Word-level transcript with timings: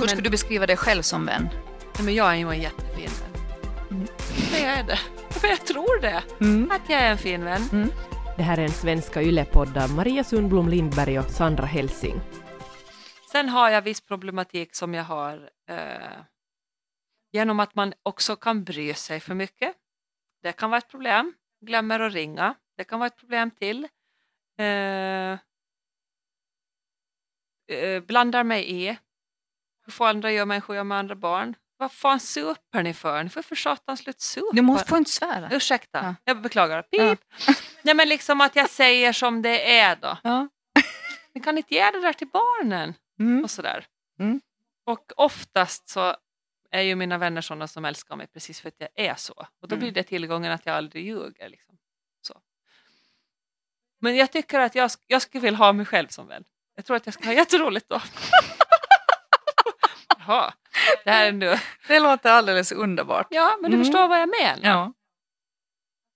Hur 0.00 0.06
skulle 0.06 0.22
du 0.22 0.30
beskriva 0.30 0.66
dig 0.66 0.76
själv 0.76 1.02
som 1.02 1.26
vän? 1.26 1.48
Nej, 1.94 2.04
men 2.04 2.14
jag 2.14 2.32
är 2.32 2.36
ju 2.36 2.50
en 2.50 2.60
jättefin 2.60 3.10
vän. 3.20 3.42
Mm. 3.90 4.06
Det 4.52 4.64
är 4.64 4.84
det. 4.84 4.98
För 5.30 5.48
jag 5.54 5.66
tror 5.66 6.00
det. 6.00 6.16
Att 6.74 6.90
jag 6.90 7.00
är 7.00 7.10
en 7.10 7.18
fin 7.18 7.44
vän. 7.44 7.62
Mm. 7.72 7.90
Det 8.36 8.42
här 8.42 8.58
är 8.58 8.62
en 8.62 8.70
Svenska 8.70 9.22
Yle-podd 9.22 9.76
av 9.76 9.90
Maria 9.90 10.24
Sundblom 10.24 10.68
Lindberg 10.68 11.18
och 11.18 11.30
Sandra 11.30 11.64
Helsing. 11.64 12.20
Sen 13.32 13.48
har 13.48 13.70
jag 13.70 13.82
viss 13.82 14.00
problematik 14.00 14.74
som 14.74 14.94
jag 14.94 15.04
har 15.04 15.50
eh, 15.68 16.24
genom 17.32 17.60
att 17.60 17.74
man 17.74 17.92
också 18.02 18.36
kan 18.36 18.64
bry 18.64 18.94
sig 18.94 19.20
för 19.20 19.34
mycket. 19.34 19.76
Det 20.42 20.52
kan 20.52 20.70
vara 20.70 20.78
ett 20.78 20.90
problem. 20.90 21.34
Glömmer 21.66 22.00
att 22.00 22.12
ringa. 22.12 22.54
Det 22.76 22.84
kan 22.84 22.98
vara 22.98 23.06
ett 23.06 23.16
problem 23.16 23.50
till. 23.50 23.88
Eh, 24.58 25.38
eh, 27.78 28.00
blandar 28.06 28.44
mig 28.44 28.84
i. 28.84 28.96
Hur 29.90 29.92
får 29.92 30.06
andra 30.08 30.32
gör 30.32 30.44
människor 30.46 30.76
gör 30.76 30.84
med 30.84 30.98
andra 30.98 31.14
barn. 31.14 31.54
Vad 31.76 31.92
fan 31.92 32.20
super 32.20 32.82
ni 32.82 32.94
för? 32.94 33.24
Ni 33.24 33.30
får 33.30 33.42
för 33.42 33.56
satan 33.56 33.96
slut 33.96 34.20
supa. 34.20 34.46
Du 34.52 34.62
måste 34.62 34.88
få 34.88 34.96
inte 34.96 35.10
svära. 35.10 35.48
Ursäkta, 35.52 35.98
Ja. 36.02 36.14
jag 36.24 36.40
beklagar. 36.42 36.82
Pip. 36.82 37.20
Nej 37.82 37.94
men 37.94 38.08
liksom 38.08 38.40
att 38.40 38.56
jag 38.56 38.70
säger 38.70 39.12
som 39.12 39.42
det 39.42 39.78
är 39.78 39.96
då. 39.96 40.18
Ja. 40.22 40.48
Ni 41.34 41.40
kan 41.40 41.58
inte 41.58 41.74
ge 41.74 41.90
det 41.90 42.00
där 42.00 42.12
till 42.12 42.26
barnen 42.28 42.94
Mm. 43.20 43.44
och 43.44 43.50
sådär. 43.50 43.86
Mm. 44.20 44.40
Och 44.84 45.12
oftast 45.16 45.88
så 45.88 46.16
är 46.70 46.80
ju 46.82 46.94
mina 46.94 47.18
vänner 47.18 47.40
sådana 47.40 47.68
som 47.68 47.84
älskar 47.84 48.16
mig 48.16 48.26
precis 48.26 48.60
för 48.60 48.68
att 48.68 48.74
jag 48.78 48.88
är 48.94 49.14
så. 49.14 49.32
Och 49.62 49.68
då 49.68 49.74
Mm. 49.74 49.78
blir 49.78 49.92
det 49.92 50.02
tillgången 50.02 50.52
att 50.52 50.66
jag 50.66 50.76
aldrig 50.76 51.04
ljuger. 51.06 51.48
Liksom. 51.48 51.78
Så. 52.22 52.40
Men 54.00 54.16
jag 54.16 54.32
tycker 54.32 54.60
att 54.60 54.74
jag, 54.74 54.90
jag 55.06 55.22
skulle 55.22 55.42
vilja 55.42 55.58
ha 55.58 55.72
mig 55.72 55.86
själv 55.86 56.08
som 56.08 56.26
vän. 56.26 56.44
Jag 56.74 56.84
tror 56.84 56.96
att 56.96 57.06
jag 57.06 57.14
ska 57.14 57.24
ha 57.24 57.32
jätteroligt 57.32 57.88
då. 57.88 58.00
Jaha, 60.30 60.52
det 61.04 61.10
här 61.10 61.26
är 61.28 61.32
nu. 61.32 61.54
Det 61.88 62.00
låter 62.00 62.30
alldeles 62.30 62.72
underbart. 62.72 63.26
Ja, 63.30 63.58
men 63.60 63.70
du 63.70 63.74
Mm. 63.76 63.84
förstår 63.86 64.08
vad 64.08 64.20
jag 64.20 64.28
menar. 64.40 64.68
Ja. 64.70 64.92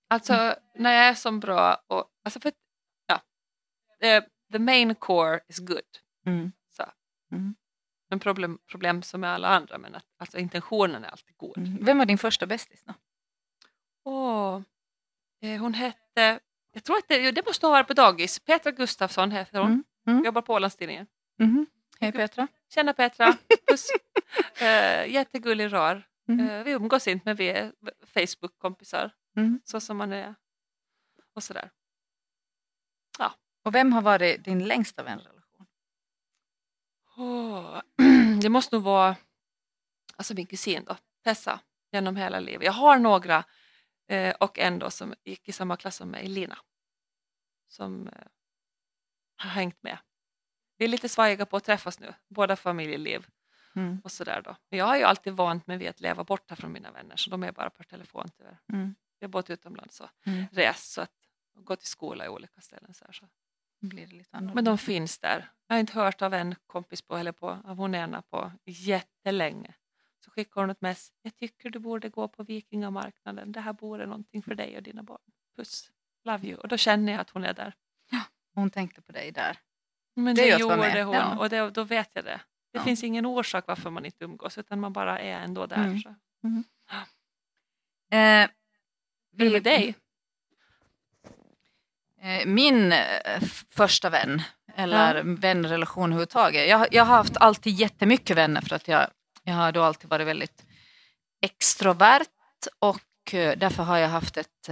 Alltså 0.09 0.55
när 0.75 0.93
jag 0.93 1.05
är 1.05 1.13
som 1.13 1.39
bra 1.39 1.77
och 1.87 2.05
alltså 2.25 2.39
för, 2.39 2.51
ja, 3.07 3.21
the, 4.01 4.21
the 4.51 4.59
main 4.59 4.95
core 4.95 5.39
is 5.47 5.59
good. 5.59 5.79
Mm. 6.25 6.51
Så. 6.69 6.83
Mm. 7.31 7.55
Men 8.09 8.19
problem, 8.19 8.59
problem 8.71 9.01
som 9.03 9.21
med 9.21 9.29
alla 9.33 9.47
andra 9.47 9.77
men 9.77 9.95
att, 9.95 10.05
alltså 10.19 10.37
intentionen 10.37 11.03
är 11.03 11.09
alltid 11.09 11.37
god. 11.37 11.57
Mm. 11.57 11.77
Vem 11.85 11.97
var 11.97 12.05
din 12.05 12.17
första 12.17 12.45
bästis 12.45 12.83
då? 12.83 12.93
Åh, 14.03 14.61
eh, 15.41 15.59
hon 15.61 15.73
hette, 15.73 16.39
jag 16.73 16.83
tror 16.83 16.97
att 16.97 17.07
det, 17.07 17.31
det 17.31 17.45
måste 17.45 17.65
ha 17.65 17.71
varit 17.71 17.87
på 17.87 17.93
dagis, 17.93 18.39
Petra 18.39 18.71
Gustafsson 18.71 19.31
heter 19.31 19.59
hon, 19.59 19.67
Mm. 19.71 19.83
Mm. 20.07 20.25
jobbar 20.25 20.41
på 20.41 20.53
Ålandstidningen. 20.53 21.07
Mhm. 21.39 21.65
Hej 21.99 22.11
Petra. 22.11 22.47
Tjena 22.69 22.93
Petra, 22.93 23.37
puss. 23.67 23.89
eh, 24.61 25.07
jättegullig 25.11 25.73
rar. 25.73 26.07
Mm. 26.27 26.49
Eh, 26.49 26.63
vi 26.63 26.71
umgås 26.71 27.07
inte 27.07 27.23
men 27.25 27.35
vi 27.35 27.47
är 27.49 27.73
Facebook-kompisar, 28.05 29.11
Mm. 29.37 29.61
så 29.65 29.79
som 29.79 29.97
man 29.97 30.13
är. 30.13 30.35
Och 31.33 31.43
sådär. 31.43 31.69
Och 33.65 33.75
vem 33.75 33.93
har 33.93 34.01
varit 34.01 34.43
din 34.43 34.67
längsta 34.67 35.03
vänrelation? 35.03 35.65
Åh, 37.17 37.81
det 38.41 38.49
måste 38.49 38.75
nog 38.75 38.83
vara 38.83 39.15
alltså 40.15 40.33
min 40.33 40.45
kusin 40.45 40.83
då, 40.85 40.97
Tessa, 41.23 41.59
genom 41.91 42.15
hela 42.15 42.39
livet. 42.39 42.65
Jag 42.65 42.71
har 42.71 42.99
några 42.99 43.43
eh, 44.07 44.35
och 44.39 44.59
en 44.59 44.79
då 44.79 44.89
som 44.91 45.13
gick 45.23 45.49
i 45.49 45.51
samma 45.51 45.77
klass 45.77 45.95
som 45.95 46.09
mig, 46.09 46.27
Lina, 46.27 46.57
som 47.67 48.07
eh, 48.07 48.13
har 49.37 49.49
hängt 49.49 49.83
med. 49.83 49.97
Vi 50.77 50.85
är 50.85 50.89
lite 50.89 51.09
svajiga 51.09 51.45
på 51.45 51.57
att 51.57 51.63
träffas 51.63 51.99
nu, 51.99 52.13
båda 52.27 52.55
familjeliv 52.55 53.27
Mm. 53.75 54.01
och 54.03 54.11
sådär 54.11 54.41
då. 54.41 54.55
Men 54.69 54.79
jag 54.79 54.85
har 54.85 54.97
ju 54.97 55.03
alltid 55.03 55.33
vant 55.33 55.67
mig 55.67 55.77
vid 55.77 55.89
att 55.89 55.99
leva 55.99 56.23
borta 56.23 56.55
från 56.55 56.71
mina 56.71 56.91
vänner 56.91 57.15
så 57.15 57.29
de 57.29 57.43
är 57.43 57.51
bara 57.51 57.69
per 57.69 57.83
telefon 57.83 58.29
tyvärr. 58.37 58.57
Mm. 58.73 58.95
Jag 59.19 59.27
har 59.27 59.31
bott 59.31 59.49
utomlands 59.49 59.99
och 59.99 60.09
Mm. 60.25 60.45
rest 60.51 60.91
så 60.93 61.01
att, 61.01 61.11
gått 61.53 61.83
i 61.83 61.85
skola 61.85 62.25
i 62.25 62.29
olika 62.29 62.61
ställen. 62.61 62.93
Så 62.93 63.05
här, 63.05 63.11
så. 63.11 63.27
Då 63.81 63.87
blir 63.87 64.07
det 64.07 64.15
lite 64.15 64.37
annorlunda. 64.37 64.55
Men 64.55 64.63
de 64.65 64.77
finns 64.77 65.19
där. 65.19 65.49
Jag 65.67 65.75
har 65.75 65.79
inte 65.79 65.93
hört 65.93 66.21
av 66.21 66.33
en 66.33 66.55
kompis 66.67 67.01
på, 67.01 67.17
eller 67.17 67.31
på, 67.31 67.49
av 67.49 67.77
hon 67.77 67.95
ena 67.95 68.21
på 68.21 68.51
jättelänge. 68.65 69.73
Så 70.25 70.31
skickar 70.31 70.61
hon 70.61 70.69
ett 70.69 70.81
mess. 70.81 71.11
Jag 71.21 71.35
tycker 71.35 71.69
du 71.69 71.79
borde 71.79 72.09
gå 72.09 72.27
på 72.27 72.43
Vikingamarknaden. 72.43 73.51
Det 73.51 73.59
här 73.61 73.73
vore 73.73 74.05
någonting 74.05 74.43
för 74.43 74.55
dig 74.55 74.77
och 74.77 74.83
dina 74.83 75.03
barn. 75.03 75.21
Puss. 75.55 75.91
Love 76.23 76.47
you. 76.47 76.57
Och 76.59 76.67
då 76.67 76.77
känner 76.77 77.11
jag 77.11 77.21
att 77.21 77.29
hon 77.29 77.43
är 77.45 77.53
där. 77.53 77.73
Hon 78.53 78.69
tänkte 78.69 79.01
på 79.01 79.11
dig 79.11 79.31
där. 79.31 79.57
Men 80.15 80.35
Det 80.35 80.41
det, 80.41 80.59
gjorde 80.59 81.03
hon 81.03 81.13
Ja. 81.15 81.37
och 81.37 81.49
det, 81.49 81.69
då 81.69 81.83
vet 81.83 82.09
jag 82.13 82.25
det. 82.25 82.39
Det 82.71 82.79
Ja. 82.79 82.83
finns 82.83 83.03
ingen 83.03 83.25
orsak 83.25 83.63
varför 83.67 83.89
man 83.89 84.05
inte 84.05 84.25
umgås 84.25 84.57
utan 84.57 84.79
man 84.79 84.93
bara 84.93 85.19
är 85.19 85.39
ändå 85.39 85.65
där. 85.65 85.77
Mm. 85.77 86.01
Så. 86.01 86.09
Eh, 88.15 88.47
Hur 89.37 89.45
är 89.45 89.45
det 89.45 89.49
med 89.51 89.63
dig? 89.63 89.95
Eh, 92.21 92.45
Min 92.45 92.91
eh, 92.91 93.41
första 93.69 94.09
vän, 94.09 94.41
eller 94.75 95.23
vänrelation 95.23 96.03
överhuvudtaget. 96.03 96.69
Jag, 96.69 96.87
jag 96.93 97.05
har 97.05 97.15
haft 97.17 97.37
alltid 97.37 97.73
jättemycket 97.73 98.37
vänner 98.37 98.61
för 98.61 98.75
att 98.75 98.87
jag, 98.87 99.07
jag 99.43 99.53
har 99.53 99.71
då 99.71 99.81
alltid 99.83 100.09
varit 100.09 100.27
väldigt 100.27 100.65
extrovert 101.41 102.25
och 102.79 103.01
därför 103.31 103.83
har 103.83 103.97
jag 103.97 104.09
haft 104.09 104.37
ett 104.37 104.69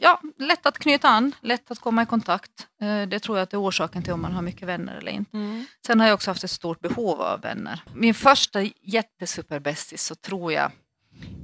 Ja, 0.00 0.20
lätt 0.38 0.66
att 0.66 0.78
knyta 0.78 1.08
an, 1.08 1.34
lätt 1.40 1.70
att 1.70 1.78
komma 1.78 2.02
i 2.02 2.06
kontakt. 2.06 2.68
Eh, 2.80 3.02
Det 3.08 3.20
tror 3.20 3.38
jag 3.38 3.42
att 3.42 3.52
är 3.52 3.62
orsaken 3.62 4.02
till 4.02 4.12
om 4.12 4.22
man 4.22 4.32
har 4.32 4.42
mycket 4.42 4.68
vänner 4.68 4.96
eller 4.96 5.12
inte. 5.12 5.36
Mm. 5.36 5.64
Sen 5.86 6.00
har 6.00 6.06
jag 6.06 6.14
också 6.14 6.30
haft 6.30 6.44
ett 6.44 6.50
stort 6.50 6.80
behov 6.80 7.20
av 7.20 7.40
vänner. 7.40 7.82
Min 7.94 8.14
första 8.14 8.62
jättesuperbästis 8.82 10.02
så 10.02 10.14
tror 10.14 10.52
jag 10.52 10.72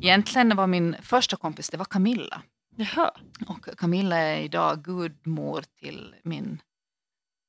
egentligen 0.01 0.57
var 0.57 0.67
min 0.67 0.97
första 1.03 1.37
kompis, 1.37 1.69
det 1.71 1.77
var 1.77 1.85
Camilla. 1.85 2.43
Jaha. 2.77 3.11
Och 3.47 3.69
Camilla 3.79 4.17
är 4.17 4.41
idag 4.41 4.85
gudmor 4.85 5.65
till 5.81 6.15
min 6.23 6.61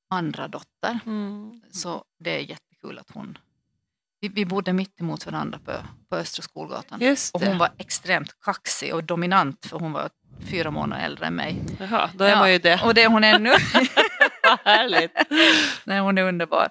andra 0.10 0.48
dotter. 0.48 1.00
Mm. 1.06 1.62
Så 1.72 2.04
det 2.20 2.36
är 2.36 2.40
jättekul 2.40 3.00
att 3.00 3.12
hon... 3.12 3.38
Vi, 4.20 4.28
vi 4.28 4.46
bodde 4.46 4.74
mitt 4.74 5.00
emot 5.02 5.26
varandra 5.26 5.60
på, 5.66 5.72
på 6.10 6.16
Östra 6.16 6.42
Skolgatan. 6.44 7.16
Och 7.34 7.42
hon 7.42 7.58
var 7.58 7.70
extremt 7.78 8.42
kaxig 8.42 8.94
och 8.96 9.04
dominant 9.04 9.66
för 9.66 9.80
hon 9.80 9.92
var 9.92 10.10
fyra 10.50 10.72
månader 10.72 11.04
äldre 11.06 11.26
än 11.26 11.36
mig. 11.36 11.62
Jaha, 11.80 12.10
då 12.14 12.24
är 12.24 12.30
Ja. 12.30 12.40
man 12.40 12.52
ju 12.52 12.58
det. 12.60 12.82
Och 12.84 12.94
det 12.94 13.04
är 13.04 13.10
hon 13.10 13.24
ännu. 13.24 13.50
Vad 14.44 14.60
härligt. 14.66 15.12
Nej, 15.84 16.00
hon 16.00 16.18
är 16.18 16.24
underbar. 16.24 16.68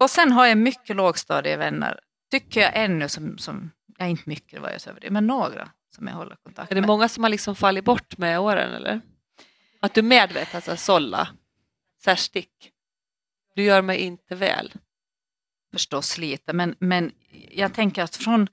Och 0.00 0.10
sen 0.10 0.32
har 0.32 0.46
jag 0.46 0.58
mycket 0.58 0.96
lågstadievänner, 0.96 2.00
tycker 2.30 2.60
jag 2.60 2.70
ännu, 2.74 3.08
som, 3.08 3.38
som 3.38 3.70
ja, 3.98 4.04
inte 4.06 4.22
mycket 4.26 4.60
var 4.60 4.70
jag 4.70 4.88
över 4.88 5.00
det, 5.00 5.10
men 5.10 5.26
några 5.26 5.68
som 5.96 6.06
jag 6.06 6.14
håller 6.14 6.36
kontakt 6.36 6.70
Är 6.70 6.74
det 6.74 6.80
med. 6.80 6.88
många 6.88 7.08
som 7.08 7.22
har 7.24 7.30
liksom 7.30 7.56
fallit 7.56 7.84
bort 7.84 8.18
med 8.18 8.40
åren 8.40 8.72
eller? 8.74 9.00
Att 9.80 9.94
du 9.94 10.02
medvetet 10.02 10.54
alltså, 10.54 10.76
sålla, 10.76 11.28
så 12.04 12.10
här 12.10 12.16
stick. 12.16 12.70
Du 13.54 13.62
gör 13.62 13.82
mig 13.82 13.98
inte 13.98 14.34
väl. 14.34 14.72
Förstås 15.72 16.18
lite, 16.18 16.52
men, 16.52 16.74
men 16.78 17.12
jag 17.50 17.74
tänker 17.74 18.02
att 18.02 18.16
från 18.16 18.48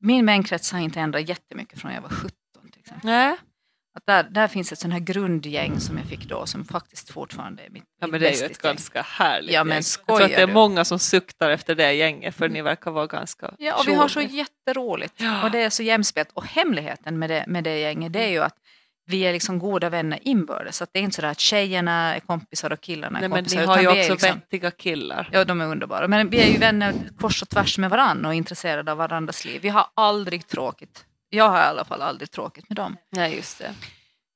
min 0.00 0.26
vänkrets 0.26 0.72
har 0.72 0.78
inte 0.80 1.00
ändrat 1.00 1.28
jättemycket 1.28 1.80
från 1.80 1.92
jag 1.94 2.00
var 2.02 2.08
17 2.08 2.30
till 2.72 2.80
exempel. 2.80 3.06
Nej. 3.10 3.36
Att 3.94 4.06
där, 4.06 4.22
där 4.30 4.48
finns 4.48 4.72
ett 4.72 4.78
sånt 4.78 4.92
här 4.92 5.00
grundgäng 5.00 5.80
som 5.80 5.98
jag 5.98 6.06
fick 6.06 6.24
då 6.28 6.46
som 6.46 6.64
faktiskt 6.64 7.10
fortfarande 7.10 7.62
är 7.62 7.70
mitt, 7.70 7.84
Ja, 8.00 8.06
men 8.06 8.20
det 8.20 8.28
är 8.28 8.40
ju 8.40 8.46
ett 8.46 8.62
ganska 8.62 9.02
härligt 9.02 9.52
Ja, 9.52 9.64
men 9.64 9.74
gäng. 9.76 9.82
Jag 10.06 10.16
tror 10.16 10.22
att 10.22 10.28
det 10.28 10.42
är 10.42 10.46
du? 10.46 10.52
många 10.52 10.84
som 10.84 10.98
suktar 10.98 11.50
efter 11.50 11.74
det 11.74 11.92
gänget 11.92 12.34
för 12.34 12.48
ni 12.48 12.62
verkar 12.62 12.90
vara 12.90 13.06
ganska 13.06 13.54
Ja, 13.58 13.78
och 13.78 13.88
vi 13.88 13.94
har 13.94 14.08
så 14.08 14.20
jätteroligt 14.20 15.14
Ja. 15.16 15.44
och 15.44 15.50
det 15.50 15.58
är 15.62 15.70
så 15.70 15.82
jämspelt. 15.82 16.30
Och 16.32 16.44
hemligheten 16.46 17.18
med 17.18 17.30
det, 17.30 17.44
med 17.46 17.64
det 17.64 17.78
gänget 17.78 18.12
det 18.12 18.24
är 18.24 18.30
ju 18.30 18.42
att 18.42 18.56
vi 19.08 19.20
är 19.20 19.32
liksom 19.32 19.58
goda 19.58 19.88
vänner 19.90 20.18
inbördes. 20.22 20.76
Så 20.76 20.86
det 20.92 20.98
är 20.98 21.02
inte 21.02 21.16
så 21.20 21.26
att 21.26 21.40
tjejerna 21.40 22.14
är 22.14 22.20
kompisar 22.20 22.72
och 22.72 22.80
killarna 22.80 23.18
är 23.18 23.20
Nej, 23.20 23.28
men 23.28 23.38
kompisar. 23.38 23.60
ni 23.60 23.66
har 23.66 23.80
ju 23.80 23.88
också 23.88 24.12
liksom, 24.12 24.28
vettiga 24.34 24.70
killar. 24.70 25.28
Ja, 25.32 25.44
de 25.44 25.60
är 25.60 25.66
underbara. 25.66 26.08
Men 26.08 26.30
vi 26.30 26.40
är 26.40 26.46
ju 26.52 26.58
vänner 26.58 26.94
kors 27.20 27.42
och 27.42 27.48
tvärs 27.48 27.78
med 27.78 27.90
varandra 27.90 28.28
och 28.28 28.34
intresserade 28.34 28.92
av 28.92 28.98
varandras 28.98 29.44
liv. 29.44 29.62
Vi 29.62 29.68
har 29.68 29.86
aldrig 29.94 30.46
tråkigt. 30.46 31.04
Jag 31.30 31.48
har 31.48 31.58
i 31.58 31.62
alla 31.62 31.84
fall 31.84 32.02
aldrig 32.02 32.30
tråkigt 32.30 32.68
med 32.68 32.76
dem. 32.76 32.96
Nej, 33.12 33.36
just 33.36 33.58
det. 33.58 33.74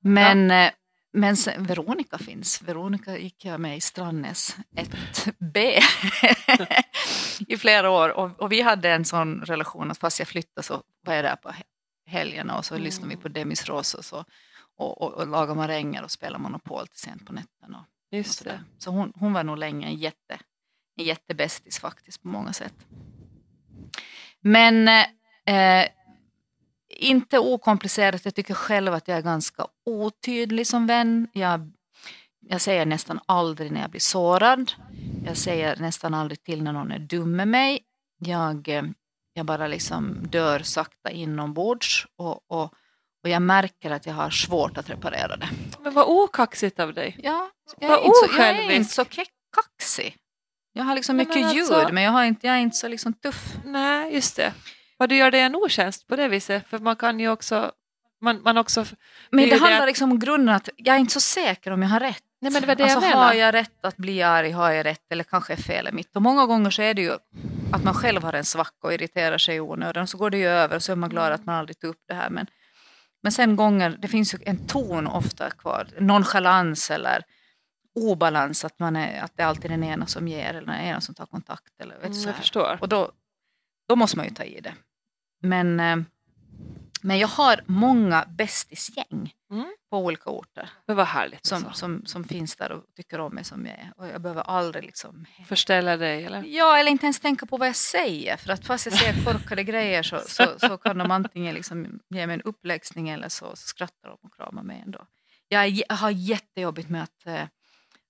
Men, 0.05 0.51
eh, 0.51 0.71
men 1.13 1.37
sen, 1.37 1.65
Veronica 1.67 2.19
finns. 2.19 2.63
Veronica 2.63 3.19
gick 3.19 3.45
jag 3.45 3.61
med 3.61 3.77
i 3.77 3.81
Strandnäs 3.81 4.57
1B 4.77 5.81
i 7.49 7.57
flera 7.57 7.91
år. 7.91 8.09
Och, 8.09 8.41
och 8.43 8.53
vi 8.53 8.61
hade 8.63 8.91
en 8.91 9.05
sån 9.05 9.41
relation 9.41 9.91
att 9.91 9.99
fast 9.99 10.19
jag 10.19 10.29
flyttade 10.29 10.63
så 10.67 10.83
var 11.07 11.15
jag 11.15 11.25
där 11.25 11.37
på 11.37 11.49
he- 11.49 11.63
helgerna 12.07 12.59
och 12.59 12.65
så 12.65 12.75
Mm. 12.75 12.85
lyssnade 12.85 13.09
vi 13.15 13.17
på 13.23 13.29
Demis 13.29 13.67
Ross 13.67 13.95
och, 13.95 14.05
så, 14.05 14.25
och, 14.83 15.03
och, 15.03 15.13
och 15.13 15.27
lagade 15.27 15.55
maränger 15.55 16.03
och 16.05 16.11
spelade 16.11 16.43
Monopol 16.43 16.87
till 16.87 17.01
sent 17.01 17.27
på 17.27 17.33
nätterna. 17.33 17.79
Och, 17.79 18.13
och 18.13 18.19
Just 18.19 18.39
sådär. 18.39 18.53
det. 18.53 18.83
Så 18.85 18.91
hon, 18.91 19.13
hon 19.17 19.33
var 19.33 19.45
nog 19.45 19.59
länge 19.59 19.87
en, 19.87 19.95
jätte, 19.95 20.39
en 20.97 21.05
jättebästis 21.05 21.79
faktiskt 21.79 22.23
på 22.23 22.29
många 22.29 22.53
sätt. 22.53 22.75
Men 24.41 24.89
eh, 25.47 25.89
inte 26.89 27.39
okomplicerat. 27.39 28.25
Jag 28.25 28.35
tycker 28.35 28.55
själv 28.55 28.95
att 28.95 29.09
jag 29.09 29.19
är 29.19 29.23
ganska 29.23 29.67
otydlig 29.85 30.67
som 30.67 30.87
vän. 30.87 31.29
Jag, 31.33 31.73
jag 32.41 32.61
säger 32.61 32.87
nästan 32.87 33.21
aldrig 33.27 33.73
när 33.73 33.81
jag 33.81 33.91
blir 33.91 34.01
sårad. 34.01 34.73
Jag 35.27 35.37
säger 35.37 35.77
nästan 35.77 36.15
aldrig 36.15 36.43
till 36.43 36.63
när 36.63 36.73
någon 36.73 36.93
är 36.93 36.99
dum 36.99 37.37
med 37.37 37.49
mig. 37.49 37.81
jag, 38.19 38.69
eh, 38.69 38.83
jag 39.35 39.47
bara 39.47 39.67
liksom 39.67 40.19
dör 40.31 40.59
sakta 40.61 41.11
inombords 41.11 42.07
och, 42.17 42.51
och, 42.51 42.75
och 43.23 43.29
jag 43.29 43.43
märker 43.43 43.91
att 43.91 44.07
jag 44.07 44.15
har 44.15 44.31
svårt 44.31 44.79
att 44.79 44.91
reparera 44.91 45.37
det. 45.37 45.49
Men 45.81 45.95
vad 45.95 46.07
okaxigt 46.09 46.81
av 46.81 46.95
dig. 46.95 47.17
Ja, 47.23 47.51
jag 47.79 47.89
Vad 47.89 47.99
är, 47.99 48.03
inte 48.05 48.19
så, 48.29 48.41
jag 48.41 48.49
är 48.49 48.71
inte 48.71 48.93
så 48.95 49.05
kaxig. 49.55 50.17
Jag 50.73 50.85
har 50.85 50.95
liksom 50.95 51.17
mycket 51.17 51.35
men 51.35 51.53
ljud 51.55 51.73
alltså- 51.73 51.93
men 51.93 52.03
jag, 52.03 52.11
har 52.13 52.25
inte, 52.25 52.47
jag 52.47 52.57
är 52.57 52.61
inte 52.61 52.77
så 52.77 52.89
liksom 52.89 53.13
tuff. 53.13 53.45
Nej, 53.65 54.15
just 54.15 54.37
det. 54.37 54.53
Vad 54.99 55.09
du 55.09 55.17
gör 55.17 55.31
dig 55.31 55.41
en 55.41 55.57
otjänst 55.57 56.07
på 56.07 56.17
det 56.17 56.29
viset. 56.29 56.67
För 56.69 56.79
man 56.79 56.97
kan 56.97 57.21
ju 57.21 57.29
också... 57.29 57.73
Man, 58.21 58.43
man 58.43 58.59
också 58.59 58.85
Men 59.31 59.45
Det 59.45 59.51
det 59.51 59.57
handlar 59.61 59.81
att- 59.81 59.87
liksom 59.87 60.13
om 60.13 60.19
grunden 60.19 60.55
att 60.55 60.69
jag 60.77 60.95
är 60.97 61.01
inte 61.01 61.13
så 61.13 61.21
säker 61.21 61.71
om 61.71 61.83
jag 61.83 61.89
har 61.89 62.01
rätt. 62.01 62.23
Nej, 62.41 62.53
men 62.53 62.61
det 62.63 62.69
var 62.69 62.75
det 62.75 62.83
alltså, 62.85 63.01
jag 63.01 63.09
menar. 63.11 63.25
Har 63.27 63.35
jag 63.35 63.55
rätt 63.55 63.85
att 63.85 63.97
bli 63.97 64.23
arg? 64.23 64.51
Har 64.51 64.71
jag 64.71 64.87
rätt? 64.87 65.13
Eller 65.13 65.25
kanske 65.25 65.53
är 65.53 65.57
felet 65.57 65.95
mitt? 65.95 66.17
Och 66.17 66.23
många 66.23 66.47
gånger 66.47 66.71
så 66.71 66.83
är 66.83 66.95
det 66.95 67.03
ju 67.03 67.13
att 67.73 67.85
man 67.85 67.95
själv 67.95 68.23
har 68.23 68.33
en 68.33 68.45
svacka 68.45 68.87
och 68.87 68.95
irriterar 68.95 69.39
sig 69.39 69.57
i 69.57 69.61
onödan. 69.61 70.07
Så 70.07 70.19
går 70.19 70.31
det 70.31 70.39
ju 70.39 70.47
över 70.47 70.77
och 70.77 70.83
så 70.83 70.93
är 70.93 70.97
man 70.97 71.11
glad 71.11 71.33
att 71.33 71.45
man 71.47 71.55
aldrig 71.55 71.79
tog 71.79 71.91
upp 71.91 72.01
det 72.09 72.15
här. 72.15 72.31
Men, 72.31 72.47
men 73.23 73.33
sen 73.33 73.57
gånger, 73.57 73.99
det 73.99 74.09
finns 74.09 74.35
ju 74.35 74.39
en 74.47 74.67
ton 74.67 75.07
ofta 75.07 75.51
kvar. 75.51 75.89
Nonchalans 75.99 76.91
eller 76.91 77.25
obalans. 77.95 78.65
Att, 78.65 78.79
man 78.79 78.97
är, 78.97 79.23
att 79.23 79.37
det 79.37 79.43
är 79.43 79.47
alltid 79.47 79.71
den 79.71 79.85
ena 79.85 80.07
som 80.07 80.29
ger 80.29 80.55
eller 80.55 80.73
den 80.73 80.81
ena 80.85 81.01
som 81.01 81.15
tar 81.15 81.27
kontakt. 81.27 81.81
Eller, 81.81 81.95
vet 81.95 82.05
Mm, 82.05 82.15
så 82.15 82.29
jag 82.29 82.37
förstår. 82.37 82.79
Och 82.81 82.89
då, 82.89 83.13
då 83.89 83.97
måste 83.97 84.17
man 84.17 84.27
ju 84.27 84.35
ta 84.35 84.45
i 84.45 84.61
det. 84.61 84.75
Men, 85.43 85.81
eh, 85.81 85.97
men 87.03 87.19
jag 87.19 87.29
har 87.29 87.61
många 87.67 88.25
bästisgäng 88.29 89.35
Mm. 89.51 89.73
På 89.93 89.99
olika 89.99 90.31
orter 90.31 90.71
Men 90.87 90.97
vad 90.97 91.07
härligt. 91.07 91.47
som, 91.47 91.57
alltså. 91.57 91.73
som, 91.73 92.07
som 92.07 92.25
finns 92.25 92.57
där 92.57 92.73
och 92.73 92.85
tycker 92.97 93.21
om 93.21 93.35
mig 93.35 93.45
som 93.45 93.67
jag 93.67 93.79
är. 93.79 93.93
Och 93.97 94.07
jag 94.07 94.21
behöver 94.21 94.43
aldrig 94.43 94.85
liksom... 94.85 95.27
Förställa 95.47 95.97
dig 95.97 96.25
eller? 96.25 96.43
Ja, 96.47 96.79
eller 96.79 96.91
inte 96.91 97.07
ens 97.07 97.21
tänka 97.21 97.47
på 97.47 97.57
vad 97.57 97.69
jag 97.69 97.77
säger. 97.77 98.37
För 98.37 98.53
att 98.53 98.67
fast 98.67 98.87
jag 98.87 98.95
säger 98.95 99.25
korkade 99.33 99.65
grejer 99.65 100.03
så, 100.03 100.21
så, 100.27 100.59
så 100.59 100.79
kan 100.79 100.99
de 100.99 101.11
antingen 101.11 101.55
liksom 101.55 102.01
ge 102.09 102.27
mig 102.27 102.35
en 102.35 102.43
uppläxning 102.43 103.09
eller 103.09 103.29
så, 103.29 103.57
så 103.57 103.69
skrattar 103.69 104.09
de 104.09 104.19
och 104.23 104.35
kramar 104.37 104.63
mig 104.63 104.83
ändå. 104.85 105.07
Jag, 105.49 105.83
har 105.89 106.11
jättejobbigt 106.11 106.89
med 106.89 107.03
att, 107.03 107.27
eh, 107.27 107.43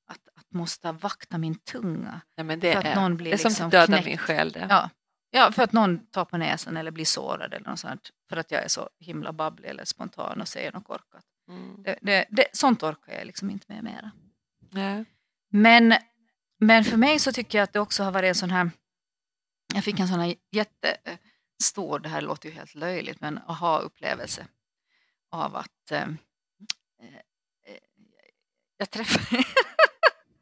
att, 0.06 0.28
att 0.36 0.52
måste 0.52 0.92
vakta 0.92 1.38
min 1.38 1.54
tunga. 1.54 2.20
Nej, 2.36 2.44
men 2.44 2.60
det, 2.60 2.72
För 2.72 2.78
att 2.78 2.86
är, 2.86 2.94
någon 2.94 3.16
blir 3.16 3.30
det 3.30 3.36
är 3.36 3.38
som 3.38 3.48
liksom 3.48 3.66
att 3.66 3.72
döda 3.72 3.86
knäckt. 3.86 4.06
min 4.06 4.18
själ. 4.18 4.52
Det. 4.52 4.66
Ja. 4.70 4.90
ja, 5.30 5.52
för 5.52 5.62
att 5.62 5.72
någon 5.72 6.06
tar 6.06 6.24
på 6.24 6.36
näsan 6.36 6.76
eller 6.76 6.90
blir 6.90 7.04
sårad 7.04 7.54
eller 7.54 7.70
något 7.70 7.80
sånt. 7.80 8.10
För 8.28 8.36
att 8.36 8.50
jag 8.50 8.64
är 8.64 8.68
så 8.68 8.88
himla 9.00 9.32
babblig 9.32 9.68
eller 9.68 9.84
spontan 9.84 10.40
och 10.40 10.48
säger 10.48 10.72
något 10.72 10.84
korkat. 10.84 11.24
Mm. 11.52 11.82
Det, 11.82 11.98
det, 12.02 12.26
det, 12.30 12.46
sånt 12.52 12.82
orkar 12.82 13.12
jag 13.12 13.26
liksom 13.26 13.50
inte 13.50 13.66
med 13.68 13.84
mera. 13.84 14.10
Men, 15.48 15.94
men 16.60 16.84
för 16.84 16.96
mig 16.96 17.18
så 17.18 17.32
tycker 17.32 17.58
jag 17.58 17.64
att 17.64 17.72
det 17.72 17.80
också 17.80 18.02
har 18.02 18.12
varit 18.12 18.28
en 18.28 18.34
sån 18.34 18.50
här... 18.50 18.70
Jag 19.74 19.84
fick 19.84 20.00
en 20.00 20.08
sån 20.08 20.20
här 20.20 20.34
jättestor, 20.50 21.98
det 21.98 22.08
här 22.08 22.20
låter 22.20 22.48
ju 22.48 22.54
helt 22.54 22.74
löjligt, 22.74 23.20
men 23.20 23.38
aha-upplevelse 23.38 24.46
av 25.30 25.56
att 25.56 25.90
eh, 25.90 26.02
eh, 26.02 26.08
jag 28.76 28.90
träffade... 28.90 29.44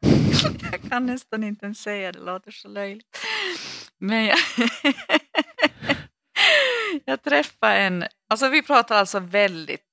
jag 0.73 0.91
kan 0.91 1.06
nästan 1.06 1.45
inte 1.45 1.65
ens 1.65 1.79
säga 1.79 2.13
det, 2.13 2.19
det 2.19 2.25
låter 2.25 2.51
så 2.51 2.69
löjligt. 2.69 3.19
Men 3.99 4.25
jag, 4.25 4.39
jag 7.05 7.23
träffade 7.23 7.77
en... 7.77 8.05
Alltså 8.29 8.49
vi 8.49 8.63
pratar 8.63 8.97
alltså 8.97 9.21
väldigt 9.21 9.90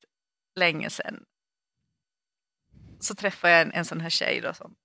länge 0.58 0.90
sedan. 0.90 1.24
Så 3.00 3.16
träffade 3.16 3.54
jag 3.54 3.62
en, 3.62 3.72
en 3.72 3.86
sån 3.86 4.02
här 4.02 4.10
tjej 4.10 4.42
då 4.42 4.54
som 4.54 4.76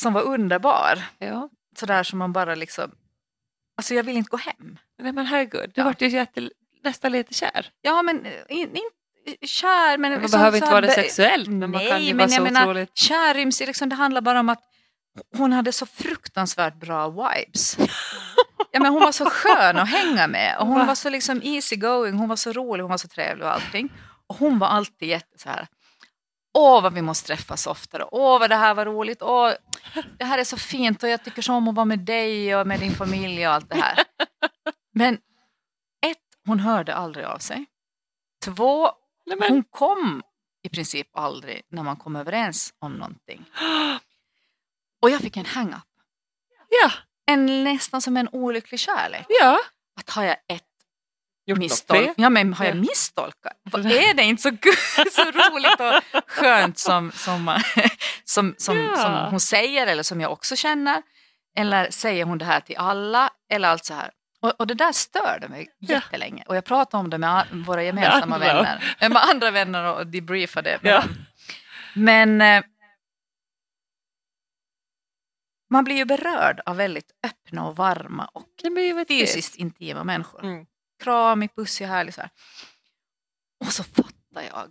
som 0.00 0.12
var 0.12 0.22
underbar. 0.22 1.02
Ja. 1.18 1.48
Sådär 1.78 2.02
som 2.02 2.18
man 2.18 2.32
bara 2.32 2.54
liksom... 2.54 2.90
Alltså 3.76 3.94
jag 3.94 4.02
vill 4.04 4.16
inte 4.16 4.30
gå 4.30 4.36
hem. 4.36 4.78
Nej 4.98 5.12
men 5.12 5.26
herregud, 5.26 5.72
du 5.74 5.80
Ja. 5.80 5.84
vart 5.84 6.02
ju 6.02 6.08
jätte, 6.08 6.50
nästan 6.84 7.12
lite 7.12 7.34
kär. 7.34 7.70
Ja 7.80 8.02
men 8.02 8.26
eh, 8.26 8.32
in, 8.48 8.76
inte 8.76 9.46
kär 9.46 9.98
men... 9.98 10.12
Man 10.12 10.28
som 10.28 10.38
behöver 10.38 10.56
inte 10.56 10.66
här 10.66 10.72
vara 10.72 10.86
det 10.86 10.92
sexuellt 10.92 11.48
men 11.48 11.70
man 11.70 11.86
kan 11.86 12.04
ju 12.04 12.14
men 12.14 12.16
vara 12.16 12.30
jag 12.30 12.36
så 12.36 12.42
menar, 12.42 12.62
otroligt... 12.62 12.96
Kär 12.96 13.34
ryms 13.34 13.60
liksom, 13.60 13.88
det 13.88 13.94
handlar 13.94 14.20
bara 14.20 14.40
om 14.40 14.48
att 14.48 14.62
hon 15.36 15.52
hade 15.52 15.72
så 15.72 15.86
fruktansvärt 15.86 16.74
bra 16.74 17.08
vibes. 17.08 17.78
Ja, 18.74 18.80
men 18.80 18.92
hon 18.92 19.02
var 19.02 19.12
så 19.12 19.24
skön 19.24 19.78
att 19.78 19.88
hänga 19.88 20.26
med 20.26 20.58
och 20.58 20.66
hon 20.66 20.78
Va? 20.78 20.84
var 20.84 20.94
så 20.94 21.10
liksom 21.10 21.40
easy 21.42 21.76
going, 21.76 22.14
hon 22.14 22.28
var 22.28 22.36
så 22.36 22.52
rolig, 22.52 22.82
hon 22.82 22.90
var 22.90 22.98
så 22.98 23.08
trevlig 23.08 23.46
och 23.46 23.52
allting. 23.52 23.92
Och 24.26 24.36
hon 24.36 24.58
var 24.58 24.66
alltid 24.66 25.08
jätte 25.08 25.38
så 25.38 25.48
här. 25.48 25.66
Åh 26.54 26.82
vad 26.82 26.94
vi 26.94 27.02
måste 27.02 27.26
träffas 27.26 27.66
oftare, 27.66 28.04
åh 28.10 28.40
vad 28.40 28.50
det 28.50 28.56
här 28.56 28.74
var 28.74 28.84
roligt, 28.86 29.22
åh 29.22 29.52
det 30.18 30.24
här 30.24 30.38
är 30.38 30.44
så 30.44 30.56
fint 30.56 31.02
och 31.02 31.08
jag 31.08 31.24
tycker 31.24 31.42
så 31.42 31.54
om 31.54 31.68
att 31.68 31.74
vara 31.74 31.84
med 31.84 31.98
dig 31.98 32.56
och 32.56 32.66
med 32.66 32.80
din 32.80 32.94
familj 32.94 33.46
och 33.48 33.54
allt 33.54 33.68
det 33.70 33.76
här. 33.76 33.98
Men 34.94 35.14
ett, 36.06 36.18
hon 36.46 36.60
hörde 36.60 36.94
aldrig 36.94 37.26
av 37.26 37.38
sig. 37.38 37.66
Två, 38.44 38.90
hon 39.48 39.64
kom 39.70 40.22
i 40.62 40.68
princip 40.68 41.16
aldrig 41.16 41.62
när 41.68 41.82
man 41.82 41.96
kom 41.96 42.16
överens 42.16 42.74
om 42.78 42.92
någonting. 42.92 43.44
Och 45.02 45.10
jag 45.10 45.20
fick 45.20 45.36
en 45.36 45.46
hang-up. 45.46 45.88
ja, 46.82 46.90
En, 47.26 47.64
nästan 47.64 48.02
som 48.02 48.16
en 48.16 48.28
olycklig 48.32 48.80
kärlek. 48.80 49.26
ja. 49.28 49.58
Att 50.00 50.10
har 50.10 50.22
jag 50.24 50.36
ett 50.48 50.62
Gjort 51.46 51.58
misstolk, 51.58 52.10
ja, 52.16 52.30
men 52.30 52.54
har 52.54 52.64
jag 52.64 52.74
Ja. 52.76 52.80
misstolkat? 52.80 53.52
Vad 53.62 53.86
Är 53.92 54.14
det 54.14 54.22
inte 54.22 54.42
så, 54.42 54.50
så 55.12 55.22
roligt 55.22 55.80
och 55.80 56.22
skönt 56.30 56.78
som, 56.78 57.12
som, 57.12 57.58
som, 58.24 58.54
som, 58.58 58.76
Ja. 58.78 58.96
som 58.96 59.12
hon 59.30 59.40
säger 59.40 59.86
eller 59.86 60.02
som 60.02 60.20
jag 60.20 60.32
också 60.32 60.56
känner? 60.56 61.02
Eller 61.56 61.90
säger 61.90 62.24
hon 62.24 62.38
det 62.38 62.44
här 62.44 62.60
till 62.60 62.76
alla? 62.76 63.30
Eller 63.50 63.68
allt 63.68 63.84
så 63.84 63.94
här. 63.94 64.10
Och, 64.40 64.50
och 64.60 64.66
det 64.66 64.74
där 64.74 64.92
störde 64.92 65.48
mig 65.48 65.68
Ja. 65.78 65.94
jättelänge. 65.94 66.44
Och 66.46 66.56
jag 66.56 66.64
pratade 66.64 67.00
om 67.00 67.10
det 67.10 67.18
med 67.18 67.46
våra 67.66 67.82
gemensamma 67.82 68.34
andra. 68.34 68.38
vänner. 68.54 68.96
eh, 69.00 69.08
Med 69.08 69.22
andra 69.22 69.50
vänner 69.50 69.94
och 69.94 70.06
debriefade 70.06 70.78
Ja. 70.82 71.00
dem. 71.00 71.08
Men 71.94 72.40
eh, 72.40 72.64
man 75.74 75.84
blir 75.84 75.96
ju 75.96 76.04
berörd 76.04 76.60
av 76.66 76.76
väldigt 76.76 77.10
öppna 77.26 77.66
och 77.66 77.76
varma 77.76 78.24
och 78.24 78.48
fysiskt 79.08 79.56
intima 79.56 80.04
människor. 80.04 80.44
Mm. 80.44 80.66
Kramig, 81.02 81.54
pussig, 81.54 81.84
härlig 81.86 82.14
så 82.14 82.20
här. 82.20 82.30
Och 83.60 83.72
så 83.72 83.84
fattar 83.84 84.42
jag 84.48 84.54
att 84.56 84.70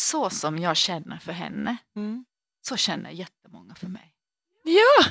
så 0.00 0.30
som 0.30 0.58
jag 0.58 0.76
känner 0.76 1.18
för 1.18 1.32
henne, 1.32 1.76
Mm. 1.96 2.24
så 2.68 2.76
känner 2.76 3.10
jättemånga 3.10 3.74
för 3.74 3.86
mig. 3.86 4.14
Ja! 4.64 5.04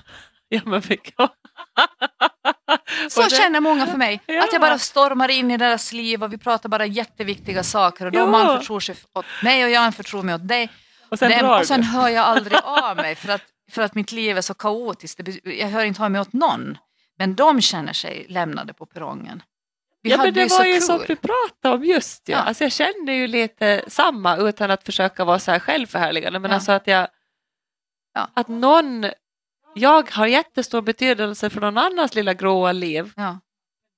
Ja 0.50 0.62
men. 0.66 0.82
Så 3.10 3.22
det- 3.24 3.30
känner 3.30 3.60
många 3.60 3.88
för 3.88 3.98
mig. 3.98 4.22
Ja. 4.26 4.44
Att 4.44 4.52
jag 4.54 4.62
bara 4.62 4.80
stormar 4.80 5.30
in 5.30 5.52
i 5.52 5.58
deras 5.58 5.94
liv 5.94 6.24
och 6.24 6.34
vi 6.34 6.38
pratar 6.38 6.70
bara 6.70 6.86
jätteviktiga 6.86 7.64
saker 7.64 8.06
och 8.06 8.12
de 8.12 8.18
Ja. 8.18 8.42
anförtror 8.42 8.80
sig 8.80 8.96
åt 9.14 9.26
mig 9.44 9.64
och 9.66 9.70
jag 9.70 9.84
anförtror 9.84 10.24
mig 10.24 10.36
åt 10.36 10.48
dig. 10.48 10.70
Och 11.10 11.20
sen 11.20 11.32
drar 11.32 11.60
och 11.60 11.66
sen 11.68 11.84
hör 11.84 12.10
jag 12.10 12.26
aldrig 12.26 12.60
av 12.64 12.98
mig 12.98 13.16
för 13.16 13.30
att, 13.30 13.42
för 13.72 13.82
att 13.82 13.96
mitt 13.96 14.12
liv 14.12 14.38
är 14.38 14.42
så 14.42 14.54
kaotiskt. 14.54 15.20
Jag 15.44 15.68
hör 15.68 15.84
inte 15.84 16.04
av 16.04 16.12
mig 16.12 16.22
åt 16.22 16.34
någon. 16.34 16.78
Men 17.20 17.36
de 17.36 17.62
känner 17.62 17.94
sig 17.94 18.26
lämnade 18.30 18.74
på 18.74 18.86
perrongen. 18.86 19.44
Vi 20.02 20.10
Ja 20.10 20.18
men 20.18 20.34
det 20.34 20.42
ju 20.42 20.48
var 20.48 20.58
så 20.58 20.64
ju 20.66 20.82
som 20.82 21.00
vi 21.08 21.16
pratade 21.16 21.76
om 21.76 21.84
just 21.84 22.30
ja. 22.30 22.38
Ja. 22.38 22.44
Alltså 22.44 22.64
jag 22.64 22.72
kände 22.72 23.14
ju 23.14 23.28
lite 23.28 23.84
samma 23.88 24.38
utan 24.38 24.72
att 24.72 24.84
försöka 24.84 25.26
vara 25.26 25.40
så 25.40 25.52
här 25.52 25.60
självförhärligande 25.60 26.40
men 26.40 26.52
Ja. 26.52 26.56
alltså 26.56 26.72
att 26.72 26.88
jag 26.88 27.08
Ja. 28.14 28.30
att 28.34 28.48
någon 28.48 29.06
jag 29.76 30.10
har 30.12 30.28
jättestor 30.28 30.82
betydelse 30.82 31.50
för 31.50 31.62
någon 31.62 31.78
annans 31.78 32.16
lilla 32.16 32.34
gråa 32.34 32.72
liv 32.72 33.14
Ja. 33.16 33.40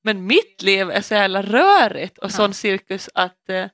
men 0.04 0.26
mitt 0.28 0.62
liv 0.62 0.90
är 0.92 1.02
så 1.02 1.14
jävla 1.14 1.42
rörigt 1.42 2.18
och 2.18 2.32
sån 2.32 2.54
cirkus 2.54 3.10
att, 3.14 3.50
eh, 3.50 3.66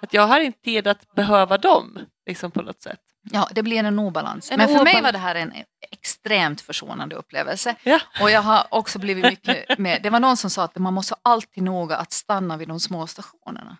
att 0.00 0.14
jag 0.14 0.26
har 0.26 0.40
inte 0.40 0.60
tid 0.60 0.86
att 0.86 1.14
behöva 1.14 1.58
dem 1.58 1.98
liksom 2.26 2.50
på 2.50 2.62
något 2.62 2.82
sätt. 2.82 3.00
Ja, 3.30 3.48
det 3.52 3.62
blir 3.62 3.84
en 3.84 3.98
obalans. 3.98 4.50
En 4.50 4.58
Men 4.58 4.66
för 4.68 4.74
mig 4.74 4.80
obalans. 4.82 5.02
var 5.04 5.12
det 5.12 5.18
här 5.18 5.34
en 5.34 5.52
extremt 5.90 6.60
försonande 6.60 7.16
upplevelse. 7.16 7.74
Ja. 7.82 8.00
Och 8.20 8.30
jag 8.30 8.42
har 8.42 8.66
också 8.70 8.98
blivit 8.98 9.24
mycket 9.24 9.78
med, 9.78 10.02
det 10.02 10.10
var 10.10 10.20
någon 10.20 10.36
som 10.36 10.50
sa 10.50 10.64
att 10.64 10.78
man 10.78 10.94
måste 10.94 11.14
alltid 11.22 11.62
noga 11.62 11.96
att 11.96 12.12
stanna 12.12 12.56
vid 12.56 12.68
de 12.68 12.80
små 12.80 13.06
stationerna. 13.06 13.76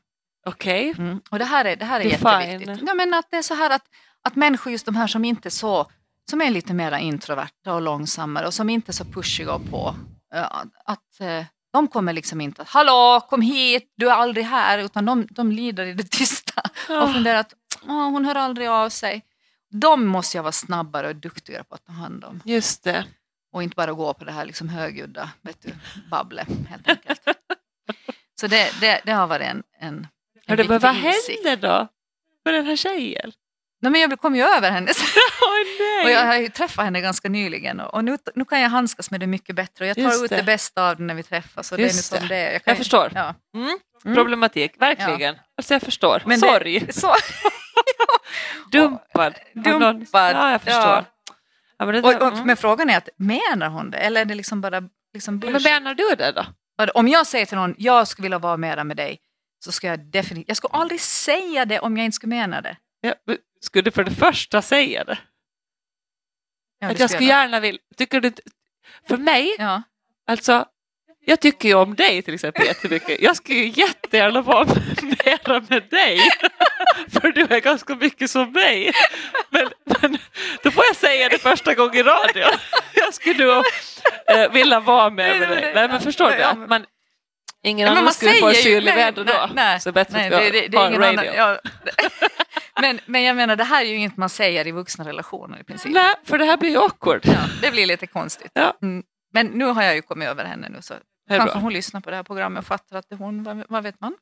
Okej, 0.47 0.95
Mm. 0.99 1.21
Och 1.31 1.39
det 1.39 1.45
här 1.45 1.65
är, 1.65 1.77
det 1.77 1.85
här 1.85 2.01
är 2.01 2.05
Define. 2.05 2.41
jätteviktigt. 2.41 2.89
Ja, 2.89 2.95
men 2.95 3.15
att 3.15 3.27
det 3.31 3.37
är 3.37 3.43
så 3.43 3.55
här 3.55 3.71
att, 3.71 3.83
att 4.25 4.37
människor, 4.37 4.73
just 4.73 4.87
de 4.87 4.97
här 4.97 5.07
som 5.07 5.25
inte 5.25 5.51
så, 5.51 5.91
som 6.31 6.41
är 6.41 6.51
lite 6.51 6.75
mer 6.75 6.99
introverta 6.99 7.75
och 7.75 7.83
långsammare 7.83 8.47
och 8.47 8.55
som 8.55 8.71
inte 8.71 8.91
är 8.91 8.93
så 8.93 9.05
pushiga 9.05 9.53
och 9.55 9.71
på, 9.71 9.95
eh, 10.35 10.45
att 10.85 11.21
eh, 11.21 11.45
de 11.73 11.89
kommer 11.89 12.13
liksom 12.13 12.41
inte 12.41 12.63
att 12.63 12.69
hallå, 12.69 13.21
kom 13.31 13.43
hit, 13.43 13.93
du 13.97 14.09
är 14.09 14.15
aldrig 14.15 14.45
här, 14.45 14.79
utan 14.79 15.05
de, 15.05 15.27
de 15.31 15.53
lider 15.53 15.87
i 15.87 15.93
det 15.93 16.11
tysta 16.11 16.63
och 17.03 17.13
funderar 17.13 17.39
att 17.39 17.55
"Åh, 17.89 18.11
hon 18.11 18.25
hör 18.25 18.35
aldrig 18.35 18.69
av 18.69 18.89
sig. 18.89 19.23
De 19.73 20.07
måste 20.07 20.37
jag 20.39 20.43
vara 20.43 20.53
snabbare 20.53 21.09
och 21.09 21.17
duktigare 21.17 21.65
på 21.65 21.75
att 21.75 21.87
ta 21.87 21.93
hand 21.93 22.25
om 22.25 22.41
just 22.45 22.85
det. 22.85 23.05
och 23.53 23.63
inte 23.63 23.75
bara 23.77 23.93
gå 23.93 24.15
på 24.15 24.25
det 24.25 24.33
här 24.33 24.45
liksom 24.45 24.69
högljudda 24.69 25.31
vet 25.43 25.63
du, 25.63 25.71
babblet 26.11 26.49
helt 26.69 26.89
enkelt. 26.89 27.21
Så 28.41 28.47
det, 28.47 28.81
det, 28.81 29.01
det 29.05 29.13
har 29.13 29.27
varit 29.27 29.47
en, 29.47 29.63
en, 29.81 30.07
en 30.47 30.57
det, 30.57 30.63
vad 30.63 30.83
viktig 30.95 31.09
insikt. 31.09 31.45
hände 31.47 31.69
då 31.69 31.89
med 32.45 32.55
den 32.55 32.67
här 32.67 32.77
tjejen? 32.77 33.33
Nej, 33.81 33.93
men 33.93 34.01
jag 34.01 34.21
kom 34.21 34.37
ju 34.37 34.43
över 34.43 34.71
henne. 34.71 34.91
Åh 35.43 36.05
Och 36.05 36.11
jag 36.11 36.27
har 36.27 36.37
ju 36.37 36.49
träffat 36.49 36.85
henne 36.85 37.01
ganska 37.01 37.29
nyligen 37.29 37.81
och 37.81 37.95
och 37.95 38.05
nu, 38.05 38.19
nu 38.35 38.45
kan 38.45 38.61
jag 38.61 38.71
handskas 38.71 39.11
med 39.11 39.21
det 39.21 39.27
mycket 39.27 39.57
bättre 39.57 39.85
och 39.85 39.89
jag 39.89 39.97
tar 39.97 40.03
Just 40.03 40.25
ut 40.25 40.31
det. 40.31 40.37
det. 40.37 40.43
bästa 40.43 40.89
av 40.91 40.97
det 40.97 41.03
när 41.03 41.15
vi 41.15 41.23
träffas. 41.23 41.73
Och 41.73 41.79
det 41.79 41.83
är 41.85 41.87
nu 41.87 41.93
som 41.93 42.19
det. 42.21 42.35
det. 42.35 42.53
Jag 42.53 42.65
kan- 42.65 42.77
förstår. 42.77 43.13
Ja. 43.15 43.35
Mm. 43.55 43.79
Mm. 44.05 44.17
Problematik, 44.17 44.81
verkligen. 44.81 45.37
Alltså 45.57 45.75
jag 45.75 45.83
förstår. 45.83 46.23
Men 46.27 46.41
det- 46.41 46.47
Sorg. 46.47 46.93
Så, 46.93 47.15
Dumpad. 48.73 49.35
någon. 49.55 49.81
Dumpad, 49.81 50.37
Ja, 50.37 50.51
jag 50.51 50.63
förstår. 50.63 50.83
ja. 50.83 51.05
Ja, 51.79 51.87
men, 51.87 51.95
det, 51.95 52.01
och, 52.03 52.23
och, 52.23 52.33
mm. 52.33 52.47
men 52.47 52.57
frågan 52.57 52.91
är 52.91 52.97
att 52.97 53.09
menar 53.17 53.69
hon 53.69 53.91
det 53.91 53.99
eller 53.99 54.21
är 54.21 54.25
det 54.25 54.35
liksom 54.35 54.61
bara 54.61 54.83
liksom 55.15 55.35
men 55.35 55.41
bullshit? 55.41 55.65
menar 55.65 55.95
du 55.95 56.15
det 56.19 56.33
då? 56.33 56.45
Om 56.95 57.09
jag 57.09 57.27
säger 57.27 57.47
till 57.47 57.57
någon 57.57 57.75
jag 57.79 58.09
skulle 58.09 58.25
vilja 58.25 58.39
vara 58.39 58.57
mera 58.57 58.85
med 58.85 58.97
dig 58.97 59.19
så 59.65 59.73
ska 59.73 59.87
jag 59.87 60.01
definitivt, 60.01 60.49
jag 60.49 60.57
skulle 60.57 60.73
aldrig 60.75 61.01
säga 61.01 61.65
det 61.65 61.81
om 61.81 61.97
jag 61.97 62.05
inte 62.05 62.15
skulle 62.15 62.31
mena 62.31 62.61
det. 62.61 62.77
Ja, 63.01 63.15
men 63.27 63.37
skulle 63.61 63.83
du 63.83 63.91
för 63.91 64.05
det 64.05 64.11
första 64.11 64.63
säga 64.63 65.05
det? 65.05 65.19
Ja, 66.79 66.89
att 66.89 66.97
det 66.97 67.03
jag 67.03 67.11
skulle 67.11 67.29
jag. 67.29 67.43
gärna 67.43 67.61
vilja... 67.61 67.81
Tycker 67.97 68.21
du 68.21 68.33
För 69.09 69.17
mig, 69.17 69.57
Ja. 69.59 69.83
alltså, 70.27 70.67
jag 71.25 71.41
tycker 71.41 71.69
ju 71.69 71.75
om 71.75 71.95
dig 71.95 72.23
till 72.23 72.35
exempel 72.35 72.67
jättemycket. 72.67 73.23
Jag 73.23 73.37
skulle 73.37 73.59
ju 73.59 73.69
jättegärna 73.69 74.43
vara 74.43 74.67
mera 75.03 75.61
med 75.69 75.83
dig. 75.91 76.19
För 77.13 77.33
du 77.33 77.41
är 77.41 77.61
ganska 77.61 77.95
mycket 77.95 78.31
som 78.31 78.53
mig. 78.53 78.93
Men, 79.51 79.69
men 79.85 80.19
då 80.63 80.71
får 80.71 80.85
jag 80.85 80.97
säga 80.97 81.29
det 81.29 81.39
första 81.39 81.75
gången 81.75 81.97
i 81.97 82.03
radio. 82.03 82.45
Jag 82.95 83.15
skulle 83.15 83.45
nog 83.45 83.65
eh, 84.33 84.53
vilja 84.53 84.81
vara 84.81 85.11
med, 85.11 85.41
med 85.41 85.49
dig. 85.49 85.73
Nej 85.75 85.89
men 85.89 86.01
förstår 86.01 86.31
du? 86.31 86.43
Att 86.43 86.69
man, 86.69 86.87
ingen 87.63 87.89
annan 87.89 88.05
man 88.05 88.13
skulle 88.13 88.33
få 88.33 88.51
syrlig 88.51 88.95
nej, 88.95 88.97
väder 88.97 89.25
då. 89.25 89.51
nej. 89.55 89.81
Så 89.81 89.93
bättre 89.93 90.19
Nej, 90.19 90.27
att 90.27 90.71
vi 90.71 90.77
har 90.77 90.91
radio. 90.91 91.03
annan, 91.03 91.25
ja. 91.25 91.59
men, 92.81 93.01
men 93.07 93.23
jag 93.23 93.37
menar, 93.37 93.57
det 93.57 93.65
här 93.65 93.85
är 93.85 93.89
ju 93.89 93.97
inget 93.97 94.17
man 94.17 94.29
säger 94.29 94.67
i 94.67 94.71
vuxna 94.73 95.05
relationer 95.05 95.61
i 95.61 95.65
princip. 95.65 95.93
Nej, 95.93 96.15
för 96.25 96.39
det 96.39 96.45
här 96.45 96.57
blir 96.57 96.71
ju 96.71 96.79
awkward. 96.79 97.21
Ja, 97.25 97.39
det 97.63 97.71
blir 97.71 97.87
lite 97.87 98.07
konstigt. 98.07 98.51
Ja. 98.55 98.79
Mm. 98.83 99.03
Men 99.33 99.47
nu 99.47 99.65
har 99.65 99.83
jag 99.83 99.95
ju 99.95 100.03
kommit 100.03 100.29
över 100.29 100.45
henne 100.45 100.69
nu 100.69 100.79
så 100.83 100.95
kanske 101.29 101.59
hon 101.59 101.73
lyssnar 101.73 102.01
på 102.01 102.11
det 102.11 102.17
här 102.17 102.23
programmet 102.23 102.61
och 102.61 102.67
fattar 102.67 102.97
att 102.97 103.09
det 103.09 103.15
är 103.15 103.19
hon, 103.19 103.65
vad, 103.69 103.83
vet 103.83 104.01
man? 104.01 104.15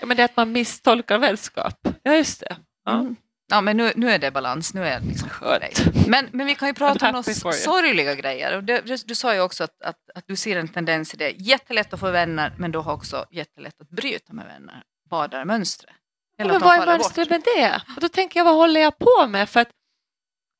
Ja, 0.00 0.06
men 0.06 0.16
det 0.16 0.22
är 0.22 0.24
att 0.24 0.36
man 0.36 0.52
misstolkar 0.52 1.18
vänskap. 1.18 1.88
Ja, 2.02 2.14
just 2.14 2.40
det. 2.40 2.56
Ja. 2.84 3.00
Mm. 3.00 3.16
Ja, 3.50 3.60
men 3.60 3.76
nu, 3.76 3.92
nu 3.96 4.10
är 4.10 4.18
det 4.18 4.30
balans, 4.30 4.74
nu 4.74 4.84
är 4.84 5.00
det 5.00 5.06
liksom 5.06 5.28
Skönt. 5.28 6.06
Men, 6.06 6.28
men 6.32 6.46
vi 6.46 6.54
kan 6.54 6.68
ju 6.68 6.74
prata 6.74 7.08
om 7.08 7.14
I'm 7.16 7.44
några 7.44 7.52
sorgliga 7.56 8.14
grejer. 8.14 8.56
Och 8.56 8.64
det, 8.64 8.80
du, 8.80 8.96
du 8.96 9.14
sa 9.14 9.34
ju 9.34 9.40
också 9.40 9.64
att, 9.64 9.82
att, 9.82 9.96
att 10.14 10.24
du 10.26 10.36
ser 10.36 10.56
en 10.56 10.68
tendens 10.68 11.14
i 11.14 11.16
det. 11.16 11.30
Jättelätt 11.30 11.92
att 11.92 12.00
få 12.00 12.10
vänner, 12.10 12.54
men 12.58 12.72
du 12.72 12.78
har 12.78 12.92
också 12.92 13.26
jättelätt 13.30 13.80
att 13.80 13.88
bryta 13.88 14.32
med 14.32 14.46
vänner. 14.46 14.82
Vad 15.10 15.34
är 15.34 15.44
mönstret? 15.44 15.94
Ja, 16.36 16.46
men 16.46 16.60
vad 16.60 16.74
är 16.74 16.86
mönstret 16.86 17.30
med 17.30 17.42
det? 17.56 17.82
Och 17.96 18.00
då 18.00 18.08
tänker 18.08 18.40
jag, 18.40 18.44
vad 18.44 18.54
håller 18.54 18.80
jag 18.80 18.98
på 18.98 19.26
med? 19.28 19.48
För 19.48 19.60
att 19.60 19.70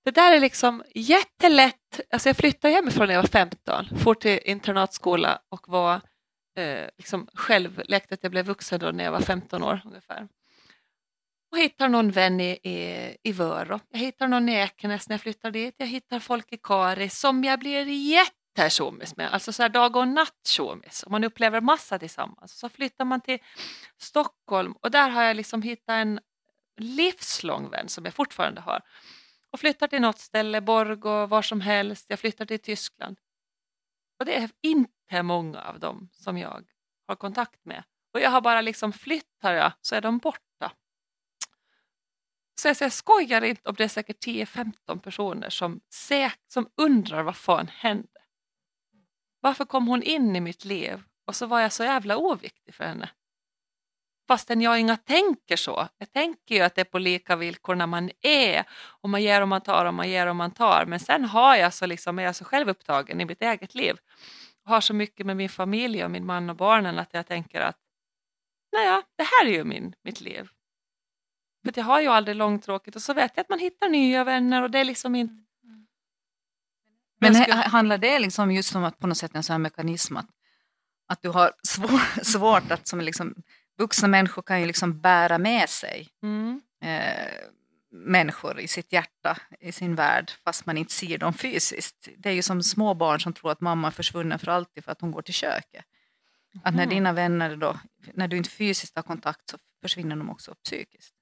det 0.08 0.20
där 0.20 0.32
är 0.32 0.40
liksom 0.40 0.82
jättelätt. 0.94 2.00
Alltså 2.10 2.28
jag 2.28 2.36
flyttade 2.36 2.74
hemifrån 2.74 3.06
när 3.06 3.14
jag 3.14 3.22
var 3.22 3.28
15, 3.28 3.86
for 3.98 4.14
till 4.14 4.40
internatskola 4.44 5.38
och 5.48 5.68
var 5.68 5.94
eh, 6.58 6.86
liksom 6.98 7.28
själv, 7.34 7.82
lekte 7.84 8.14
att 8.14 8.22
jag 8.22 8.32
blev 8.32 8.46
vuxen 8.46 8.80
då 8.80 8.90
när 8.90 9.04
jag 9.04 9.12
var 9.12 9.20
15 9.20 9.62
år 9.62 9.80
ungefär. 9.84 10.28
Och 11.52 11.58
hittar 11.58 11.88
någon 11.88 12.10
vän 12.10 12.40
i, 12.40 12.50
i, 12.50 13.16
i 13.22 13.32
Vörå. 13.32 13.80
Jag 13.90 13.98
hittar 13.98 14.28
någon 14.28 14.48
i 14.48 14.54
Ekenäs 14.54 15.08
när 15.08 15.14
jag 15.14 15.20
flyttar 15.20 15.50
dit. 15.50 15.74
Jag 15.78 15.86
hittar 15.86 16.20
folk 16.20 16.52
i 16.52 16.56
Karis 16.56 17.18
som 17.18 17.44
jag 17.44 17.58
blir 17.58 17.86
jättetjomis 17.86 19.16
med. 19.16 19.32
Alltså 19.32 19.52
så 19.52 19.62
här 19.62 19.68
dag 19.68 19.96
och 19.96 20.08
natt 20.08 20.46
tjomis. 20.46 21.02
Och 21.02 21.10
man 21.10 21.24
upplever 21.24 21.60
massa 21.60 21.98
tillsammans. 21.98 22.58
Så 22.58 22.68
flyttar 22.68 23.04
man 23.04 23.20
till 23.20 23.38
Stockholm 23.98 24.74
och 24.80 24.90
där 24.90 25.08
har 25.08 25.22
jag 25.22 25.36
liksom 25.36 25.62
hittat 25.62 25.88
en 25.88 26.20
livslång 26.76 27.70
vän 27.70 27.88
som 27.88 28.04
jag 28.04 28.14
fortfarande 28.14 28.60
har. 28.60 28.80
Och 29.50 29.60
flyttar 29.60 29.88
till 29.88 30.00
något 30.00 30.18
ställe, 30.18 30.60
Borgå, 30.60 31.26
var 31.26 31.42
som 31.42 31.60
helst. 31.60 32.06
Jag 32.08 32.18
flyttar 32.18 32.46
till 32.46 32.58
Tyskland. 32.58 33.20
Och 34.18 34.24
det 34.24 34.36
är 34.36 34.50
inte 34.62 35.22
många 35.22 35.60
av 35.60 35.80
dem 35.80 36.08
som 36.12 36.38
jag 36.38 36.64
har 37.06 37.16
kontakt 37.16 37.64
med. 37.64 37.84
Och 38.14 38.20
jag 38.20 38.30
har 38.30 38.40
bara 38.40 38.60
liksom 38.60 38.92
flyttar 38.92 39.52
jag 39.52 39.72
så 39.80 39.94
är 39.94 40.00
de 40.00 40.18
borta. 40.18 40.72
Så 42.60 42.68
jag, 42.68 42.76
så 42.76 42.84
jag 42.84 42.92
skojar 42.92 43.42
inte 43.42 43.68
om 43.70 43.74
det 43.74 43.84
är 43.84 43.88
säkert 43.88 44.26
10-15 44.26 44.98
personer 44.98 45.50
som, 45.50 45.80
som 46.48 46.70
undrar 46.76 47.22
vad 47.22 47.36
fan 47.36 47.68
hände. 47.68 48.08
Varför 49.40 49.64
kom 49.64 49.86
hon 49.86 50.02
in 50.02 50.36
i 50.36 50.40
mitt 50.40 50.64
liv 50.64 51.02
och 51.24 51.36
så 51.36 51.46
var 51.46 51.60
jag 51.60 51.72
så 51.72 51.84
jävla 51.84 52.16
oviktig 52.16 52.74
för 52.74 52.84
henne? 52.84 53.10
Fastän 54.28 54.60
jag 54.60 54.80
inga 54.80 54.96
tänker 54.96 55.56
så. 55.56 55.88
Jag 55.98 56.12
tänker 56.12 56.54
ju 56.54 56.60
att 56.60 56.74
det 56.74 56.80
är 56.80 56.84
på 56.84 56.98
lika 56.98 57.36
villkor 57.36 57.74
när 57.74 57.86
man 57.86 58.10
är 58.22 58.64
och 59.00 59.10
man 59.10 59.22
ger 59.22 59.42
och 59.42 59.48
man 59.48 59.60
tar 59.60 59.84
och 59.84 59.94
man 59.94 60.08
ger 60.10 60.26
och 60.26 60.36
man 60.36 60.50
tar. 60.50 60.84
Men 60.86 61.00
sen 61.00 61.24
har 61.24 61.56
jag 61.56 61.74
så 61.74 61.86
liksom, 61.86 62.18
är 62.18 62.22
jag 62.22 62.36
så 62.36 62.44
självupptagen 62.44 63.20
i 63.20 63.24
mitt 63.24 63.42
eget 63.42 63.74
liv 63.74 63.96
och 64.64 64.70
har 64.70 64.80
så 64.80 64.94
mycket 64.94 65.26
med 65.26 65.36
min 65.36 65.48
familj 65.48 66.04
och 66.04 66.10
min 66.10 66.26
man 66.26 66.50
och 66.50 66.56
barnen 66.56 66.98
att 66.98 67.08
jag 67.12 67.26
tänker 67.26 67.60
att 67.60 67.76
naja, 68.72 69.02
det 69.16 69.22
här 69.22 69.46
är 69.46 69.50
ju 69.50 69.64
min, 69.64 69.94
mitt 70.04 70.20
liv. 70.20 70.48
För 71.64 71.72
jag 71.76 71.84
har 71.84 72.00
ju 72.00 72.08
aldrig 72.08 72.36
långtråkigt 72.36 72.96
och 72.96 73.02
så 73.02 73.14
vet 73.14 73.32
jag 73.34 73.42
att 73.42 73.48
man 73.48 73.58
hittar 73.58 73.88
nya 73.88 74.24
vänner 74.24 74.62
och 74.62 74.70
det 74.70 74.78
är 74.78 74.84
liksom 74.84 75.14
inte... 75.14 75.34
Men 77.20 77.34
skulle- 77.34 77.54
handlar 77.54 77.98
det 77.98 78.18
liksom 78.18 78.50
just 78.52 78.74
om 78.74 78.84
att 78.84 78.98
på 78.98 79.06
något 79.06 79.18
sätt 79.18 79.34
en 79.34 79.42
sån 79.42 79.54
här 79.54 79.58
mekanism 79.58 80.16
att, 80.16 80.28
att 81.08 81.22
du 81.22 81.28
har 81.28 81.52
svår, 81.62 82.24
svårt 82.24 82.70
att 82.70 82.88
som 82.88 83.00
liksom, 83.00 83.34
vuxna 83.78 84.08
människor 84.08 84.42
kan 84.42 84.60
ju 84.60 84.66
liksom 84.66 85.00
bära 85.00 85.38
med 85.38 85.68
sig 85.70 86.08
Mm. 86.22 86.60
eh, 86.82 87.32
människor 87.90 88.60
i 88.60 88.68
sitt 88.68 88.92
hjärta, 88.92 89.38
i 89.60 89.72
sin 89.72 89.94
värld, 89.94 90.30
fast 90.44 90.66
man 90.66 90.78
inte 90.78 90.92
ser 90.92 91.18
dem 91.18 91.32
fysiskt. 91.34 92.08
Det 92.16 92.28
är 92.28 92.32
ju 92.34 92.42
som 92.42 92.62
små 92.62 92.94
barn 92.94 93.20
som 93.20 93.32
tror 93.32 93.50
att 93.52 93.60
mamma 93.60 93.86
är 93.88 93.92
försvunnen 93.92 94.38
för 94.38 94.48
alltid 94.48 94.84
för 94.84 94.92
att 94.92 95.00
hon 95.00 95.10
går 95.10 95.22
till 95.22 95.34
köket. 95.34 95.84
Att 96.64 96.74
när 96.74 96.86
dina 96.86 97.12
vänner 97.12 97.56
då, 97.56 97.78
när 98.14 98.28
du 98.28 98.36
inte 98.36 98.50
fysiskt 98.50 98.96
har 98.96 99.02
kontakt 99.02 99.48
så 99.50 99.56
försvinner 99.82 100.16
de 100.16 100.30
också 100.30 100.54
psykiskt. 100.64 101.14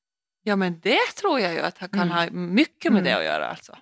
Ja 0.43 0.57
men 0.57 0.81
det 0.81 1.07
tror 1.17 1.41
jag 1.41 1.53
ju 1.55 1.61
att 1.61 1.81
det 1.81 1.89
kan 1.89 2.01
Mm. 2.01 2.11
ha 2.11 2.31
mycket 2.31 2.93
med 2.93 3.01
Mm. 3.01 3.05
det 3.05 3.19
att 3.19 3.25
göra 3.25 3.49
alltså. 3.49 3.79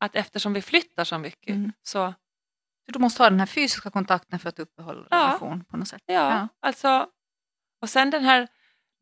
Att 0.00 0.16
eftersom 0.16 0.52
vi 0.52 0.62
flyttar 0.62 1.04
så 1.04 1.18
mycket 1.18 1.54
Mm. 1.54 1.72
Så 1.82 2.14
du 2.92 2.98
måste 2.98 3.22
ha 3.22 3.30
den 3.30 3.38
här 3.40 3.46
fysiska 3.46 3.90
kontakten 3.90 4.38
för 4.38 4.48
att 4.48 4.58
uppehålla 4.58 5.06
Ja. 5.10 5.16
relation 5.16 5.64
på 5.64 5.76
något 5.76 5.88
sätt. 5.88 6.02
Ja, 6.06 6.14
Ja. 6.14 6.48
alltså. 6.60 7.06
Och 7.82 7.90
sen 7.90 8.10
den 8.10 8.24
här 8.24 8.48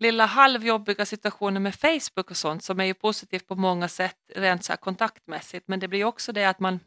lilla 0.00 0.26
halvjobbiga 0.26 1.06
situationen 1.06 1.62
med 1.62 1.74
Facebook 1.74 2.30
och 2.30 2.36
sånt 2.36 2.64
som 2.64 2.80
är 2.80 2.84
ju 2.84 2.94
positivt 2.94 3.46
på 3.48 3.54
många 3.54 3.88
sätt 3.88 4.16
rent 4.34 4.64
så 4.64 4.76
kontaktmässigt 4.76 5.68
men 5.68 5.80
det 5.80 5.88
blir 5.88 6.04
också 6.04 6.32
det 6.32 6.44
att 6.44 6.60
man 6.60 6.80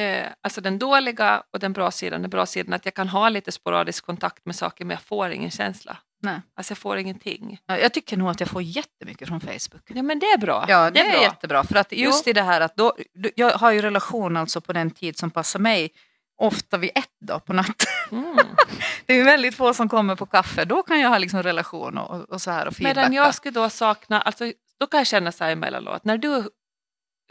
eh, 0.00 0.26
alltså 0.40 0.60
den 0.60 0.78
dåliga 0.78 1.42
och 1.50 1.58
den 1.58 1.72
bra 1.72 1.90
sidan, 1.90 2.20
den 2.22 2.30
bra 2.30 2.46
sidan 2.46 2.72
att 2.74 2.84
jag 2.84 2.94
kan 2.94 3.08
ha 3.08 3.28
lite 3.28 3.52
sporadisk 3.52 4.06
kontakt 4.06 4.46
med 4.46 4.56
saker 4.56 4.84
men 4.84 4.94
jag 4.94 5.02
får 5.02 5.30
ingen 5.30 5.50
känsla. 5.50 5.98
Nej. 6.20 6.40
Alltså 6.54 6.70
jag 6.70 6.78
får 6.78 6.98
ingenting. 6.98 7.60
Ja, 7.66 7.78
Jag 7.78 7.92
tycker 7.92 8.16
nog 8.16 8.28
att 8.28 8.40
jag 8.40 8.48
får 8.48 8.62
jättemycket 8.62 9.28
från 9.28 9.40
Facebook. 9.40 9.82
Ja 9.86 10.02
men 10.02 10.18
det 10.18 10.26
är 10.26 10.38
bra. 10.38 10.64
Ja, 10.68 10.90
det, 10.90 11.00
är, 11.00 11.10
bra. 11.10 11.22
jättebra. 11.22 11.64
För 11.64 11.76
att 11.76 11.92
just 11.92 12.26
i 12.26 12.32
det 12.32 12.42
här 12.42 12.60
att 12.60 12.76
då, 12.76 12.96
jag 13.36 13.50
har 13.50 13.70
ju 13.72 13.82
relation 13.82 14.36
alltså 14.36 14.60
på 14.60 14.72
den 14.72 14.90
tid 14.90 15.18
som 15.18 15.30
passar 15.30 15.58
mig, 15.58 15.92
ofta 16.38 16.76
vid 16.78 16.90
ett 16.94 17.20
dag 17.20 17.44
på 17.44 17.52
natten. 17.52 17.88
Mm. 18.12 18.36
Det 19.06 19.14
är 19.14 19.24
väldigt 19.24 19.54
få 19.54 19.74
som 19.74 19.88
kommer 19.88 20.16
på 20.16 20.26
kaffe, 20.26 20.64
då 20.64 20.82
kan 20.82 21.00
jag 21.00 21.08
ha 21.08 21.18
liksom 21.18 21.42
relation 21.42 21.98
och, 21.98 22.30
och 22.30 22.42
så 22.42 22.50
här 22.50 22.66
och 22.66 22.74
feedbacka. 22.74 23.00
Medan 23.00 23.12
jag 23.12 23.34
skulle 23.34 23.52
då 23.52 23.70
sakna, 23.70 24.20
alltså, 24.20 24.52
då 24.80 24.86
kan 24.86 24.98
jag 24.98 25.06
känna 25.06 25.32
så 25.32 25.44
här 25.44 25.50
emellanåt, 25.52 26.04
när 26.04 26.18
du 26.18 26.50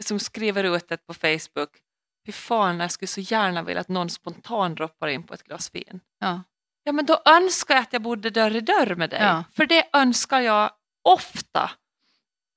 som 0.04 0.18
skriver 0.18 0.64
ut 0.76 0.88
det 0.88 1.06
på 1.06 1.14
Facebook, 1.14 1.70
fy 2.26 2.32
fan 2.32 2.80
jag 2.80 2.90
skulle 2.90 3.06
så 3.06 3.20
gärna 3.20 3.62
vilja 3.62 3.80
att 3.80 3.88
någon 3.88 4.10
spontant 4.10 4.76
droppar 4.76 5.08
in 5.08 5.22
på 5.22 5.34
ett 5.34 5.42
glas 5.42 5.74
vin. 5.74 6.00
Ja. 6.20 6.42
Ja 6.84 6.92
men 6.92 7.06
då 7.06 7.22
önskar 7.24 7.74
jag 7.74 7.82
att 7.82 7.92
jag 7.92 8.02
bodde 8.02 8.30
dörr 8.30 8.56
i 8.56 8.60
dörr 8.60 8.94
med 8.94 9.10
dig, 9.10 9.20
Ja. 9.22 9.44
för 9.56 9.66
det 9.66 9.88
önskar 9.92 10.40
jag 10.40 10.70
ofta. 11.04 11.70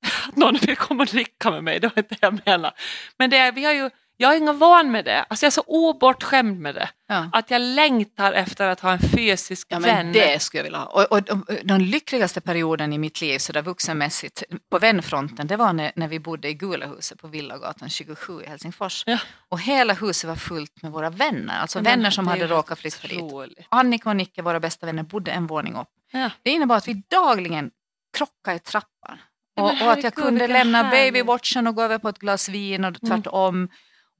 Att 0.27 0.35
någon 0.35 0.55
vill 0.55 0.77
komma 0.77 1.03
och 1.03 1.09
dricka 1.09 1.51
med 1.51 1.63
mig, 1.63 1.79
det 1.79 1.87
var 1.87 1.97
inte 1.97 2.15
det 2.15 2.19
jag 2.21 2.41
menar. 2.45 2.71
Men 3.17 3.29
det 3.29 3.37
är, 3.37 3.51
vi 3.51 3.65
har 3.65 3.73
ju, 3.73 3.89
jag 4.21 4.33
är 4.33 4.37
ingen 4.37 4.57
van 4.57 4.91
med 4.91 5.05
det, 5.05 5.23
alltså 5.23 5.45
jag 5.45 5.49
är 5.49 5.51
så 5.51 5.63
obortskämd 5.67 6.59
med 6.59 6.75
det. 6.75 6.89
Ja. 7.07 7.29
Att 7.33 7.51
jag 7.51 7.61
längtar 7.61 8.33
efter 8.33 8.67
att 8.67 8.79
ha 8.79 8.91
en 8.91 8.99
fysisk 8.99 9.67
Ja, 9.69 9.79
vän. 9.79 9.95
men 10.05 10.13
det 10.13 10.41
skulle 10.41 10.59
jag 10.59 10.63
vilja 10.63 10.79
ha. 10.79 10.85
Och, 10.85 11.11
och, 11.11 11.29
och 11.29 11.55
den 11.63 11.85
lyckligaste 11.89 12.41
perioden 12.41 12.93
i 12.93 12.97
mitt 12.97 13.21
liv, 13.21 13.37
så 13.39 13.53
där 13.53 13.61
vuxenmässigt, 13.61 14.43
på 14.71 14.79
vänfronten, 14.79 15.47
det 15.47 15.57
var 15.57 15.73
när, 15.73 15.91
när 15.95 16.07
vi 16.07 16.19
bodde 16.19 16.49
i 16.49 16.53
Gula 16.53 16.85
huset 16.87 17.21
på 17.21 17.27
Villagatan 17.27 17.89
27 17.89 18.41
i 18.43 18.47
Helsingfors. 18.49 19.03
Ja. 19.05 19.17
Och 19.49 19.59
hela 19.61 19.93
huset 19.93 20.27
var 20.27 20.35
fullt 20.35 20.81
med 20.81 20.91
våra 20.91 21.09
vänner, 21.09 21.59
alltså 21.59 21.77
Men 21.77 21.83
vänner 21.83 22.09
som 22.09 22.27
hade 22.27 22.47
råkat 22.47 22.79
flytta 22.79 23.07
dit. 23.07 23.21
Annika 23.69 24.09
och 24.09 24.15
Nicke, 24.15 24.41
våra 24.41 24.59
bästa 24.59 24.85
vänner, 24.85 25.03
bodde 25.03 25.31
en 25.31 25.47
våning 25.47 25.75
upp. 25.75 25.87
Ja. 26.11 26.29
Det 26.43 26.49
innebar 26.51 26.75
att 26.77 26.87
vi 26.87 27.03
dagligen 27.09 27.71
krockade 28.17 28.55
i 28.57 28.59
trappan. 28.59 29.17
Ja, 29.55 29.63
Och, 29.63 29.81
och 29.87 29.91
att 29.91 30.03
jag 30.03 30.15
kunde 30.15 30.47
lämna 30.47 30.83
babywatchen 30.91 31.67
och 31.67 31.75
gå 31.75 31.81
över 31.81 31.97
på 31.97 32.09
ett 32.09 32.19
glas 32.19 32.49
vin 32.49 32.85
och 32.85 33.01
tvärtom. 33.07 33.69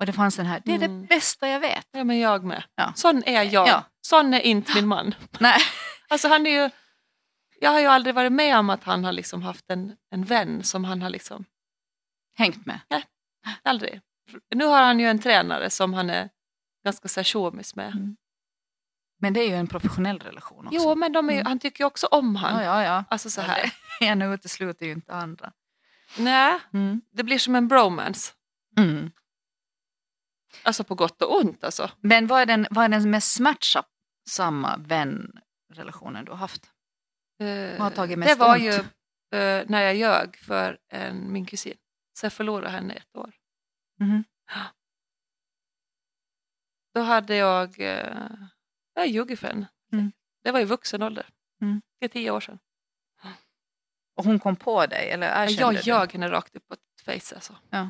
Och 0.01 0.07
det 0.07 0.13
fanns 0.13 0.35
den 0.35 0.45
här, 0.45 0.61
det 0.65 0.71
är 0.71 0.75
Mm. 0.75 1.01
det 1.01 1.07
bästa 1.07 1.47
jag 1.47 1.59
vet. 1.59 1.87
Ja, 1.91 2.03
men 2.03 2.19
jag 2.19 2.43
med. 2.43 2.63
Ja. 2.75 2.93
Sån 2.95 3.23
är 3.25 3.43
jag. 3.43 3.67
Ja. 3.67 3.83
Sån 4.01 4.33
är 4.33 4.39
inte 4.39 4.75
min 4.75 4.87
man. 4.87 5.15
Nej. 5.39 5.59
Alltså 6.09 6.27
han 6.27 6.47
är 6.47 6.63
ju... 6.63 6.69
jag 7.59 7.71
har 7.71 7.79
ju 7.79 7.85
aldrig 7.87 8.15
varit 8.15 8.31
med 8.31 8.57
om 8.59 8.69
att 8.69 8.83
han 8.83 9.03
har 9.03 9.11
liksom 9.11 9.41
haft 9.41 9.69
en, 9.71 9.95
en 10.11 10.23
vän 10.23 10.63
som 10.63 10.83
han 10.83 11.01
har 11.01 11.09
liksom, 11.09 11.45
Hängt 12.37 12.65
med. 12.65 12.79
aldrig. 13.63 14.01
Nu 14.55 14.65
har 14.65 14.81
han 14.83 14.99
ju 14.99 15.07
en 15.07 15.19
tränare 15.19 15.69
som 15.69 15.93
han 15.93 16.09
är 16.09 16.29
ganska 16.85 17.07
så 17.07 17.23
tjomis 17.23 17.75
med. 17.75 17.91
Mm. 17.91 18.15
Men 19.19 19.33
det 19.33 19.39
är 19.39 19.47
ju 19.49 19.55
en 19.55 19.67
professionell 19.67 20.19
relation 20.19 20.67
också. 20.67 20.79
Jo, 20.81 20.95
men 20.95 21.13
ju- 21.13 21.19
Mm. 21.19 21.45
han 21.45 21.59
tycker 21.59 21.83
ju 21.83 21.87
också 21.87 22.07
om 22.07 22.35
han. 22.35 22.63
ja, 22.63 22.63
ja, 22.63 22.83
ja. 22.83 23.03
Alltså 23.09 23.29
så 23.29 23.41
Ja, 23.41 23.45
här. 23.45 23.73
Det 23.99 24.05
ena 24.05 24.25
utesluter 24.33 24.85
ju 24.85 24.91
inte 24.91 25.13
andra. 25.13 25.51
Nej, 26.17 26.59
Mm. 26.73 27.01
det 27.11 27.23
blir 27.23 27.39
som 27.39 27.55
en 27.55 27.67
bromance. 27.67 28.31
Mm. 28.77 29.11
Alltså 30.63 30.83
på 30.83 30.95
gott 30.95 31.21
och 31.21 31.35
ont 31.39 31.63
alltså. 31.63 31.91
Men 32.01 32.27
vad 32.27 32.41
är 32.41 32.45
den, 32.45 32.67
vad 32.71 32.85
är 32.85 32.89
den 32.89 33.09
mest 33.09 33.31
smärtsamma 33.35 34.77
vänrelationen 34.77 36.25
du 36.25 36.31
har 36.31 36.37
haft? 36.37 36.71
Eh, 37.39 37.71
Vad 37.71 37.79
har 37.81 37.91
tagit 37.91 38.15
det 38.15 38.19
mest 38.19 38.39
var 38.39 38.55
ont? 38.55 38.63
ju 38.63 38.73
eh, 39.39 39.65
när 39.67 39.81
jag 39.81 39.95
ljög 39.95 40.37
för 40.37 40.79
en, 40.89 41.33
min 41.33 41.45
kusin. 41.45 41.77
Så 42.19 42.25
jag 42.25 42.33
förlorade 42.33 42.69
henne 42.69 42.93
ett 42.93 43.15
år. 43.17 43.33
Mhm. 43.99 44.23
Då 46.93 47.01
hade 47.01 47.35
jag, 47.35 47.79
eh, 47.79 48.31
jag 48.93 49.07
ljugit 49.07 49.39
för 49.39 49.47
henne. 49.47 49.67
Mm. 49.93 50.11
Det 50.43 50.51
var 50.51 50.59
i 50.59 50.65
vuxen 50.65 51.03
ålder. 51.03 51.29
Mm. 51.61 51.81
Det 51.99 52.05
är 52.05 52.09
tio 52.09 52.31
år 52.31 52.39
sedan. 52.39 52.59
Och 54.15 54.25
hon 54.25 54.39
kom 54.39 54.55
på 54.55 54.85
dig? 54.85 55.09
Eller 55.11 55.49
Jag 55.49 55.73
ljög 55.73 56.11
henne 56.13 56.31
rakt 56.31 56.55
upp 56.55 56.67
på 56.67 56.73
ett 56.73 57.01
face 57.05 57.35
alltså. 57.35 57.57
Ja. 57.69 57.89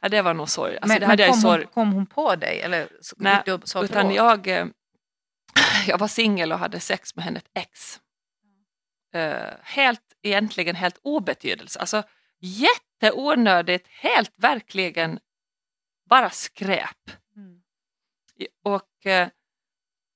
Ja, 0.00 0.08
det 0.08 0.22
var 0.22 0.34
nog 0.34 0.48
sorg. 0.48 0.76
Alltså, 0.76 0.88
men 0.88 1.00
det 1.00 1.06
hade 1.06 1.22
men 1.22 1.26
jag 1.26 1.32
kom, 1.32 1.38
ju 1.38 1.42
sorg. 1.42 1.64
hon, 1.64 1.72
kom 1.72 1.92
hon 1.92 2.06
på 2.06 2.36
dig? 2.36 2.60
Eller 2.60 2.88
så- 3.00 3.16
Nej, 3.18 3.42
du 3.46 3.58
sa 3.64 3.84
Utan 3.84 4.14
jag, 4.14 4.48
eh, 4.48 4.66
jag 5.86 5.98
var 5.98 6.08
singel 6.08 6.52
och 6.52 6.58
hade 6.58 6.80
sex 6.80 7.16
med 7.16 7.24
hennes 7.24 7.44
ex. 7.54 8.00
Eh, 9.14 9.54
helt, 9.62 10.02
egentligen 10.22 10.76
helt 10.76 10.98
obetydelse. 11.02 11.80
Alltså 11.80 12.02
jätteonödigt, 12.40 13.86
helt 13.88 14.32
verkligen 14.36 15.18
bara 16.10 16.30
skräp. 16.30 17.10
Mm. 17.36 17.60
Och 18.64 19.06
eh, 19.06 19.28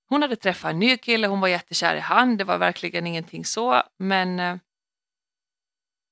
hon 0.08 0.22
hade 0.22 0.36
träffat 0.36 0.70
en 0.70 0.78
ny 0.78 0.96
kille, 0.96 1.26
hon 1.26 1.40
var 1.40 1.48
jättekär 1.48 1.96
i 1.96 2.00
han, 2.00 2.36
det 2.36 2.44
var 2.44 2.58
verkligen 2.58 3.06
ingenting 3.06 3.44
så. 3.44 3.82
Men 3.98 4.40
eh, 4.40 4.56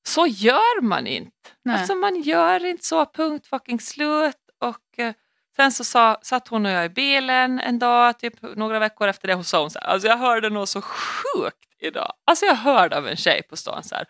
så 0.07 0.27
gör 0.27 0.81
man 0.83 1.07
inte. 1.07 1.33
Nej. 1.63 1.79
Alltså 1.79 1.95
man 1.95 2.23
gör 2.23 2.65
inte 2.65 2.85
så, 2.85 3.07
punkt 3.07 3.47
fucking 3.47 3.81
slut. 3.81 4.37
Och 4.61 4.99
eh, 4.99 5.15
sen 5.57 5.73
så 5.73 5.85
sa, 5.85 6.19
satt 6.23 6.49
hon 6.49 6.67
och 6.67 6.73
jag 6.73 6.85
i 6.85 6.89
bilen 6.89 7.61
en 7.61 7.79
dag, 7.79 8.19
typ 8.19 8.43
några 8.57 8.79
veckor 8.79 9.09
efter 9.09 9.29
det, 9.29 9.35
och 9.35 9.47
sa 9.47 9.61
hon 9.61 9.71
så 9.71 9.79
här, 9.79 9.87
alltså 9.87 10.09
jag 10.09 10.17
hörde 10.17 10.51
något 10.51 10.69
så 10.69 10.83
sjukt 10.83 11.75
idag. 11.79 12.13
Alltså 12.25 12.47
jag 12.47 12.55
hörde 12.55 12.97
av 12.97 13.09
en 13.09 13.17
tjej 13.17 13.43
på 13.43 13.57
stan 13.57 13.85
så 13.85 13.95
här, 13.95 14.07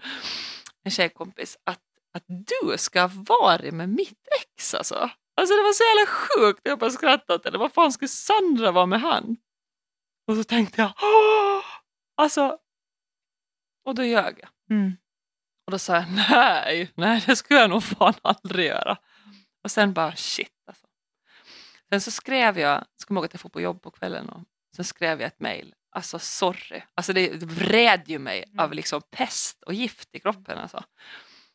en 0.85 0.91
tjejkompis, 0.91 1.59
att, 1.65 1.81
att 2.15 2.25
du 2.27 2.79
ska 2.79 3.01
ha 3.01 3.11
varit 3.15 3.75
med 3.75 3.89
mitt 3.89 4.29
ex 4.41 4.75
alltså. 4.75 5.11
Alltså 5.37 5.55
det 5.55 5.63
var 5.63 5.73
så 5.73 5.85
jävla 5.85 6.07
sjukt, 6.07 6.61
jag 6.63 6.79
bara 6.79 6.91
skrattade 6.91 7.35
åt 7.35 7.53
det. 7.53 7.59
Vad 7.59 7.73
fan 7.73 7.93
skulle 7.93 8.09
Sandra 8.09 8.71
vara 8.71 8.87
med 8.87 9.01
han? 9.01 9.37
Och 10.27 10.37
så 10.37 10.45
tänkte 10.45 10.81
jag, 10.81 10.93
Åh! 11.03 11.65
alltså, 12.17 12.59
och 13.85 13.95
då 13.95 14.05
ljög 14.05 14.41
jag. 14.41 14.77
Mm. 14.77 14.97
Och 15.67 15.71
då 15.73 15.79
sa 15.79 15.95
jag 15.95 16.05
nej, 16.31 16.93
nej 16.95 17.23
det 17.27 17.37
skulle 17.37 17.61
jag 17.61 17.71
nog 17.71 17.83
fan 17.83 18.15
aldrig 18.23 18.67
göra. 18.67 18.97
Och 19.65 19.71
sen 19.71 19.93
bara 19.93 20.17
shit 20.17 20.63
alltså. 20.67 20.87
Sen 21.89 22.01
så 22.01 22.11
skrev 22.11 22.59
jag, 22.59 22.85
ska 22.97 23.09
komma 23.09 23.19
ihåg 23.19 23.25
att 23.25 23.33
jag 23.35 23.41
får 23.41 23.49
på 23.49 23.61
jobb 23.61 23.83
på 23.83 23.91
kvällen 23.91 24.29
och 24.29 24.45
sen 24.77 24.85
skrev 24.85 25.21
jag 25.21 25.27
ett 25.27 25.41
mejl. 25.41 25.75
Alltså 25.91 26.19
sorry, 26.19 26.83
alltså 26.95 27.13
det, 27.13 27.43
vred 27.43 28.03
ju 28.09 28.19
mig 28.19 28.45
Mm. 28.49 28.59
av 28.59 28.73
liksom 28.73 29.03
pest 29.11 29.63
och 29.63 29.75
gift 29.75 30.09
i 30.15 30.21
kroppen 30.21 30.59
alltså. 30.59 30.85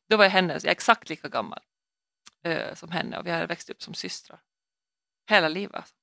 Då 0.10 0.18
var 0.18 0.24
jag 0.24 0.32
henne, 0.32 0.54
jag 0.54 0.66
är 0.66 0.72
exakt 0.72 1.10
lika 1.10 1.28
gammal 1.28 1.60
eh, 2.44 2.74
som 2.76 2.92
henne 2.92 3.18
och 3.18 3.26
vi 3.26 3.32
hade 3.32 3.46
växt 3.46 3.70
upp 3.70 3.82
som 3.82 3.94
systrar. 3.94 4.42
Hela 5.30 5.48
livet 5.48 5.76
alltså. 5.76 5.96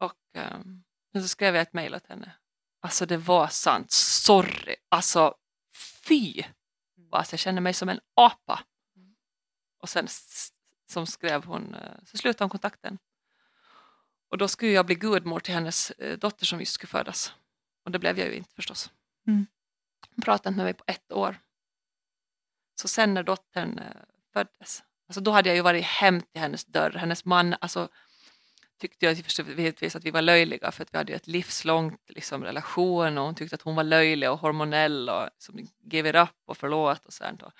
Och 0.00 0.18
ehm, 0.36 0.82
sen 1.12 1.22
så 1.22 1.28
skrev 1.28 1.54
jag 1.54 1.62
ett 1.62 1.72
mejl 1.72 1.94
åt 1.94 2.06
henne. 2.06 2.32
Alltså 2.82 3.06
det 3.06 3.16
var 3.16 3.48
sant, 3.48 3.90
sorry, 3.90 4.76
alltså 4.88 5.34
fy! 6.10 6.42
Alltså, 7.10 7.32
jag 7.32 7.40
kände 7.40 7.60
mig 7.60 7.74
som 7.74 7.88
en 7.88 8.00
apa. 8.14 8.64
Och 9.78 9.88
sen 9.88 10.06
som 10.86 11.06
skrev 11.06 11.44
hon, 11.44 11.74
eh, 11.74 11.98
så 12.04 12.16
slutade 12.16 12.44
hon 12.44 12.50
kontakten. 12.50 12.98
Och 14.28 14.38
då 14.38 14.48
skulle 14.48 14.72
jag 14.72 14.86
bli 14.86 14.94
gudmor 14.94 15.40
till 15.40 15.54
hennes 15.54 15.90
eh, 15.90 16.18
dotter 16.18 16.46
som 16.46 16.60
just 16.60 16.72
skulle 16.72 16.88
födas. 16.88 17.34
Och 17.84 17.90
det 17.90 17.98
blev 17.98 18.18
jag 18.18 18.28
ju 18.28 18.34
inte 18.34 18.54
förstås. 18.54 18.90
Mm. 19.26 19.46
Hon 20.10 20.22
pratade 20.22 20.48
inte 20.48 20.56
med 20.56 20.64
mig 20.64 20.74
på 20.74 20.84
ett 20.86 21.12
år. 21.12 21.40
Så 22.80 22.88
sen 22.88 23.14
när 23.14 23.22
dottern 23.22 23.78
eh, 23.78 24.02
föddes, 24.32 24.82
alltså 25.08 25.20
då 25.20 25.30
hade 25.30 25.48
jag 25.48 25.56
ju 25.56 25.62
varit 25.62 25.84
hem 25.84 26.20
till 26.20 26.40
hennes 26.40 26.64
dörr. 26.64 26.90
Hennes 26.90 27.24
man 27.24 27.54
alltså, 27.60 27.88
tyckte 28.80 29.06
jag 29.06 29.14
givetvis 29.14 29.96
att 29.96 30.04
vi 30.04 30.10
var 30.10 30.22
löjliga 30.22 30.70
för 30.70 30.82
att 30.82 30.94
vi 30.94 30.98
hade 30.98 31.12
ett 31.12 31.26
livslångt 31.26 32.00
liksom, 32.10 32.44
relation 32.44 33.18
och 33.18 33.24
hon 33.24 33.34
tyckte 33.34 33.54
att 33.54 33.62
hon 33.62 33.76
var 33.76 33.84
löjlig 33.84 34.30
och 34.30 34.38
hormonell 34.38 35.08
och 35.08 35.24
liksom, 35.24 35.68
give 35.84 36.08
it 36.08 36.14
up 36.16 36.36
och 36.46 36.56
förlåt 36.56 37.06
och 37.06 37.12
sånt. 37.12 37.42
Och 37.42 37.52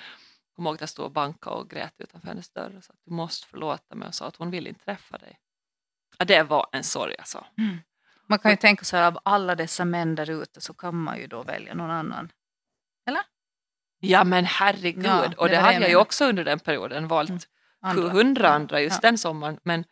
kommer 0.57 0.71
ihåg 0.71 0.75
att 0.75 0.81
jag 0.81 0.89
stod 0.89 1.05
och 1.05 1.13
bankade 1.13 1.57
och 1.57 1.71
grät 1.71 1.95
utanför 1.99 2.29
hennes 2.29 2.51
dörr 2.51 2.77
och 2.77 2.85
sa 2.85 2.93
att 2.93 3.01
du 3.05 3.11
måste 3.11 3.47
förlåta 3.47 3.95
mig 3.95 4.09
och 4.09 4.15
sa 4.15 4.27
att 4.27 4.37
hon 4.37 4.51
vill 4.51 4.67
inte 4.67 4.85
träffa 4.85 5.19
dig. 5.19 5.39
Ja, 6.19 6.25
det 6.25 6.43
var 6.43 6.67
en 6.73 6.85
sorg 6.85 7.15
alltså. 7.19 7.47
Man 8.27 8.39
kan 8.39 8.51
ju 8.51 8.57
tänka 8.57 8.85
så 8.85 8.97
här, 8.97 9.07
av 9.07 9.19
alla 9.23 9.55
dessa 9.55 9.85
män 9.85 10.15
där 10.15 10.31
ute 10.31 10.61
så 10.61 10.75
kan 10.75 10.95
man 11.03 11.19
ju 11.19 11.27
då 11.27 11.43
välja 11.43 11.75
någon 11.75 11.91
annan. 11.91 12.33
Ja 14.03 14.25
men 14.25 14.45
herregud, 14.45 15.05
Ja, 15.07 15.33
och 15.37 15.49
det 15.49 15.55
det 15.55 15.57
var 15.57 15.63
hade 15.63 15.73
det 15.73 15.75
jag 15.75 15.83
jag 15.83 15.91
ju 15.91 15.97
också 15.97 16.25
under 16.25 16.45
den 16.45 16.59
perioden 16.61 17.09
valt 17.09 17.31
Mm. 17.31 17.41
Andra. 17.83 18.11
700 18.11 18.49
andra 18.49 18.81
just 18.81 18.97
Ja. 19.03 19.09
den 19.09 19.19
sommaren. 19.19 19.59
Men, 19.63 19.85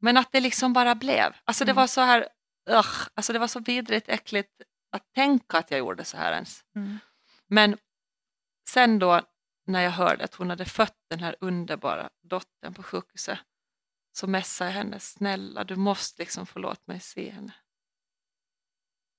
men 0.00 0.16
att 0.16 0.32
det 0.32 0.40
liksom 0.40 0.72
bara 0.72 0.94
blev. 0.94 1.36
Alltså 1.44 1.64
det 1.64 1.70
Mm. 1.70 1.80
var 1.80 1.86
så 1.86 2.00
här, 2.00 2.28
ugh, 2.70 3.08
alltså 3.14 3.32
det 3.32 3.38
var 3.38 3.46
så 3.46 3.60
vidrigt 3.60 4.08
äckligt 4.08 4.62
att 4.92 5.12
tänka 5.12 5.58
att 5.58 5.70
jag 5.70 5.78
gjorde 5.78 6.04
så 6.04 6.16
här 6.16 6.32
ens. 6.32 6.64
Mm. 6.76 6.98
Men 7.46 7.78
sen 8.68 8.98
då 8.98 9.22
när 9.66 9.80
jag 9.82 9.90
hörde 9.90 10.24
att 10.24 10.34
hon 10.34 10.50
hade 10.50 10.64
fött 10.64 10.96
den 11.10 11.20
här 11.20 11.36
underbara 11.40 12.10
dottern 12.22 12.74
på 12.74 12.82
sjukhuset 12.82 13.38
så 14.12 14.26
messade 14.26 14.70
jag 14.70 14.74
henne, 14.74 15.00
snälla 15.00 15.64
du 15.64 15.76
måste 15.76 16.22
liksom 16.22 16.46
få 16.46 16.58
låta 16.58 16.82
mig 16.86 17.00
se 17.00 17.30
henne. 17.30 17.54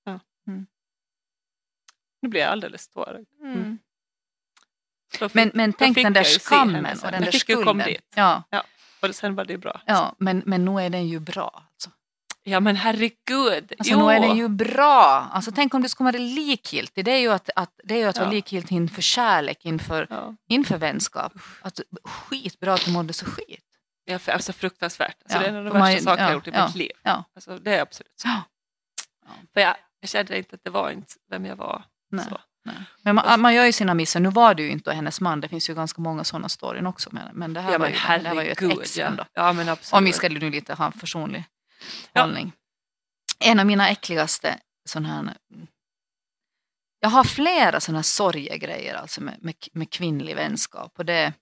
Ja. 0.04 0.20
Mm. 0.46 0.66
Nu 2.22 2.28
blir 2.28 2.40
jag 2.40 2.50
alldeles 2.50 2.88
tårögd. 2.88 3.32
Mm. 3.40 3.78
Fick- 5.12 5.34
Men, 5.34 5.50
men 5.54 5.72
tänk 5.72 5.96
den 5.96 6.12
där 6.12 6.24
skammen 6.24 6.86
och 7.04 7.10
den 7.10 7.22
där 7.22 7.30
skulden. 7.30 7.78
dit. 7.78 8.12
Ja, 8.16 8.42
Och 9.08 9.14
sen 9.14 9.34
var 9.34 9.44
det 9.44 9.58
bra. 9.58 9.80
ja 9.86 10.14
men, 10.18 10.42
men 10.46 10.64
nu 10.64 10.80
är 10.80 10.90
den 10.90 11.08
ju 11.08 11.20
bra. 11.20 11.62
Alltså. 11.72 11.90
Ja 12.42 12.60
men 12.60 12.76
herregud. 12.76 13.72
Alltså, 13.78 13.92
jo. 13.94 14.06
nu 14.06 14.12
är 14.14 14.20
den 14.20 14.36
ju 14.36 14.48
bra. 14.48 15.28
Alltså, 15.32 15.52
tänk 15.52 15.74
om 15.74 15.82
du 15.82 15.88
skulle 15.88 16.04
vara 16.12 16.18
likgiltig. 16.22 17.04
Det 17.04 17.10
är 17.10 17.18
ju 17.18 17.32
att, 17.32 17.50
att, 17.56 17.80
det 17.84 17.94
är 17.94 17.98
ju 17.98 18.04
att 18.04 18.16
vara 18.18 18.28
Ja. 18.28 18.32
likgiltig 18.32 18.76
inför 18.76 19.02
kärlek, 19.02 19.64
inför, 19.64 20.06
ja. 20.10 20.36
inför 20.48 20.78
vänskap. 20.78 21.32
Att, 21.62 21.80
skitbra 22.04 22.74
att 22.74 22.84
du 22.84 22.92
mådde 22.92 23.12
så 23.12 23.26
skit. 23.26 23.64
Ja, 24.04 24.18
för- 24.18 24.32
alltså 24.32 24.52
fruktansvärt. 24.52 25.16
Alltså, 25.22 25.38
Ja, 25.38 25.42
det 25.42 25.46
är 25.46 25.50
en 25.50 25.56
av 25.56 25.64
de 25.64 25.70
för 25.70 25.78
man- 25.78 25.88
värsta 25.88 26.04
saker 26.04 26.22
jag 26.22 26.24
ja, 26.24 26.28
har 26.28 26.34
gjort 26.34 26.48
i 26.48 26.50
mitt 26.66 26.74
liv. 26.74 26.90
Alltså, 27.34 27.58
det 27.58 27.74
är 27.76 27.82
absolut 27.82 28.12
så. 28.22 28.28
För 29.54 29.60
jag, 29.60 29.76
jag 30.00 30.10
kände 30.10 30.38
inte 30.38 30.54
att 30.56 30.64
det 30.64 30.70
var 30.70 30.90
inte 30.90 31.14
vem 31.30 31.44
jag 31.46 31.56
var. 31.56 31.84
Nej. 32.10 32.24
Så. 32.28 32.40
Men 33.02 33.14
man, 33.14 33.40
man 33.40 33.54
gör 33.54 33.64
ju 33.64 33.72
sina 33.72 33.94
missar. 33.94 34.20
Nu 34.20 34.30
var 34.30 34.54
det 34.54 34.62
ju 34.62 34.70
inte 34.70 34.92
hennes 34.92 35.20
man. 35.20 35.40
Det 35.40 35.48
finns 35.48 35.70
ju 35.70 35.74
ganska 35.74 36.00
många 36.02 36.24
sådana 36.24 36.48
storyn 36.48 36.86
också. 36.86 37.10
Men, 37.12 37.28
men 37.34 37.52
det 37.52 37.60
här 37.60 37.72
Ja, 37.72 37.78
var 37.78 37.86
ju, 37.86 37.92
det 37.92 37.98
här 37.98 38.34
var 38.34 38.42
ju 38.42 38.50
ett 38.50 38.60
herregud. 38.60 38.80
ex 38.80 38.96
Ja. 38.96 39.06
ändå. 39.06 39.24
ja 39.32 39.52
men 39.52 39.68
absolut. 39.68 39.98
Om 39.98 40.04
vi 40.04 40.12
ska 40.12 40.28
nu 40.28 40.50
lite 40.50 40.74
ha 40.74 40.86
en 40.86 40.92
försonlig 40.92 41.44
Ja. 42.12 42.20
hållning. 42.22 42.52
En 43.44 43.60
av 43.60 43.66
mina 43.66 43.88
äckligaste 43.88 44.58
sån 44.88 45.04
här... 45.04 45.36
Jag 47.00 47.08
har 47.10 47.24
flera 47.24 47.80
såna 47.80 47.98
här 47.98 48.02
sorgegrejer 48.02 48.94
alltså 48.94 49.20
med, 49.22 49.36
med, 49.42 49.54
med 49.72 49.90
kvinnlig 49.90 50.36
vänskap. 50.36 50.92
Och 50.98 51.04
det, 51.04 51.32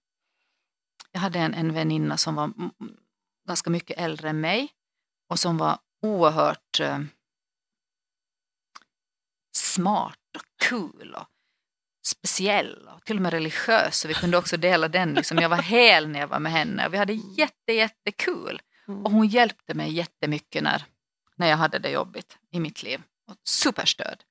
jag 1.13 1.21
hade 1.21 1.39
en, 1.39 1.55
en 1.55 1.73
väninna 1.75 2.17
som 2.17 2.35
var 2.35 2.53
ganska 3.49 3.71
mycket 3.71 3.99
äldre 3.99 4.29
än 4.31 4.41
mig 4.41 4.69
och 5.31 5.39
som 5.39 5.59
var 5.59 5.79
oerhört 6.03 6.81
eh, 6.81 6.99
smart 9.53 10.28
och 10.39 10.69
cool 10.69 11.15
och 11.15 11.27
speciell 12.07 12.89
och 12.89 13.05
till 13.05 13.17
och 13.17 13.23
med 13.23 13.33
religiös. 13.33 13.99
Så 13.99 14.09
vi 14.09 14.15
kunde 14.15 14.39
också 14.39 14.57
dela 14.57 14.89
den. 14.89 15.15
Liksom. 15.15 15.39
Jag 15.39 15.49
var 15.49 15.63
hel 15.63 16.09
när 16.09 16.21
jag 16.21 16.29
var 16.29 16.39
med 16.39 16.53
henne 16.53 16.87
och 16.87 16.95
vi 16.95 16.99
hade 16.99 17.13
jätte, 17.13 17.73
jättekul. 17.73 18.61
Mm. 18.89 19.05
Och 19.05 19.13
hon 19.13 19.27
hjälpte 19.27 19.75
mig 19.75 19.93
jättemycket 19.93 20.63
när, 20.63 20.85
när 21.37 21.49
jag 21.49 21.57
hade 21.57 21.79
det 21.79 21.91
jobbigt 21.91 22.39
i 22.53 22.61
mitt 22.61 22.83
liv. 22.83 23.03
Och 23.31 23.37
superstöd. 23.45 24.23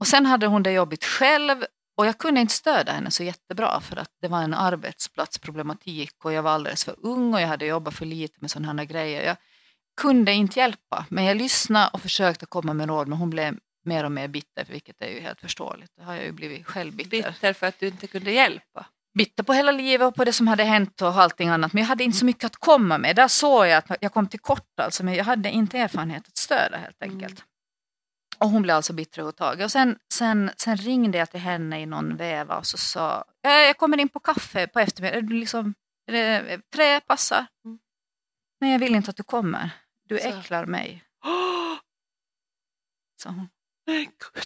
Och 0.00 0.06
sen 0.06 0.26
hade 0.26 0.46
hon 0.46 0.62
det 0.62 0.72
jobbigt 0.72 1.04
själv 1.04 1.64
och 1.96 2.06
jag 2.06 2.18
kunde 2.18 2.40
inte 2.40 2.54
stödja 2.54 2.92
henne 2.92 3.10
så 3.10 3.22
jättebra 3.22 3.80
för 3.80 3.96
att 3.96 4.10
det 4.20 4.28
var 4.28 4.42
en 4.42 4.54
arbetsplatsproblematik 4.54 6.24
och 6.24 6.32
jag 6.32 6.42
var 6.42 6.50
alldeles 6.50 6.84
för 6.84 6.96
ung 6.98 7.34
och 7.34 7.40
jag 7.40 7.48
hade 7.48 7.66
jobbat 7.66 7.94
för 7.94 8.06
lite 8.06 8.38
med 8.40 8.50
sådana 8.50 8.82
här 8.82 8.86
grejer. 8.88 9.22
Jag 9.22 9.36
kunde 10.00 10.32
inte 10.32 10.58
hjälpa 10.58 11.06
men 11.08 11.24
jag 11.24 11.36
lyssnade 11.36 11.90
och 11.92 12.00
försökte 12.00 12.46
komma 12.46 12.74
med 12.74 12.88
råd 12.88 13.08
men 13.08 13.18
hon 13.18 13.30
blev 13.30 13.58
mer 13.84 14.04
och 14.04 14.12
mer 14.12 14.28
bitter, 14.28 14.64
vilket 14.64 15.02
är 15.02 15.08
ju 15.08 15.20
helt 15.20 15.40
förståeligt. 15.40 15.92
Det 15.96 16.02
har 16.04 16.14
jag 16.14 16.24
ju 16.24 16.32
blivit 16.32 16.66
själv 16.66 16.92
bitter. 16.96 17.10
Bitter 17.10 17.52
för 17.52 17.66
att 17.66 17.78
du 17.80 17.86
inte 17.86 18.06
kunde 18.06 18.30
hjälpa. 18.32 18.86
bitter 19.18 19.42
på 19.42 19.52
hela 19.52 19.72
livet 19.72 20.06
och 20.06 20.14
på 20.14 20.24
det 20.24 20.32
som 20.32 20.48
hade 20.48 20.64
hänt 20.64 21.02
och 21.02 21.08
allting 21.16 21.48
annat. 21.48 21.72
Men 21.72 21.80
jag 21.82 21.88
hade 21.88 22.04
inte 22.04 22.18
så 22.18 22.24
mycket 22.24 22.44
att 22.44 22.56
komma 22.56 22.98
med. 22.98 23.16
Där 23.16 23.28
såg 23.28 23.66
jag 23.66 23.78
att 23.78 23.96
jag 24.00 24.12
kom 24.12 24.28
till 24.28 24.40
kort 24.40 24.80
alltså, 24.80 25.04
men 25.04 25.14
jag 25.14 25.24
hade 25.24 25.50
inte 25.50 25.78
erfarenhet 25.78 26.28
att 26.28 26.36
stödja 26.36 26.78
helt 26.78 27.02
Mm. 27.02 27.14
enkelt. 27.14 27.44
Och 28.38 28.48
hon 28.50 28.62
blev 28.62 28.76
alltså 28.76 28.92
bitter 28.92 29.18
överhuvudtaget. 29.18 29.64
Och 29.64 29.70
sen, 29.72 29.98
sen, 30.14 30.50
sen 30.56 30.76
ringde 30.76 31.18
jag 31.18 31.30
till 31.30 31.40
henne 31.40 31.80
i 31.80 31.86
någon 31.86 32.16
veva 32.16 32.56
och 32.58 32.66
så 32.66 32.78
sa 32.78 33.24
"Eh, 33.46 33.50
jag 33.52 33.78
kommer 33.78 34.00
in 34.00 34.08
på 34.08 34.20
kaffe 34.20 34.66
på 34.66 34.80
eftermiddagen. 34.80 35.40
Liksom, 35.40 35.74
trä 36.74 37.00
passar? 37.00 37.46
Mm. 37.64 37.78
Nej, 38.60 38.72
jag 38.72 38.78
vill 38.78 38.94
inte 38.94 39.10
att 39.10 39.16
du 39.16 39.22
kommer. 39.22 39.70
Du 40.08 40.18
Så. 40.18 40.28
äcklar 40.28 40.66
mig, 40.66 41.04
sa 43.22 43.30
hon. 43.30 43.48
Nej, 43.86 44.04
gud. 44.04 44.44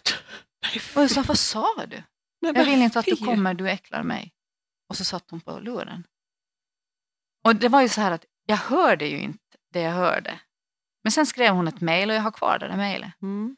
Nej, 0.63 0.81
Och 0.95 1.01
jag 1.01 1.11
sa, 1.11 1.21
vad 1.27 1.39
sa 1.39 1.85
du? 1.85 2.03
Nej, 2.41 2.53
Jag 2.55 2.65
vill 2.65 2.81
inte 2.81 2.99
att 2.99 3.05
du 3.05 3.15
kommer, 3.15 3.53
du 3.53 3.69
äcklar 3.69 4.03
mig. 4.03 4.33
Och 4.89 4.97
så 4.97 5.03
satt 5.03 5.31
hon 5.31 5.41
på 5.41 5.59
luren. 5.59 6.07
Och 7.45 7.55
det 7.55 7.69
var 7.69 7.81
ju 7.81 7.89
så 7.89 8.01
här 8.01 8.11
att 8.11 8.25
jag 8.45 8.57
hörde 8.57 9.05
ju 9.07 9.19
inte 9.19 9.57
det 9.73 9.81
jag 9.81 9.91
hörde. 9.93 10.39
Men 11.03 11.11
sen 11.11 11.25
skrev 11.25 11.53
hon 11.53 11.67
ett 11.67 11.81
mejl 11.81 12.09
och 12.09 12.15
jag 12.15 12.21
har 12.21 12.31
kvar 12.31 12.59
det 12.59 12.67
där 12.67 12.77
mejlet. 12.77 13.21
Mm. 13.21 13.57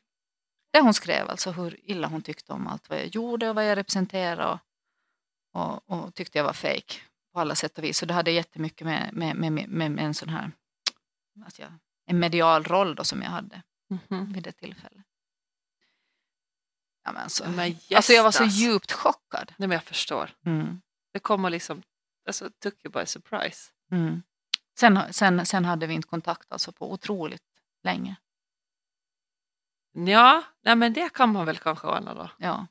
Där 0.73 0.81
hon 0.81 0.93
skrev 0.93 1.29
alltså 1.29 1.51
hur 1.51 1.89
illa 1.89 2.07
hon 2.07 2.21
tyckte 2.21 2.53
om 2.53 2.67
allt 2.67 2.89
vad 2.89 2.99
jag 2.99 3.07
gjorde 3.07 3.49
och 3.49 3.55
vad 3.55 3.65
jag 3.69 3.77
representerade 3.77 4.45
och, 4.47 4.59
och, 5.53 5.89
och 5.89 6.13
tyckte 6.15 6.37
jag 6.37 6.45
var 6.45 6.53
fake 6.53 6.93
på 7.33 7.39
alla 7.39 7.55
sätt 7.55 7.77
och 7.77 7.83
vis. 7.83 8.01
Och 8.01 8.07
det 8.07 8.13
hade 8.13 8.31
jättemycket 8.31 8.85
med, 8.87 9.09
med, 9.13 9.35
med, 9.35 9.51
med, 9.51 9.91
med 9.91 10.05
en 10.05 10.13
sån 10.13 10.29
här 10.29 10.51
att 11.45 11.59
jag, 11.59 11.73
en 12.05 12.19
medial 12.19 12.63
roll 12.63 12.95
då 12.95 13.03
som 13.03 13.21
jag 13.21 13.29
hade 13.29 13.61
Mhm. 14.09 14.33
vid 14.33 14.43
det 14.43 14.51
tillfället. 14.51 15.05
Ja, 17.03 17.11
men 17.11 17.21
alltså, 17.23 17.49
Men 17.49 17.75
alltså 17.95 18.13
jag 18.13 18.23
var 18.23 18.31
så 18.31 18.43
djupt 18.43 18.91
chockad. 18.91 19.53
Nej, 19.57 19.67
men 19.67 19.75
jag 19.75 19.83
förstår. 19.83 20.29
Mm. 20.45 20.81
Det 21.13 21.19
kommer 21.19 21.49
liksom, 21.49 21.83
alltså 22.27 22.49
took 22.59 22.85
you 22.85 22.91
by 22.91 23.05
surprise. 23.05 23.71
Mm. 23.91 24.23
Sen, 24.79 25.13
sen, 25.13 25.45
sen 25.45 25.65
hade 25.65 25.87
vi 25.87 25.93
inte 25.93 26.07
kontakt 26.07 26.51
alltså 26.51 26.71
på 26.71 26.91
otroligt 26.91 27.43
länge. 27.83 28.15
Ja, 29.93 30.43
nej, 30.61 30.75
men 30.75 30.93
det 30.93 31.13
kan 31.13 31.31
man 31.31 31.45
väl 31.45 31.57
kanske 31.57 31.87
ordna 31.87 32.13
då. 32.13 32.29
Ja. 32.37 32.67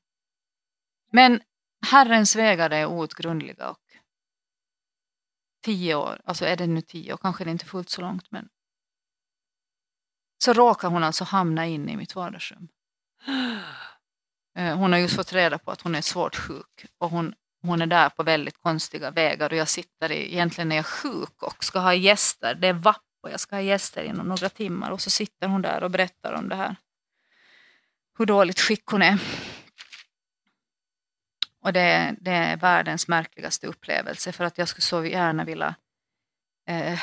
Men 1.12 1.43
Herrens 1.87 2.37
vägar 2.37 2.71
är 2.71 2.87
outgrundliga 2.87 3.71
och 3.71 3.97
tio 5.62 5.95
år, 5.95 6.21
alltså 6.25 6.45
är 6.45 6.57
det 6.57 6.66
nu 6.66 6.81
tio 6.81 7.12
år, 7.12 7.19
kanske 7.19 7.45
det 7.45 7.51
inte 7.51 7.64
är 7.64 7.69
fullt 7.69 7.90
så 7.90 8.01
långt, 8.01 8.31
men 8.31 8.49
så 10.38 10.53
råkar 10.53 10.88
hon 10.88 11.05
alltså 11.05 11.25
hamna 11.25 11.66
in 11.66 11.88
i 11.88 11.97
mitt 11.97 12.14
vardagsrum. 12.14 12.69
Eh, 14.56 14.76
hon 14.76 14.92
har 14.92 14.98
just 14.98 15.16
fått 15.16 15.32
reda 15.32 15.58
på 15.58 15.70
att 15.70 15.80
hon 15.80 15.94
är 15.94 16.00
svårt 16.00 16.36
sjuk 16.36 16.86
och 16.98 17.10
hon, 17.10 17.34
hon 17.62 17.82
är 17.82 17.86
där 17.86 18.08
på 18.08 18.22
väldigt 18.22 18.62
konstiga 18.62 19.10
vägar 19.10 19.50
och 19.50 19.56
jag 19.56 19.68
sitter 19.68 20.12
i, 20.12 20.32
egentligen 20.32 20.72
är 20.72 20.76
jag 20.76 20.86
sjuk 20.86 21.42
och 21.42 21.64
ska 21.64 21.78
ha 21.78 21.94
gäster. 21.94 22.54
Det 22.54 22.68
är 22.68 22.72
vapp 22.72 23.02
och 23.22 23.30
jag 23.30 23.40
ska 23.40 23.56
ha 23.56 23.62
gäster 23.62 24.02
inom 24.02 24.28
några 24.28 24.48
timmar 24.48 24.90
och 24.90 25.00
så 25.00 25.10
sitter 25.10 25.48
hon 25.48 25.62
där 25.62 25.82
och 25.82 25.90
berättar 25.90 26.32
om 26.32 26.48
det 26.48 26.56
här. 26.56 26.76
Hur 28.18 28.26
dåligt 28.26 28.60
skick 28.60 28.86
hon 28.86 29.02
är. 29.02 29.18
Och 31.62 31.72
det, 31.72 32.16
det 32.20 32.30
är 32.30 32.56
världens 32.56 33.08
märkligaste 33.08 33.66
upplevelse 33.66 34.32
för 34.32 34.44
att 34.44 34.58
jag 34.58 34.68
skulle 34.68 34.82
så 34.82 35.04
gärna 35.04 35.44
vilja 35.44 35.74
eh, 36.68 37.00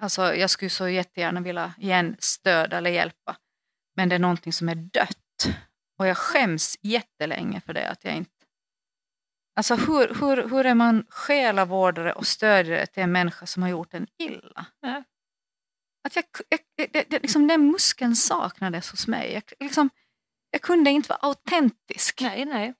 alltså 0.00 0.34
jag 0.34 0.50
skulle 0.50 0.70
så 0.70 0.88
jättegärna 0.88 1.40
vilja 1.40 1.74
igen 1.78 2.16
stödja 2.18 2.78
eller 2.78 2.90
hjälpa. 2.90 3.36
Men 3.96 4.08
det 4.08 4.14
är 4.14 4.18
någonting 4.18 4.52
som 4.52 4.68
är 4.68 4.74
dött. 4.74 5.58
Och 5.98 6.06
jag 6.06 6.16
skäms 6.16 6.78
jättelänge 6.82 7.60
för 7.60 7.72
det. 7.72 7.90
Att 7.90 8.04
jag 8.04 8.16
inte... 8.16 8.30
Alltså 9.56 9.74
hur, 9.74 10.14
hur, 10.20 10.48
hur 10.48 10.66
är 10.66 10.74
man 10.74 11.06
själavårdare 11.08 12.12
och 12.12 12.26
stödjare 12.26 12.86
till 12.86 13.02
en 13.02 13.12
människa 13.12 13.46
som 13.46 13.62
har 13.62 13.70
gjort 13.70 13.94
en 13.94 14.06
illa? 14.18 14.66
Ja. 14.80 15.04
Att 16.04 16.16
jag, 16.16 16.24
jag, 16.48 16.60
det, 16.92 17.10
det, 17.10 17.22
liksom 17.22 17.46
den 17.48 17.70
muskeln 17.70 18.16
saknades 18.16 18.90
hos 18.90 19.06
mig. 19.06 19.32
Jag, 19.32 19.42
liksom, 19.60 19.90
jag 20.50 20.62
kunde 20.62 20.90
inte 20.90 21.08
vara 21.08 21.18
autentisk. 21.22 22.20
Nej, 22.20 22.44
nej. 22.44 22.74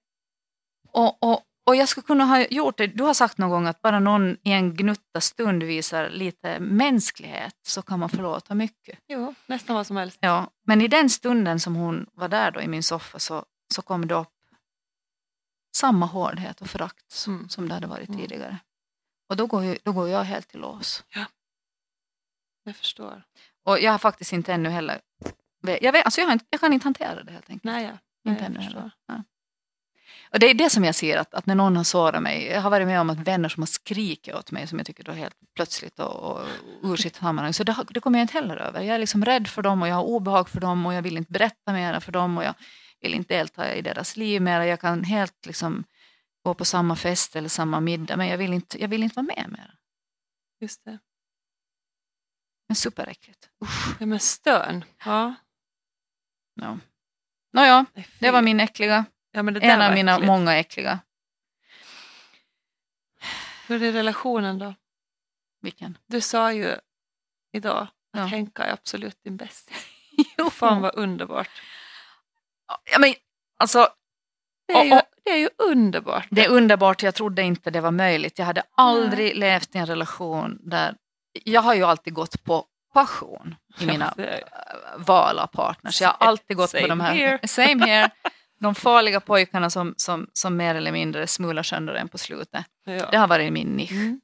Och, 0.89 1.23
och, 1.23 1.43
och 1.69 1.77
jag 1.77 1.89
skulle 1.89 2.05
kunna 2.07 2.25
ha 2.25 2.47
gjort 2.47 2.77
det. 2.79 2.87
Du 2.87 3.03
har 3.05 3.15
sagt 3.15 3.39
någon 3.39 3.51
gång 3.51 3.67
att 3.67 3.83
bara 3.83 4.01
någon 4.01 4.33
i 4.43 4.53
en 4.53 4.77
gnutta 4.77 5.21
stund 5.21 5.63
visar 5.63 6.11
lite 6.11 6.61
mänsklighet 6.61 7.55
så 7.63 7.83
kan 7.83 7.99
man 7.99 8.09
förlåta 8.09 8.55
mycket. 8.55 8.99
Jo, 9.09 9.35
nästan 9.47 9.77
vad 9.77 9.87
som 9.87 9.97
helst. 9.97 10.19
Ja, 10.21 10.51
men 10.67 10.81
i 10.81 10.89
den 10.89 11.11
stunden 11.11 11.61
som 11.61 11.75
hon 11.77 12.07
var 12.13 12.29
där 12.29 12.51
då 12.51 12.61
i 12.61 12.69
min 12.69 12.83
soffa 12.83 13.19
så, 13.19 13.45
så 13.75 13.83
kom 13.83 14.07
det 14.09 14.15
upp 14.15 14.29
samma 15.77 16.07
hårdhet 16.07 16.61
och 16.61 16.71
förakt 16.71 17.11
som, 17.13 17.35
Mm. 17.35 17.49
som 17.49 17.69
det 17.69 17.75
hade 17.75 17.87
varit 17.87 18.09
Mm. 18.09 18.21
tidigare. 18.21 18.59
Och 19.29 19.37
då 19.37 19.47
går, 19.47 19.65
ju, 19.65 19.79
då 19.83 19.93
går 19.93 20.09
jag 20.09 20.25
helt 20.25 20.49
till 20.49 20.61
lås. 20.61 21.05
Jag 22.65 22.77
förstår. 22.77 23.23
Och 23.65 23.81
jag 23.81 23.93
har 23.93 23.99
faktiskt 23.99 24.33
inte 24.33 24.53
ännu 24.53 24.69
heller... 24.69 25.01
Jag, 25.81 25.93
vet, 25.93 26.05
alltså 26.05 26.21
jag, 26.21 26.27
har 26.29 26.33
inte, 26.33 26.45
jag 26.51 26.61
kan 26.61 26.73
inte 26.73 26.85
hantera 26.87 27.25
det 27.25 27.33
helt 27.33 27.51
enkelt. 27.51 27.65
Nej, 27.65 27.85
ja. 27.85 28.31
Inte 28.31 28.43
jag 28.43 28.51
ännu 28.51 28.61
förstår. 28.63 28.79
heller. 28.79 28.91
Ja. 29.07 29.23
Och 30.31 30.39
det 30.39 30.47
är 30.47 30.55
det 30.55 30.71
som 30.71 30.85
jag 30.85 30.95
ser, 30.95 31.19
att, 31.19 31.35
att 31.35 31.47
när 31.47 31.55
någon 31.55 31.77
har 31.77 31.85
sårat 31.85 32.23
mig, 32.23 32.47
jag 32.47 32.61
har 32.61 32.71
varit 32.71 32.87
med 32.87 33.01
om 33.01 33.11
att 33.11 33.19
vänner 33.19 33.49
som 33.49 33.63
har 33.63 33.67
skrikit 33.67 34.35
åt 34.35 34.51
mig 34.51 34.67
som 34.67 34.79
jag 34.79 34.87
tycker 34.87 35.05
då 35.05 35.13
helt 35.13 35.37
plötsligt 35.55 35.99
och, 35.99 36.15
och 36.15 36.47
ur 36.83 36.97
sitt 36.97 37.17
sammanhang, 37.17 37.53
så 37.53 37.65
det, 37.65 37.77
det 37.91 38.01
kommer 38.01 38.19
jag 38.19 38.25
inte 38.25 38.35
heller 38.35 38.57
över. 38.57 38.83
Jag 38.83 38.95
är 38.95 38.99
liksom 38.99 39.25
rädd 39.25 39.49
för 39.49 39.63
dem 39.63 39.83
och 39.83 39.89
jag 39.89 39.95
har 39.95 40.03
obehag 40.03 40.49
för 40.49 40.61
dem 40.61 40.87
och 40.87 40.95
jag 40.95 41.03
vill 41.03 41.17
inte 41.17 41.33
berätta 41.33 41.73
mera 41.73 42.01
för 42.01 42.13
dem 42.13 42.39
och 42.39 42.45
jag 42.45 42.55
vill 43.01 43.15
inte 43.15 43.35
delta 43.35 43.75
i 43.75 43.83
deras 43.83 44.17
liv 44.17 44.43
mera. 44.43 44.67
Jag 44.67 44.81
kan 44.81 45.05
helt 45.05 45.47
liksom 45.47 45.85
gå 46.45 46.55
på 46.55 46.65
samma 46.65 46.97
fest 46.97 47.37
eller 47.37 47.49
samma 47.49 47.81
middag, 47.81 48.17
men 48.17 48.29
jag 48.29 48.39
vill 48.39 48.53
inte, 48.53 48.81
jag 48.81 48.89
vill 48.89 49.03
inte 49.03 49.17
vara 49.17 49.27
med 49.27 49.47
mera. 49.49 49.71
Just 50.61 50.85
det. 50.85 50.99
Men 52.69 52.77
superäckligt. 52.77 53.49
Usch. 53.65 53.97
Ja, 54.01 54.07
men 54.07 54.21
stön. 54.21 54.85
Ja. 55.05 55.35
Ja. 56.55 56.79
Nåja, 57.53 57.87
det 58.19 58.31
var 58.31 58.43
min 58.43 58.61
äckliga, 58.61 59.05
ja, 59.47 59.61
en 59.61 59.83
av 59.83 59.93
mina 59.93 60.13
äckligt. 60.13 60.27
många 60.27 60.57
äckliga. 60.59 60.99
Hur 63.67 63.83
är 63.83 63.93
relationen 63.93 64.59
då? 64.59 64.75
Vilken? 65.61 65.99
Du 66.07 66.21
sa 66.21 66.53
ju 66.53 66.75
idag 67.53 67.83
att 67.83 67.91
Ja. 68.13 68.25
Henka 68.25 68.63
är 68.65 68.73
absolut 68.73 69.17
din 69.25 69.37
bästis. 69.37 69.87
Jo. 70.39 70.51
Fan 70.51 70.81
vad 70.83 70.95
underbart. 70.95 71.49
Ja, 72.93 72.99
men, 72.99 73.15
alltså, 73.59 73.89
Det 74.67 74.73
är, 74.75 74.79
Och- 74.81 74.87
ju, 74.87 74.93
och- 74.93 75.03
det 75.25 75.31
är 75.31 75.37
ju 75.37 75.49
underbart. 75.59 76.27
Det 76.31 76.45
är 76.45 76.49
underbart, 76.51 77.03
jag 77.03 77.15
trodde 77.15 77.43
inte 77.43 77.71
det 77.71 77.81
var 77.81 77.91
möjligt. 77.91 78.39
Jag 78.39 78.47
hade 78.47 78.63
aldrig 78.77 79.37
levt 79.37 79.75
i 79.75 79.79
en 79.79 79.87
relation 79.87 80.59
där... 80.61 80.95
Jag 81.45 81.61
har 81.61 81.75
ju 81.75 81.85
alltid 81.85 82.15
gått 82.15 82.45
på 82.45 82.67
passion 82.93 83.55
i 83.81 83.87
mina 83.87 84.15
val 84.97 85.39
av 85.39 85.47
partners. 85.47 86.01
Jag 86.01 86.09
har 86.09 86.27
alltid 86.27 86.57
gått 86.57 86.73
på 86.73 86.77
Same 86.79 86.89
de 86.89 87.01
här... 87.01 87.15
here. 87.15 87.39
Same 87.49 87.87
here. 87.87 88.11
De 88.59 88.75
farliga 88.75 89.21
pojkarna 89.21 89.71
som, 89.71 89.95
som, 89.97 90.27
som 90.33 90.57
mer 90.57 90.75
eller 90.75 90.93
mindre 90.93 91.27
smular 91.27 91.63
sönder 91.63 91.95
en 91.95 92.09
på 92.09 92.19
slutet. 92.19 92.65
Ja. 92.85 93.11
Det 93.11 93.17
har 93.17 93.29
varit 93.29 93.53
min 93.53 93.69
nisch. 93.69 93.93
Mm. 93.93 94.21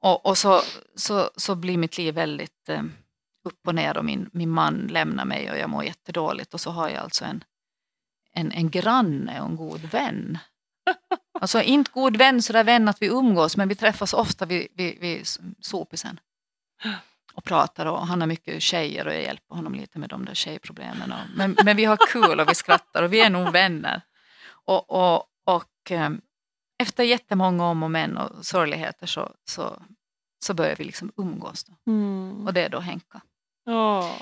Och, 0.00 0.26
och 0.26 0.38
så, 0.38 0.62
så, 0.96 1.30
så 1.36 1.54
blir 1.54 1.78
mitt 1.78 1.98
liv 1.98 2.14
väldigt 2.14 2.68
eh, 2.68 2.82
upp 3.44 3.66
och 3.66 3.74
ner 3.74 3.96
och 3.96 4.04
min, 4.04 4.30
min 4.32 4.50
man 4.50 4.86
lämnar 4.90 5.24
mig 5.24 5.50
och 5.50 5.58
jag 5.58 5.70
mår 5.70 5.84
jättedåligt 5.84 6.54
och 6.54 6.60
så 6.60 6.70
har 6.70 6.88
jag 6.88 6.98
alltså 6.98 7.24
en, 7.24 7.44
en, 8.32 8.52
en 8.52 8.70
granne 8.70 9.40
och 9.40 9.48
en 9.48 9.56
god 9.56 9.80
vän. 9.80 10.38
Alltså 11.40 11.62
inte 11.62 11.90
god 11.94 12.16
vän 12.16 12.42
sådär 12.42 12.64
vän 12.64 12.88
att 12.88 13.02
vi 13.02 13.06
umgås 13.06 13.56
men 13.56 13.68
vi 13.68 13.74
träffas 13.74 14.12
ofta 14.12 14.46
vid, 14.46 14.68
vid, 14.74 15.00
vid 15.00 15.26
sopisen 15.60 16.20
och 17.38 17.44
pratar 17.44 17.86
och 17.86 18.06
han 18.06 18.20
har 18.20 18.28
mycket 18.28 18.62
tjejer 18.62 19.06
och 19.06 19.14
jag 19.14 19.22
hjälper 19.22 19.54
honom 19.54 19.74
lite 19.74 19.98
med 19.98 20.08
de 20.08 20.24
där 20.24 20.34
tjejproblemen. 20.34 21.12
Och, 21.12 21.18
men, 21.36 21.56
men 21.64 21.76
vi 21.76 21.84
har 21.84 21.98
kul 22.12 22.40
och 22.40 22.48
vi 22.48 22.54
skrattar 22.54 23.02
och 23.02 23.12
vi 23.12 23.20
är 23.20 23.30
nog 23.30 23.52
vänner. 23.52 24.02
Och, 24.64 24.90
och, 24.90 25.24
och 25.46 25.90
eh, 25.90 26.10
efter 26.78 27.04
jättemånga 27.04 27.66
om 27.66 27.82
och 27.82 27.90
men 27.90 28.16
och 28.16 28.46
sorgligheter 28.46 29.06
så, 29.06 29.32
så, 29.44 29.82
så 30.44 30.54
börjar 30.54 30.76
vi 30.76 30.84
liksom 30.84 31.12
umgås. 31.16 31.66
Mm. 31.86 32.46
Och 32.46 32.54
det 32.54 32.64
är 32.64 32.68
då 32.68 32.80
Henka. 32.80 33.20
Åh, 33.66 34.12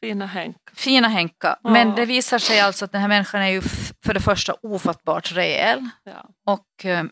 fina 0.00 0.26
Henka. 0.26 0.74
Fina 0.74 1.08
Henka. 1.08 1.58
Ja. 1.62 1.70
Men 1.70 1.94
det 1.94 2.06
visar 2.06 2.38
sig 2.38 2.60
alltså 2.60 2.84
att 2.84 2.92
den 2.92 3.00
här 3.00 3.08
människan 3.08 3.42
är 3.42 3.50
ju 3.50 3.62
för 4.04 4.14
det 4.14 4.20
första 4.20 4.54
ofattbart 4.62 5.32
rejäl. 5.32 5.88
Ja. 6.04 6.28
Och, 6.46 6.84
eh, 6.84 7.04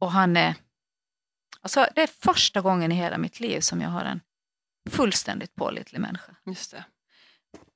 och 0.00 0.12
han 0.12 0.36
är... 0.36 0.54
Alltså 1.68 1.86
det 1.94 2.02
är 2.02 2.06
första 2.06 2.60
gången 2.60 2.92
i 2.92 2.94
hela 2.94 3.18
mitt 3.18 3.40
liv 3.40 3.60
som 3.60 3.80
jag 3.80 3.88
har 3.88 4.04
en 4.04 4.20
fullständigt 4.90 5.54
pålitlig 5.54 6.00
människa. 6.00 6.34
Just 6.46 6.70
det. 6.70 6.84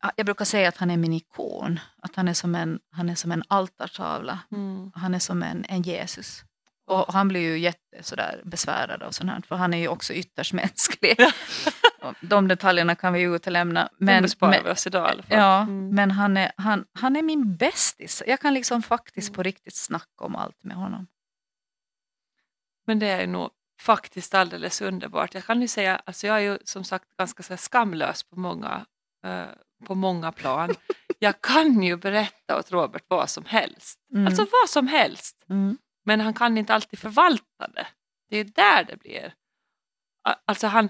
Ja, 0.02 0.12
Jag 0.16 0.26
brukar 0.26 0.44
säga 0.44 0.68
att 0.68 0.76
han 0.76 0.90
är 0.90 0.96
min 0.96 1.12
ikon. 1.12 1.80
Att 2.02 2.16
han 2.16 2.28
är 2.28 2.34
som 2.34 2.54
en, 2.54 2.80
han 2.90 3.08
är 3.08 3.14
som 3.14 3.32
en 3.32 3.42
altartavla. 3.48 4.38
Mm. 4.52 4.92
Han 4.94 5.14
är 5.14 5.18
som 5.18 5.42
en, 5.42 5.64
en 5.68 5.82
Jesus. 5.82 6.44
Och 6.86 7.12
han 7.12 7.28
blir 7.28 7.40
ju 7.40 7.58
jätte 7.58 8.02
sådär 8.02 8.40
besvärad 8.44 9.02
och 9.02 9.14
sånt 9.14 9.30
här, 9.30 9.40
för 9.48 9.56
han 9.56 9.74
är 9.74 9.78
ju 9.78 9.88
också 9.88 10.12
ytterst 10.12 10.52
mänsklig. 10.62 11.16
De 12.20 12.48
detaljerna 12.48 12.94
kan 12.94 13.12
vi 13.12 13.20
ju 13.20 13.36
utelämna. 13.36 13.88
Men, 13.98 14.22
besparar 14.22 14.50
men, 14.52 14.64
vi 14.64 14.70
oss 14.70 14.86
idag 14.86 15.08
i 15.08 15.12
alla 15.12 15.22
fall. 15.22 15.38
ja, 15.38 15.60
Mm. 15.62 15.94
men 15.94 16.10
han, 16.10 16.36
är, 16.36 16.52
han, 16.56 16.84
han 16.92 17.16
är 17.16 17.22
min 17.22 17.56
bästis. 17.56 18.22
Jag 18.26 18.40
kan 18.40 18.54
liksom 18.54 18.82
faktiskt 18.82 19.28
Mm. 19.28 19.34
på 19.36 19.42
riktigt 19.42 19.76
snacka 19.76 20.24
om 20.24 20.36
allt 20.36 20.62
med 20.64 20.76
honom. 20.76 21.06
Men 22.86 22.98
det 22.98 23.06
är 23.08 23.26
nog 23.26 23.50
faktiskt 23.82 24.34
alldeles 24.34 24.80
underbart. 24.80 25.34
Jag 25.34 25.44
kan 25.44 25.60
ju 25.62 25.68
säga, 25.68 26.02
alltså 26.04 26.26
jag 26.26 26.36
är 26.36 26.40
ju 26.40 26.58
som 26.64 26.84
sagt 26.84 27.16
ganska 27.16 27.42
så 27.42 27.56
skamlös 27.56 28.22
på 28.22 28.38
många, 28.40 28.86
eh, 29.24 29.44
på 29.86 29.94
många 29.94 30.32
plan. 30.32 30.74
Jag 31.18 31.40
kan 31.40 31.82
ju 31.82 31.96
berätta 31.96 32.58
åt 32.58 32.72
Robert 32.72 33.04
vad 33.08 33.30
som 33.30 33.44
helst. 33.44 34.00
Mm. 34.14 34.26
Alltså 34.26 34.42
vad 34.42 34.70
som 34.70 34.86
helst. 34.88 35.44
Mm. 35.50 35.78
Men 36.04 36.20
han 36.20 36.34
kan 36.34 36.58
inte 36.58 36.74
alltid 36.74 36.98
förvalta 36.98 37.66
det. 37.74 37.86
Det 38.30 38.36
är 38.36 38.44
där 38.44 38.84
det 38.84 38.96
blir. 38.96 39.34
Alltså 40.44 40.66
han, 40.66 40.88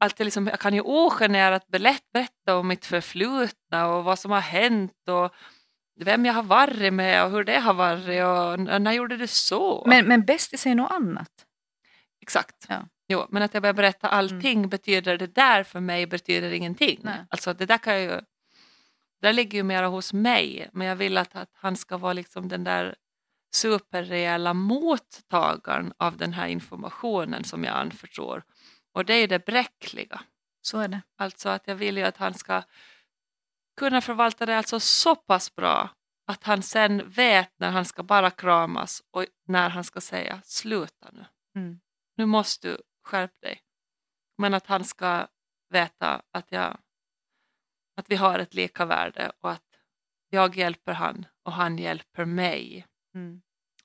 alltid 0.00 0.26
liksom, 0.26 0.46
jag 0.46 0.60
kan 0.60 0.74
ju 0.74 0.80
ogenerat 0.80 1.66
berätt- 1.66 2.12
berätta 2.12 2.56
om 2.56 2.68
mitt 2.68 2.86
förflutna 2.86 3.86
och 3.86 4.04
vad 4.04 4.18
som 4.18 4.30
har 4.30 4.40
hänt 4.40 5.08
och 5.08 5.34
vem 6.00 6.26
jag 6.26 6.34
har 6.34 6.42
varit 6.42 6.92
med 6.92 7.24
och 7.24 7.30
hur 7.30 7.44
det 7.44 7.60
har 7.60 7.74
varit 7.74 8.24
och 8.24 8.80
när 8.80 8.92
gjorde 8.92 9.16
du 9.16 9.26
så? 9.26 9.84
Men, 9.86 10.06
men 10.08 10.24
bästis 10.24 10.66
är 10.66 10.74
något 10.74 10.90
annat. 10.90 11.46
Exakt. 12.20 12.66
Ja. 12.68 12.88
Jo, 13.08 13.26
men 13.28 13.42
att 13.42 13.54
jag 13.54 13.62
börjar 13.62 13.74
berätta 13.74 14.08
allting 14.08 14.68
betyder 14.68 15.18
det 15.18 15.34
där 15.34 15.64
för 15.64 15.80
mig 15.80 16.06
betyder 16.06 16.50
ingenting. 16.50 17.00
Nej. 17.02 17.24
Alltså 17.30 17.54
det 17.54 17.66
där 17.66 17.78
kan 17.78 17.94
jag 17.94 18.02
ju, 18.02 18.20
där 19.22 19.32
ligger 19.32 19.58
ju 19.58 19.62
mera 19.62 19.86
hos 19.86 20.12
mig 20.12 20.70
men 20.72 20.86
jag 20.86 20.96
vill 20.96 21.18
att, 21.18 21.36
att 21.36 21.50
han 21.54 21.76
ska 21.76 21.96
vara 21.96 22.12
liksom 22.12 22.48
den 22.48 22.64
där 22.64 22.94
superreella 23.54 24.54
mottagaren 24.54 25.92
av 25.98 26.16
den 26.16 26.32
här 26.32 26.46
informationen 26.46 27.44
som 27.44 27.64
jag 27.64 27.74
anförtror. 27.76 28.42
Och 28.92 29.04
det 29.04 29.14
är 29.14 29.28
det 29.28 29.46
bräckliga. 29.46 30.20
Så 30.62 30.78
är 30.78 30.88
det. 30.88 31.02
Alltså 31.18 31.48
att 31.48 31.66
jag 31.66 31.74
vill 31.74 31.96
ju 31.96 32.04
att 32.04 32.16
han 32.16 32.34
ska 32.34 32.62
kunna 33.76 34.00
förvalta 34.00 34.46
det 34.46 34.56
alltså 34.56 34.80
så 34.80 35.16
pass 35.16 35.54
bra 35.54 35.90
att 36.26 36.44
han 36.44 36.62
sen 36.62 37.10
vet 37.10 37.52
när 37.56 37.70
han 37.70 37.84
ska 37.84 38.02
bara 38.02 38.30
kramas 38.30 39.02
och 39.10 39.26
när 39.46 39.68
han 39.68 39.84
ska 39.84 40.00
säga 40.00 40.40
sluta 40.44 41.10
nu. 41.12 41.24
Mm. 41.56 41.80
Nu 42.20 42.26
måste 42.26 42.68
du 42.68 42.78
skärpa 43.04 43.38
dig. 43.40 43.60
Men 44.38 44.54
att 44.54 44.66
han 44.66 44.84
ska 44.84 45.26
veta 45.70 46.22
att, 46.32 46.52
jag, 46.52 46.78
att 47.96 48.10
vi 48.10 48.16
har 48.16 48.38
ett 48.38 48.54
lika 48.54 48.84
värde 48.84 49.32
och 49.40 49.50
att 49.50 49.62
jag 50.30 50.56
hjälper 50.56 50.92
han 50.92 51.26
och 51.42 51.52
han 51.52 51.78
hjälper 51.78 52.24
mig. 52.24 52.86
Mm. 53.14 53.42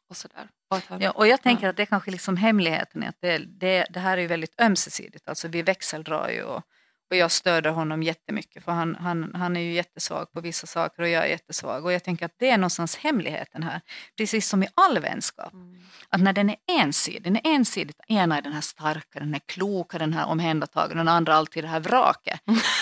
Och 0.09 0.17
sådär. 0.17 0.49
Och 0.69 0.77
han, 0.77 1.01
Ja, 1.01 1.11
och 1.11 1.27
jag 1.27 1.41
tänker 1.41 1.69
att 1.69 1.77
det 1.77 1.81
är 1.81 1.85
kanske 1.85 2.11
liksom 2.11 2.37
hemligheten 2.37 3.03
är 3.03 3.09
att 3.09 3.21
det, 3.21 3.37
det, 3.37 3.85
det 3.89 3.99
här 3.99 4.17
är 4.17 4.21
ju 4.21 4.27
väldigt 4.27 4.61
ömsesidigt. 4.61 5.27
Alltså 5.27 5.47
vi 5.47 5.61
växeldrar 5.61 6.29
ju 6.29 6.43
och, 6.43 6.63
och 7.09 7.15
jag 7.15 7.31
stöder 7.31 7.69
honom 7.69 8.03
jättemycket 8.03 8.63
för 8.63 8.71
han, 8.71 8.95
han, 8.95 9.35
han 9.35 9.57
är 9.57 9.61
ju 9.61 9.73
jättesvag 9.73 10.31
på 10.31 10.41
vissa 10.41 10.67
saker 10.67 11.01
och 11.01 11.09
jag 11.09 11.23
är 11.23 11.27
jättesvag. 11.27 11.85
Och 11.85 11.91
jag 11.91 12.03
tänker 12.03 12.25
att 12.25 12.35
det 12.39 12.49
är 12.49 12.57
någonstans 12.57 12.95
hemligheten 12.95 13.63
här. 13.63 13.81
Precis 14.17 14.49
som 14.49 14.63
i 14.63 14.67
all 14.75 14.99
vänskap. 14.99 15.53
Mm. 15.53 15.81
Att 16.09 16.21
när 16.21 16.33
den 16.33 16.49
är 16.49 16.55
ensidig, 16.67 17.23
den 17.23 17.35
är 17.35 17.41
ensidigt, 17.43 17.99
ena 18.07 18.37
är 18.37 18.41
den 18.41 18.53
här 18.53 18.61
starka, 18.61 19.19
den 19.19 19.35
är 19.35 19.41
kloka, 19.45 19.97
den 19.97 20.13
här 20.13 20.25
omhändertagande, 20.25 20.95
den 20.95 21.07
andra 21.07 21.35
alltid 21.35 21.63
det 21.63 21.67
här 21.67 21.79
vraket 21.79 22.39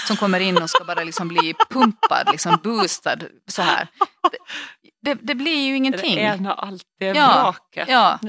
som 0.07 0.15
kommer 0.15 0.39
in 0.39 0.62
och 0.62 0.69
ska 0.69 0.83
bara 0.83 1.03
liksom 1.03 1.27
bli 1.27 1.53
pumpad, 1.69 2.27
liksom 2.31 2.59
boostad 2.63 3.19
så 3.47 3.62
här. 3.62 3.88
Det, 5.03 5.13
det, 5.13 5.35
blir 5.35 5.65
ju 5.65 5.75
ingenting. 5.75 6.15
Det 6.15 6.21
ena 6.21 6.53
alltid 6.53 7.15
Ja, 7.15 7.53
vraket. 7.53 7.87
Ja, 7.89 8.19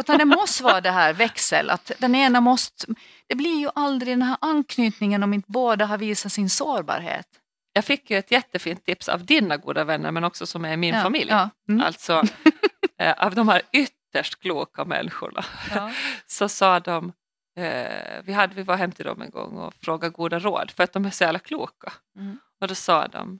utan 0.00 0.18
det 0.18 0.24
måste 0.24 0.62
vara 0.62 0.80
det 0.80 0.90
här 0.90 1.12
växel, 1.12 1.70
att 1.70 1.92
den 1.98 2.14
ena 2.14 2.40
måste, 2.40 2.86
det 3.26 3.34
blir 3.34 3.60
ju 3.60 3.70
aldrig 3.74 4.12
den 4.12 4.22
här 4.22 4.36
anknytningen 4.40 5.22
om 5.22 5.34
inte 5.34 5.50
båda 5.50 5.86
har 5.86 5.98
visat 5.98 6.32
sin 6.32 6.50
sårbarhet. 6.50 7.26
Jag 7.72 7.84
fick 7.84 8.10
ju 8.10 8.18
ett 8.18 8.30
jättefint 8.30 8.84
tips 8.84 9.08
av 9.08 9.24
dina 9.24 9.56
goda 9.56 9.84
vänner 9.84 10.10
men 10.10 10.24
också 10.24 10.46
som 10.46 10.64
är 10.64 10.76
min 10.76 10.94
ja, 10.94 11.02
familj. 11.02 11.30
Ja, 11.30 11.50
mm, 11.68 11.86
Alltså 11.86 12.22
eh, 12.98 13.14
av 13.18 13.34
de 13.34 13.48
här 13.48 13.62
ytterst 13.72 14.40
kloka 14.40 14.84
människorna. 14.84 15.44
ja. 15.74 15.90
så 16.26 16.48
sa 16.48 16.80
de, 16.80 17.12
eh, 17.56 18.22
vi, 18.24 18.32
hade, 18.32 18.54
vi 18.54 18.62
var 18.62 18.76
hem 18.76 18.92
till 18.92 19.04
dem 19.04 19.22
en 19.22 19.30
gång 19.30 19.56
och 19.56 19.74
frågade 19.74 20.12
goda 20.12 20.38
råd 20.38 20.70
för 20.70 20.84
att 20.84 20.92
de 20.92 21.04
är 21.04 21.10
så 21.10 21.24
jävla 21.24 21.38
kloka. 21.38 21.92
Mm. 22.16 22.38
Och 22.60 22.68
då 22.68 22.74
sa 22.74 23.06
de, 23.06 23.38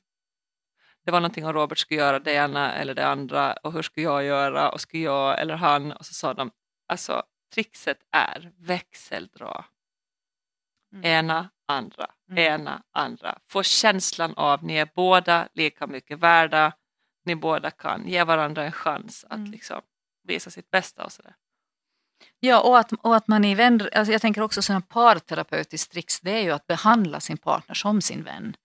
det 1.08 1.12
var 1.12 1.20
någonting 1.20 1.46
om 1.46 1.52
Robert 1.52 1.78
skulle 1.78 2.00
göra 2.00 2.18
det 2.18 2.32
ena 2.32 2.74
eller 2.74 2.94
det 2.94 3.06
andra 3.06 3.52
och 3.52 3.72
hur 3.72 3.82
skulle 3.82 4.04
jag 4.04 4.24
göra 4.24 4.70
och 4.70 4.80
skulle 4.80 5.02
jag 5.02 5.40
eller 5.40 5.54
han 5.56 5.92
och 5.92 6.06
så 6.06 6.14
sa 6.14 6.34
de, 6.34 6.50
alltså 6.88 7.22
trixet 7.54 7.98
är 8.12 8.52
växeldra. 8.58 9.64
Mm. 10.92 11.04
Ena, 11.04 11.48
andra, 11.68 12.06
Mm. 12.30 12.38
ena, 12.60 12.82
andra. 12.92 13.38
Få 13.50 13.62
känslan 13.62 14.34
av 14.34 14.64
ni 14.64 14.76
är 14.76 14.88
båda 14.94 15.48
lika 15.54 15.86
mycket 15.86 16.18
värda, 16.18 16.72
ni 17.24 17.36
båda 17.36 17.70
kan 17.70 18.08
ge 18.08 18.24
varandra 18.24 18.64
en 18.64 18.72
chans 18.72 19.24
att 19.24 19.36
Mm. 19.38 19.50
liksom 19.50 19.80
visa 20.22 20.50
sitt 20.50 20.70
bästa 20.70 21.04
och 21.04 21.12
sådär. 21.12 21.34
Ja, 22.40 22.60
och 22.60 22.78
att, 22.78 22.92
och 22.92 23.16
att 23.16 23.28
man 23.28 23.44
i 23.44 23.54
vän, 23.54 23.88
alltså 23.94 24.12
jag 24.12 24.20
tänker 24.22 24.40
också 24.42 24.62
sådana 24.62 24.80
parterapeutiskt 24.80 25.92
tricks, 25.92 26.20
det 26.20 26.30
är 26.30 26.42
ju 26.42 26.50
att 26.50 26.66
behandla 26.66 27.20
sin 27.20 27.36
partner 27.38 27.74
som 27.74 28.02
sin 28.02 28.22
vän. 28.24 28.56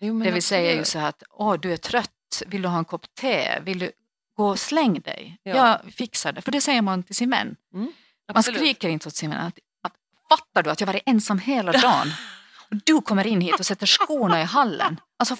Jo, 0.00 0.20
det 0.20 0.30
vill 0.30 0.42
säga 0.42 0.74
ju 0.74 0.84
så 0.84 0.98
att, 0.98 1.22
åh 1.30 1.54
du 1.60 1.72
är 1.72 1.76
trött, 1.76 2.42
vill 2.46 2.62
du 2.62 2.68
ha 2.68 2.78
en 2.78 2.84
kopp 2.84 3.14
te, 3.14 3.60
vill 3.60 3.78
du 3.78 3.92
gå 4.36 4.48
och 4.48 4.58
släng 4.58 5.00
dig? 5.00 5.38
Ja. 5.42 5.56
Jag 5.56 5.92
fixar 5.92 6.32
det, 6.32 6.42
för 6.42 6.52
det 6.52 6.60
säger 6.60 6.82
man 6.82 7.02
till 7.02 7.14
sin 7.14 7.30
vän. 7.30 7.56
Man 7.72 7.92
Absolut. 8.26 8.60
skriker 8.60 8.88
inte 8.88 9.08
åt 9.08 9.14
sin 9.14 9.30
vän 9.30 9.40
att, 9.40 9.58
att 9.82 9.92
fattar 10.28 10.62
du 10.62 10.70
att 10.70 10.80
jag 10.80 10.86
varit 10.86 11.02
ensam 11.06 11.38
hela 11.38 11.72
dagen? 11.72 12.12
Och 12.70 12.76
du 12.84 13.00
kommer 13.00 13.26
in 13.26 13.40
hit 13.40 13.60
och 13.60 13.66
sätter 13.66 13.86
skorna 13.86 14.40
i 14.40 14.44
hallen. 14.44 15.00
Alltså 15.18 15.36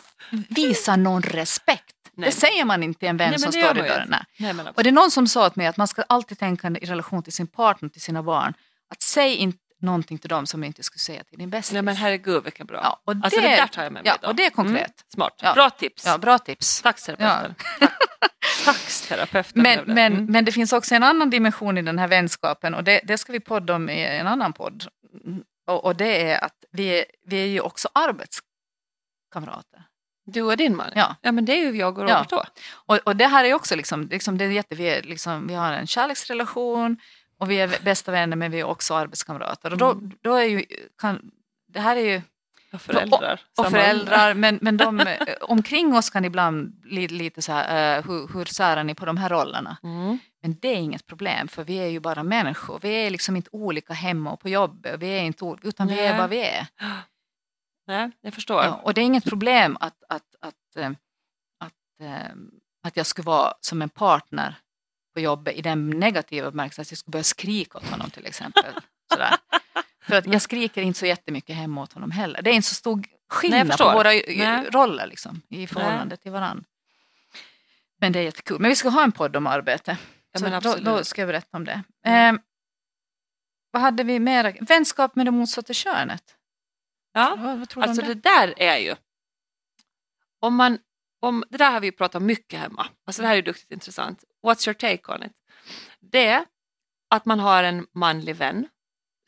visa 0.48 0.96
någon 0.96 1.22
respekt. 1.22 1.94
Nej. 2.14 2.30
Det 2.30 2.36
säger 2.36 2.64
man 2.64 2.82
inte 2.82 2.98
till 2.98 3.08
en 3.08 3.16
vän 3.16 3.30
Nej, 3.30 3.38
som 3.38 3.52
står 3.52 3.62
i 3.62 3.64
man 3.64 3.76
dörren. 3.76 4.68
Och 4.74 4.82
det 4.82 4.90
är 4.90 4.92
någon 4.92 5.10
som 5.10 5.26
sa 5.26 5.50
till 5.50 5.60
mig 5.60 5.66
att 5.66 5.76
man 5.76 5.88
ska 5.88 6.02
alltid 6.02 6.38
tänka 6.38 6.68
i 6.68 6.86
relation 6.86 7.22
till 7.22 7.32
sin 7.32 7.46
partner, 7.46 7.88
till 7.88 8.00
sina 8.00 8.22
barn. 8.22 8.54
Att 8.90 9.02
säg 9.02 9.34
inte 9.34 9.58
någonting 9.80 10.18
till 10.18 10.28
dem 10.30 10.46
som 10.46 10.60
du 10.60 10.66
inte 10.66 10.82
skulle 10.82 11.00
säga 11.00 11.24
till 11.24 11.38
din 11.38 11.50
bästis. 11.50 11.72
Nej 11.72 11.82
men 11.82 11.96
herregud 11.96 12.44
vilken 12.44 12.66
bra. 12.66 12.80
Ja, 12.82 13.00
och 13.04 13.14
alltså 13.24 13.40
det 13.40 13.48
där 13.48 13.66
tar 13.66 13.82
jag 13.82 13.92
med 13.92 14.04
mig 14.04 14.10
ja, 14.10 14.16
idag. 14.20 14.28
och 14.30 14.36
det 14.36 14.46
är 14.46 14.50
konkret. 14.50 14.76
Mm, 14.76 14.92
smart. 15.14 15.34
Ja. 15.42 15.54
Bra 15.54 15.70
tips. 15.70 16.06
Ja, 16.06 16.18
bra 16.18 16.38
tips. 16.38 16.82
Tack 16.82 17.00
terapeuten. 17.02 17.54
Tack. 17.80 17.92
Tack 18.64 19.08
terapeuten. 19.08 19.62
Men, 19.62 19.78
det. 19.78 19.94
men, 19.94 20.12
Mm. 20.12 20.26
men 20.26 20.44
det 20.44 20.52
finns 20.52 20.72
också 20.72 20.94
en 20.94 21.02
annan 21.02 21.30
dimension 21.30 21.78
i 21.78 21.82
den 21.82 21.98
här 21.98 22.08
vänskapen 22.08 22.74
och 22.74 22.84
det, 22.84 23.00
det 23.04 23.18
ska 23.18 23.32
vi 23.32 23.40
podda 23.40 23.74
om 23.74 23.88
i 23.90 24.04
en 24.04 24.26
annan 24.26 24.52
podd. 24.52 24.84
Och, 25.66 25.84
och 25.84 25.96
det 25.96 26.30
är 26.30 26.44
att 26.44 26.54
vi 26.72 26.98
är, 26.98 27.04
vi 27.26 27.42
är 27.42 27.46
ju 27.46 27.60
också 27.60 27.88
arbetskamrater. 27.94 29.82
Du 30.30 30.42
och 30.42 30.56
din 30.56 30.76
man? 30.76 30.90
Ja. 30.94 31.16
ja 31.22 31.32
men 31.32 31.44
det 31.44 31.52
är 31.52 31.56
ju 31.70 31.76
jag 31.78 31.98
och 31.98 32.08
Ja. 32.10 32.14
Robert 32.14 32.30
då. 32.30 32.44
Och, 32.72 32.96
och 32.96 33.16
det 33.16 33.26
här 33.26 33.44
är 33.44 33.54
också 33.54 33.76
liksom, 33.76 34.08
liksom 34.08 34.38
det 34.38 34.44
är 34.44 34.48
jätte, 34.48 34.74
vi, 34.74 34.84
är 34.84 35.02
liksom, 35.02 35.46
vi 35.46 35.54
har 35.54 35.72
en 35.72 35.86
kärleksrelation 35.86 36.96
och 37.38 37.50
vi 37.50 37.60
är 37.60 37.84
bästa 37.84 38.12
vänner 38.12 38.36
men 38.36 38.50
vi 38.50 38.60
är 38.60 38.64
också 38.64 38.94
arbetskamrater. 38.94 39.72
Och 39.72 39.78
då, 39.78 39.90
Mm. 39.92 40.12
då 40.20 40.34
är 40.34 40.44
ju, 40.44 40.64
kan, 40.98 41.30
det 41.68 41.80
här 41.80 41.96
är 41.96 42.00
ju 42.14 42.22
Och 42.72 42.80
föräldrar. 42.82 43.40
och 43.58 43.64
Samma- 43.64 43.70
föräldrar, 43.70 44.34
men, 44.34 44.58
men 44.62 44.76
de 44.76 45.06
omkring 45.40 45.94
oss 45.96 46.10
kan 46.10 46.24
ibland 46.24 46.80
bli 46.80 47.08
lite 47.08 47.42
så 47.42 47.52
här, 47.52 47.98
eh, 47.98 48.04
hur, 48.04 48.28
hur 48.34 48.44
särar 48.44 48.84
ni 48.84 48.94
på 48.94 49.06
de 49.06 49.16
här 49.16 49.28
rollerna? 49.28 49.76
Mm. 49.82 50.18
Men 50.42 50.56
det 50.60 50.68
är 50.68 50.76
inget 50.76 51.06
problem 51.06 51.48
för 51.48 51.64
vi 51.64 51.76
är 51.78 51.86
ju 51.86 52.00
bara 52.00 52.22
människor. 52.22 52.78
Vi 52.82 52.88
är 52.90 53.10
liksom 53.10 53.36
inte 53.36 53.50
olika 53.52 53.92
hemma 53.92 54.32
och 54.32 54.40
på 54.40 54.48
jobbet, 54.48 55.00
vi 55.00 55.06
är 55.08 55.22
inte, 55.22 55.56
utan 55.62 55.86
vi 55.86 55.98
är 56.00 56.10
Nej. 56.10 56.18
vad 56.20 56.30
vi 56.30 56.42
är. 56.44 56.66
Nej, 57.86 58.10
jag 58.20 58.34
förstår. 58.34 58.62
Ja, 58.64 58.80
och 58.82 58.94
det 58.94 59.00
är 59.00 59.04
inget 59.04 59.24
problem 59.24 59.76
att, 59.80 60.02
att, 60.08 60.34
att, 60.40 60.76
eh, 60.76 60.90
att, 61.60 62.00
eh, 62.06 62.32
att 62.82 62.96
jag 62.96 63.06
skulle 63.06 63.26
vara 63.26 63.52
som 63.60 63.82
en 63.82 63.88
partner 63.88 64.54
på 65.18 65.22
jobbet 65.22 65.56
i 65.56 65.62
den 65.62 65.90
negativa 65.90 66.50
bemärkelsen 66.50 66.82
att 66.82 66.90
jag 66.90 66.98
skulle 66.98 67.12
börja 67.12 67.24
skrika 67.24 67.78
åt 67.78 67.90
honom 67.90 68.10
till 68.10 68.26
exempel. 68.26 68.74
Sådär. 69.12 69.36
För 70.02 70.16
att 70.16 70.26
jag 70.26 70.42
skriker 70.42 70.82
inte 70.82 70.98
så 70.98 71.06
jättemycket 71.06 71.56
hemma 71.56 71.82
åt 71.82 71.92
honom 71.92 72.10
heller. 72.10 72.42
Det 72.42 72.50
är 72.50 72.54
inte 72.54 72.68
så 72.68 72.74
stor 72.74 73.04
skillnad 73.28 73.78
på 73.78 73.84
våra 73.84 74.10
Nej. 74.10 74.70
roller 74.70 75.06
liksom, 75.06 75.42
i 75.48 75.66
förhållande 75.66 76.16
till 76.16 76.32
varandra. 76.32 76.64
Men 78.00 78.12
det 78.12 78.18
är 78.18 78.22
jättekul. 78.22 78.60
Men 78.60 78.68
vi 78.68 78.76
ska 78.76 78.88
ha 78.88 79.04
en 79.04 79.12
podd 79.12 79.36
om 79.36 79.46
arbete. 79.46 79.98
Ja, 80.32 80.40
Så 80.40 80.60
då, 80.60 80.76
då 80.76 81.04
ska 81.04 81.20
jag 81.20 81.28
berätta 81.28 81.56
om 81.56 81.64
det. 81.64 81.82
Mm. 82.04 82.34
Eh, 82.34 82.40
vad 83.70 83.82
hade 83.82 84.04
vi 84.04 84.20
mer? 84.20 84.58
Vänskap 84.60 85.16
med 85.16 85.26
det 85.26 85.30
motsatta 85.30 85.72
könet. 85.72 86.24
Ja. 87.12 87.36
Vad, 87.38 87.58
vad 87.74 87.88
Alltså 87.88 88.02
det 88.02 88.14
det? 88.14 88.22
där 88.22 88.54
är 88.56 88.76
ju, 88.78 88.94
om 90.40 90.54
man, 90.54 90.78
om, 91.20 91.44
det 91.50 91.56
där 91.58 91.70
har 91.70 91.80
vi 91.80 91.92
pratat 91.92 92.22
mycket 92.22 92.60
hemma, 92.60 92.86
alltså 93.06 93.22
det 93.22 93.28
här 93.28 93.36
är 93.36 93.42
duktigt 93.42 93.70
intressant. 93.72 94.24
What's 94.46 94.68
your 94.68 94.74
take 94.74 95.12
on 95.14 95.22
it? 95.22 95.32
Det 96.00 96.26
är 96.26 96.44
att 97.14 97.24
man 97.24 97.40
har 97.40 97.62
en 97.64 97.86
manlig 97.94 98.36
vän 98.36 98.68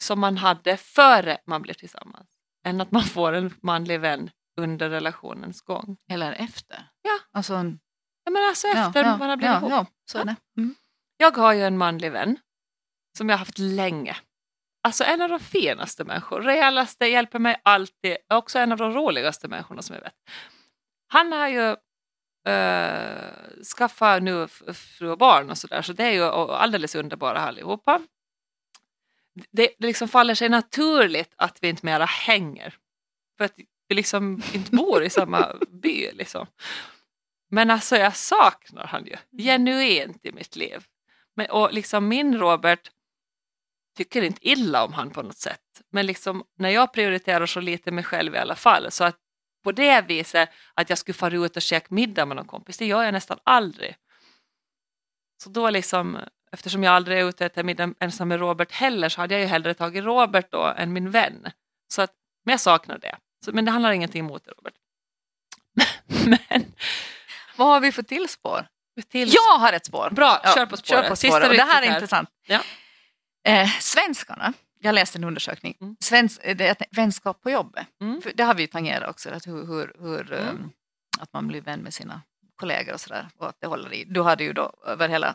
som 0.03 0.21
man 0.21 0.37
hade 0.37 0.77
före 0.77 1.39
man 1.47 1.63
blev 1.63 1.75
tillsammans, 1.75 2.27
än 2.67 2.81
att 2.81 2.91
man 2.91 3.03
får 3.03 3.33
en 3.33 3.55
manlig 3.63 4.01
vän 4.01 4.31
under 4.61 4.91
relationens 4.91 5.61
gång. 5.61 5.97
Eller 6.11 6.33
efter? 6.33 6.89
Ja. 7.03 7.19
Alltså, 7.33 7.55
en- 7.55 7.81
Jag 8.25 8.33
menar 8.33 8.47
alltså 8.49 8.67
ja, 8.69 8.87
efter 8.89 9.05
ja, 9.05 9.17
man 9.17 9.31
har 9.31 9.37
blivit 9.37 9.53
ja, 9.55 9.59
ihop. 9.59 9.71
ja, 9.71 9.87
så 10.11 10.19
är 10.19 10.25
det. 10.25 10.37
Mm. 10.57 10.75
Jag 11.17 11.37
har 11.37 11.53
ju 11.53 11.63
en 11.65 11.79
manlig 11.79 12.13
vän 12.13 12.39
som 13.19 13.29
jag 13.29 13.35
har 13.37 13.39
haft 13.39 13.59
länge. 13.59 14.17
alltså 14.83 15.05
en 15.05 15.23
av 15.23 15.29
de 15.29 15.41
finaste 15.41 16.05
människor, 16.05 16.41
rejälaste, 16.43 17.07
hjälper 17.07 17.39
mig 17.39 17.61
alltid, 17.65 18.17
också 18.29 18.59
en 18.59 18.73
av 18.73 18.79
de 18.79 18.93
roligaste 18.93 19.49
människorna 19.49 19.83
som 19.83 19.95
jag 19.97 20.03
vet. 20.03 20.15
Han 21.13 21.33
har 21.33 21.49
ju 21.49 21.71
uh, 22.49 23.65
skaffat 23.77 24.23
nu 24.23 24.49
fru 24.75 25.11
och 25.11 25.19
barn 25.19 25.51
och 25.51 25.59
sådär, 25.59 25.83
så 25.83 25.93
det 25.93 26.05
är 26.05 26.13
ju 26.13 26.23
alldeles 26.25 26.95
underbara 26.95 27.41
allihopa. 27.41 28.03
Det, 29.51 29.75
det 29.79 29.87
liksom 29.87 30.09
faller 30.09 30.35
sig 30.35 30.49
naturligt 30.49 31.33
att 31.37 31.59
vi 31.63 31.69
inte 31.69 31.87
mera 31.87 32.05
hänger. 32.05 32.75
För 33.39 33.45
att 33.45 33.55
vi 33.89 33.95
liksom 33.95 34.43
inte 34.55 34.71
bor 34.71 35.03
i 35.03 35.11
samma 35.11 35.57
by. 35.69 36.11
Liksom. 36.13 36.47
Men 37.51 37.71
alltså 37.71 37.97
jag 37.97 38.17
saknar 38.17 38.87
han 38.87 39.07
ju 39.07 39.17
genuint 39.43 40.27
i 40.27 40.33
mitt 40.33 40.57
liv. 40.57 40.85
Men, 41.37 41.51
och 41.51 41.73
liksom 41.73 42.09
min 42.09 42.39
Robert 42.39 42.91
tycker 43.97 44.23
inte 44.23 44.49
illa 44.49 44.85
om 44.85 44.93
han 44.93 45.11
på 45.11 45.23
något 45.23 45.39
sätt. 45.39 45.83
Men 45.91 46.07
liksom 46.07 46.45
när 46.59 46.71
jag 46.71 46.93
prioriterar 46.93 47.47
så 47.47 47.61
lite 47.61 47.91
mig 47.91 48.05
själv 48.05 48.35
i 48.35 48.39
alla 48.39 48.57
fall 48.57 48.91
så 48.91 49.05
att 49.05 49.17
på 49.63 49.73
det 49.73 50.01
viset 50.01 50.51
att 50.75 50.89
jag 50.89 50.99
skulle 50.99 51.15
fara 51.15 51.35
ut 51.35 51.57
och 51.57 51.63
käka 51.63 51.87
middag 51.91 52.27
med 52.27 52.37
någon 52.37 52.47
kompis, 52.47 52.79
det 52.79 52.87
gör 52.87 53.03
jag 53.03 53.13
nästan 53.13 53.39
aldrig. 53.45 53.97
Så 55.43 55.51
då 55.51 55.71
liksom, 55.71 56.19
eftersom 56.53 56.85
jag 56.85 56.95
aldrig 56.95 57.19
är 57.19 57.25
ute 57.25 57.45
och 57.45 57.51
äter 57.51 57.63
middag 57.63 57.95
ensam 58.01 58.29
med 58.29 58.41
Robert 58.41 58.73
heller 58.73 59.09
så 59.09 59.21
hade 59.21 59.35
jag 59.35 59.41
ju 59.41 59.47
hellre 59.47 59.75
tagit 59.75 60.05
Robert 60.05 60.47
då 60.51 60.75
än 60.77 60.93
min 60.93 61.11
vän. 61.11 61.47
Så 61.89 62.03
att, 62.03 62.13
men 62.45 62.53
jag 62.53 62.61
saknar 62.61 62.99
det. 62.99 63.17
Så, 63.45 63.53
men 63.53 63.65
det 63.65 63.71
handlar 63.71 63.93
ingenting 63.93 64.21
emot 64.21 64.45
det 64.45 64.51
Robert. 64.51 64.75
men 66.51 66.73
vad 67.57 67.69
har 67.69 67.81
vi 67.81 67.93
för 67.93 68.03
till 68.03 68.29
spår? 68.29 68.67
Till... 69.11 69.35
Jag 69.35 69.59
har 69.59 69.73
ett 69.73 69.87
spår. 69.87 70.11
Bra, 70.11 70.41
ja, 70.45 70.55
kör 70.55 70.67
på 70.67 70.77
spåret. 70.77 71.03
Kör 71.03 71.09
på 71.09 71.17
spåret. 71.17 71.57
Det 71.57 71.63
här 71.63 71.83
är 71.83 71.95
intressant. 71.95 72.31
Ja. 72.47 72.61
Eh, 73.45 73.69
svenskarna, 73.81 74.53
jag 74.83 74.95
läste 74.95 75.19
en 75.19 75.25
undersökning, 75.25 75.77
mm. 75.81 75.97
Svensk, 76.01 76.43
det 76.43 76.61
är 76.61 76.77
vänskap 76.91 77.43
på 77.43 77.51
jobbet. 77.51 77.87
Mm. 78.01 78.23
det 78.35 78.43
har 78.43 78.55
vi 78.55 78.67
tangerat 78.67 79.11
också, 79.11 79.31
att, 79.31 79.47
hur, 79.47 79.67
hur, 79.67 79.93
hur 80.01 80.33
mm. 80.33 80.49
um, 80.49 80.73
att 81.19 81.33
man 81.33 81.49
blir 81.49 81.61
vän 81.61 81.81
med 81.81 81.95
sina 81.95 82.23
kollegor 82.57 82.95
och 82.95 83.01
sådär. 83.01 83.29
Och 83.39 83.49
att 83.49 83.57
det 83.61 83.67
håller 83.67 83.93
i. 83.93 84.05
Du 84.05 84.23
hade 84.23 84.45
ju 84.45 84.53
då 84.53 84.73
över 84.87 85.09
hela 85.09 85.35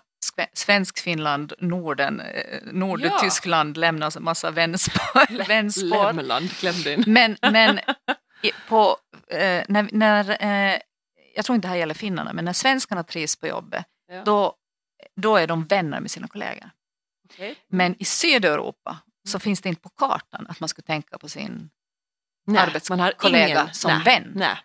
Svensk 0.53 0.99
Finland, 0.99 1.53
Norden, 1.59 2.19
eh, 2.19 2.59
Nordtyskland 2.63 3.77
ja. 3.77 3.81
lämnas 3.81 4.15
en 4.17 4.23
massa 4.23 4.51
vänspår. 4.51 5.47
vänspår. 5.47 6.13
Lämland 6.13 6.49
glömde 6.59 6.93
in. 6.93 7.03
Men, 7.07 7.37
men 7.41 7.79
på, 8.69 8.97
eh, 9.27 9.63
när, 9.67 9.89
när 9.91 10.43
eh, 10.43 10.79
jag 11.35 11.45
tror 11.45 11.55
inte 11.55 11.67
det 11.67 11.69
här 11.69 11.77
gäller 11.77 11.93
finnarna, 11.93 12.33
men 12.33 12.45
när 12.45 12.53
svenskarna 12.53 13.03
trivs 13.03 13.35
på 13.35 13.47
jobbet, 13.47 13.85
ja. 14.07 14.23
då, 14.23 14.55
då 15.15 15.37
är 15.37 15.47
de 15.47 15.65
vänner 15.65 15.99
med 15.99 16.11
sina 16.11 16.27
kollegor. 16.27 16.69
Okay. 17.25 17.55
Men 17.67 17.95
i 17.99 18.05
Sydeuropa 18.05 18.97
så 19.25 19.39
finns 19.39 19.61
det 19.61 19.69
inte 19.69 19.81
på 19.81 19.89
kartan 19.89 20.47
att 20.49 20.59
man 20.59 20.69
skulle 20.69 20.85
tänka 20.85 21.17
på 21.17 21.29
sin 21.29 21.69
nej, 22.47 22.61
arbetskollega 22.61 23.69
som 23.71 23.91
nej, 23.91 24.03
vän. 24.03 24.31
Nej. 24.35 24.57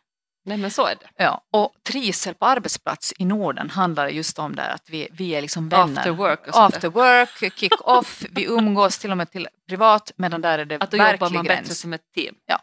nej, 0.44 0.58
men 0.58 0.70
så 0.70 0.86
är 0.86 0.94
det. 0.94 1.24
Ja, 1.24 1.44
och 1.50 1.74
trivsel 1.82 2.34
på 2.34 2.46
arbetsplats 2.46 3.14
i 3.18 3.24
Norden 3.24 3.70
handlar 3.70 4.08
just 4.08 4.38
om 4.38 4.56
det 4.56 4.72
att 4.72 4.90
vi, 4.90 5.08
vi 5.12 5.30
är 5.30 5.42
liksom 5.42 5.68
vänner. 5.68 5.98
After 5.98 6.10
work. 6.10 6.46
Och 6.46 6.64
After 6.64 6.88
work, 6.88 7.58
kick 7.58 7.88
off, 7.88 8.24
vi 8.30 8.44
umgås 8.44 8.98
till 8.98 9.10
och 9.10 9.16
med 9.16 9.30
till 9.30 9.48
privat 9.68 10.12
medan 10.16 10.40
där 10.40 10.58
är 10.58 10.64
det 10.64 10.78
att 10.80 10.90
då 10.90 10.96
verklig 10.96 11.26
jobbar 11.26 11.30
man 11.30 11.44
gräns. 11.44 11.60
bättre 11.60 11.74
som 11.74 11.92
ett 11.92 12.12
team. 12.14 12.34
Ja. 12.46 12.60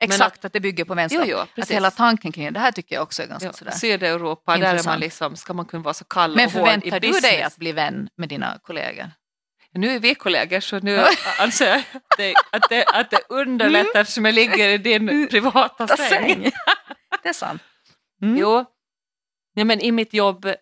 Exakt, 0.00 0.38
att, 0.38 0.44
att 0.44 0.52
det 0.52 0.60
bygger 0.60 0.84
på 0.84 0.94
vänskap. 0.94 1.24
Jo, 1.26 1.44
jo, 1.56 1.62
att 1.62 1.70
hela 1.70 1.90
tanken 1.90 2.32
kring 2.32 2.44
det, 2.44 2.50
det 2.50 2.60
här 2.60 2.72
tycker 2.72 2.94
jag 2.94 3.02
också 3.02 3.22
är 3.22 3.26
ganska 3.26 3.46
jo, 3.46 3.52
sådär 3.52 3.70
Sydeuropa, 3.70 4.56
där 4.56 4.74
är 4.74 4.84
man 4.84 5.00
liksom, 5.00 5.36
ska 5.36 5.54
man 5.54 5.64
kunna 5.64 5.82
vara 5.82 5.94
så 5.94 6.04
kall 6.04 6.36
Men 6.36 6.46
och 6.46 6.52
förväntar 6.52 7.00
du 7.00 7.12
dig 7.12 7.42
att 7.42 7.56
bli 7.56 7.72
vän 7.72 8.08
med 8.16 8.28
dina 8.28 8.58
kollegor? 8.62 9.10
Nu 9.76 9.94
är 9.94 9.98
vi 9.98 10.14
kollegor 10.14 10.60
så 10.60 10.78
nu 10.78 11.06
anser 11.40 11.66
jag 11.66 11.78
att 11.78 12.18
det, 12.18 12.34
att 12.52 12.68
det, 12.68 12.84
att 12.84 13.10
det 13.10 13.20
underlättar 13.28 13.90
mm. 13.90 14.00
eftersom 14.00 14.24
jag 14.24 14.34
ligger 14.34 14.68
i 14.68 14.78
din 14.78 15.08
mm. 15.08 15.28
privata 15.28 15.86
säng. 15.96 16.50
det 17.22 17.28
är 17.28 17.32
sant. 17.32 17.62
Mm. 18.22 18.36
Jo, 18.36 18.64
ja, 19.54 19.64
men 19.64 19.80
i 19.80 19.92
mitt 19.92 20.14
jobb, 20.14 20.54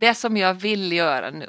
det 0.00 0.14
som 0.14 0.36
jag 0.36 0.54
vill 0.54 0.92
göra 0.92 1.30
nu, 1.30 1.48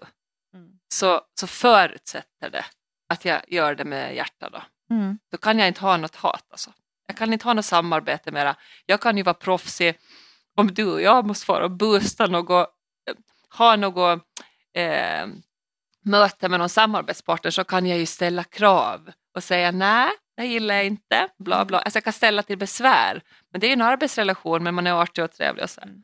mm. 0.54 0.70
så, 0.94 1.22
så 1.40 1.48
förutsätter 1.48 2.50
det 2.50 2.66
att 3.10 3.26
jag 3.26 3.42
gör 3.48 3.76
det 3.76 3.86
med 3.86 4.16
hjärta. 4.16 4.50
Då. 4.50 4.62
Mm. 4.96 5.20
då 5.32 5.38
kan 5.38 5.60
jag 5.60 5.68
inte 5.68 5.82
ha 5.82 5.98
något 5.98 6.16
hat. 6.16 6.46
Alltså. 6.52 6.74
Jag 7.08 7.18
kan 7.18 7.34
inte 7.34 7.46
ha 7.46 7.54
något 7.54 7.66
samarbete 7.66 8.32
mera. 8.32 8.56
Jag 8.86 9.02
kan 9.02 9.18
ju 9.18 9.24
vara 9.24 9.34
proffsig 9.34 10.00
om 10.56 10.74
du 10.74 10.92
och 10.92 11.02
jag 11.02 11.26
måste 11.26 11.52
vara 11.52 11.64
och 11.64 11.72
boosta 11.72 12.28
något, 12.28 12.70
ha 13.58 13.76
något 13.76 14.22
eh, 14.74 15.28
möte 16.04 16.50
med 16.50 16.60
någon 16.60 16.70
samarbetspartner 16.70 17.52
så 17.52 17.64
kan 17.64 17.86
jag 17.86 17.98
ju 18.00 18.06
ställa 18.06 18.44
krav 18.44 19.12
och 19.36 19.44
säga 19.44 19.72
nej, 19.72 20.10
det 20.38 20.46
gillar 20.46 20.76
jag 20.76 20.86
inte, 20.86 21.28
bla 21.40 21.66
bla. 21.66 21.80
Alltså 21.80 21.98
jag 21.98 22.04
kan 22.04 22.14
ställa 22.14 22.44
till 22.44 22.58
besvär. 22.58 23.22
Men 23.52 23.62
det 23.62 23.68
är 23.68 23.70
ju 23.70 23.74
en 23.74 23.82
arbetsrelation 23.82 24.64
men 24.64 24.76
man 24.76 24.88
är 24.88 24.92
artig 24.92 25.24
och 25.24 25.32
trevlig 25.32 25.64
och 25.64 25.70
så. 25.70 25.82
Mm. 25.82 26.04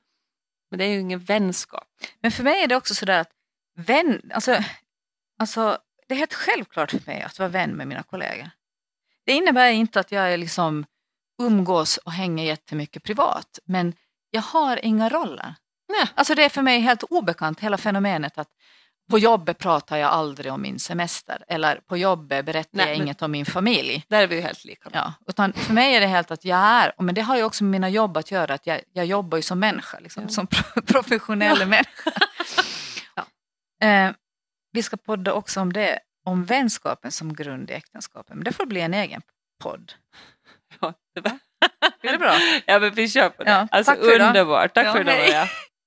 Men 0.69 0.77
det 0.77 0.85
är 0.85 0.89
ju 0.89 0.99
ingen 0.99 1.19
vänskap. 1.19 1.87
Men 2.21 2.31
för 2.31 2.43
mig 2.43 2.63
är 2.63 2.67
det 2.67 2.75
också 2.75 2.95
sådär 2.95 3.19
att 3.19 3.31
vän, 3.75 4.31
alltså, 4.33 4.63
alltså 5.39 5.77
det 6.07 6.13
är 6.13 6.17
helt 6.19 6.33
självklart 6.33 6.91
för 6.91 7.01
mig 7.05 7.21
att 7.21 7.39
vara 7.39 7.49
vän 7.49 7.71
med 7.71 7.87
mina 7.87 8.03
kollegor. 8.03 8.49
Det 9.25 9.31
innebär 9.31 9.71
inte 9.71 9.99
att 9.99 10.11
jag 10.11 10.33
är 10.33 10.37
liksom 10.37 10.85
umgås 11.41 11.97
och 11.97 12.11
hänger 12.11 12.45
jättemycket 12.45 13.03
privat, 13.03 13.59
men 13.65 13.93
jag 14.31 14.41
har 14.41 14.85
inga 14.85 15.09
roller. 15.09 15.55
Nej. 15.89 16.07
Alltså 16.15 16.35
det 16.35 16.43
är 16.43 16.49
för 16.49 16.61
mig 16.61 16.79
helt 16.79 17.03
obekant, 17.03 17.59
hela 17.59 17.77
fenomenet 17.77 18.37
att 18.37 18.49
på 19.09 19.19
jobbet 19.19 19.57
pratar 19.57 19.97
jag 19.97 20.09
aldrig 20.09 20.53
om 20.53 20.61
min 20.61 20.79
semester 20.79 21.43
eller 21.47 21.75
på 21.75 21.97
jobbet 21.97 22.45
berättar 22.45 22.77
Nej, 22.77 22.87
jag 22.87 22.95
inget 22.95 23.21
om 23.21 23.31
min 23.31 23.45
familj. 23.45 24.05
Där 24.07 24.23
är 24.23 24.27
vi 24.27 24.35
ju 24.35 24.41
helt 24.41 24.65
lika. 24.65 24.89
Ja, 24.93 25.13
utan 25.27 25.53
för 25.53 25.73
mig 25.73 25.95
är 25.95 26.01
det 26.01 26.07
helt 26.07 26.31
att 26.31 26.45
jag 26.45 26.59
är, 26.59 26.93
men 26.97 27.15
det 27.15 27.21
har 27.21 27.37
ju 27.37 27.43
också 27.43 27.63
med 27.63 27.71
mina 27.71 27.89
jobb 27.89 28.17
att 28.17 28.31
göra, 28.31 28.53
att 28.53 28.67
jag, 28.67 28.81
jag 28.93 29.05
jobbar 29.05 29.37
ju 29.37 29.41
som 29.41 29.59
människa, 29.59 29.99
liksom, 29.99 30.23
ja. 30.23 30.29
som 30.29 30.47
professionell 30.85 31.59
ja. 31.59 31.65
människa. 31.65 32.11
ja. 33.79 33.87
eh, 33.87 34.11
vi 34.71 34.83
ska 34.83 34.97
podda 34.97 35.33
också 35.33 35.61
om 35.61 35.73
det, 35.73 35.99
om 36.25 36.45
vänskapen 36.45 37.11
som 37.11 37.33
grund 37.33 37.71
i 37.71 37.73
äktenskapet, 37.73 38.35
men 38.35 38.43
det 38.43 38.51
får 38.51 38.65
bli 38.65 38.81
en 38.81 38.93
egen 38.93 39.21
podd. 39.63 39.93
Ja, 40.81 40.93
det 41.15 41.21
var... 41.21 41.39
Är 42.01 42.11
det 42.11 42.17
bra? 42.17 42.35
Ja, 42.65 42.79
men 42.79 42.93
vi 42.93 43.09
kör 43.09 43.29
på 43.29 43.43
det. 43.43 43.51
Ja, 43.51 43.67
alltså, 43.71 43.91
tack 43.91 44.01
underbart. 44.01 44.73
Tack 44.73 44.91
för 44.91 45.01
idag 45.01 45.17
Maria. 45.17 45.47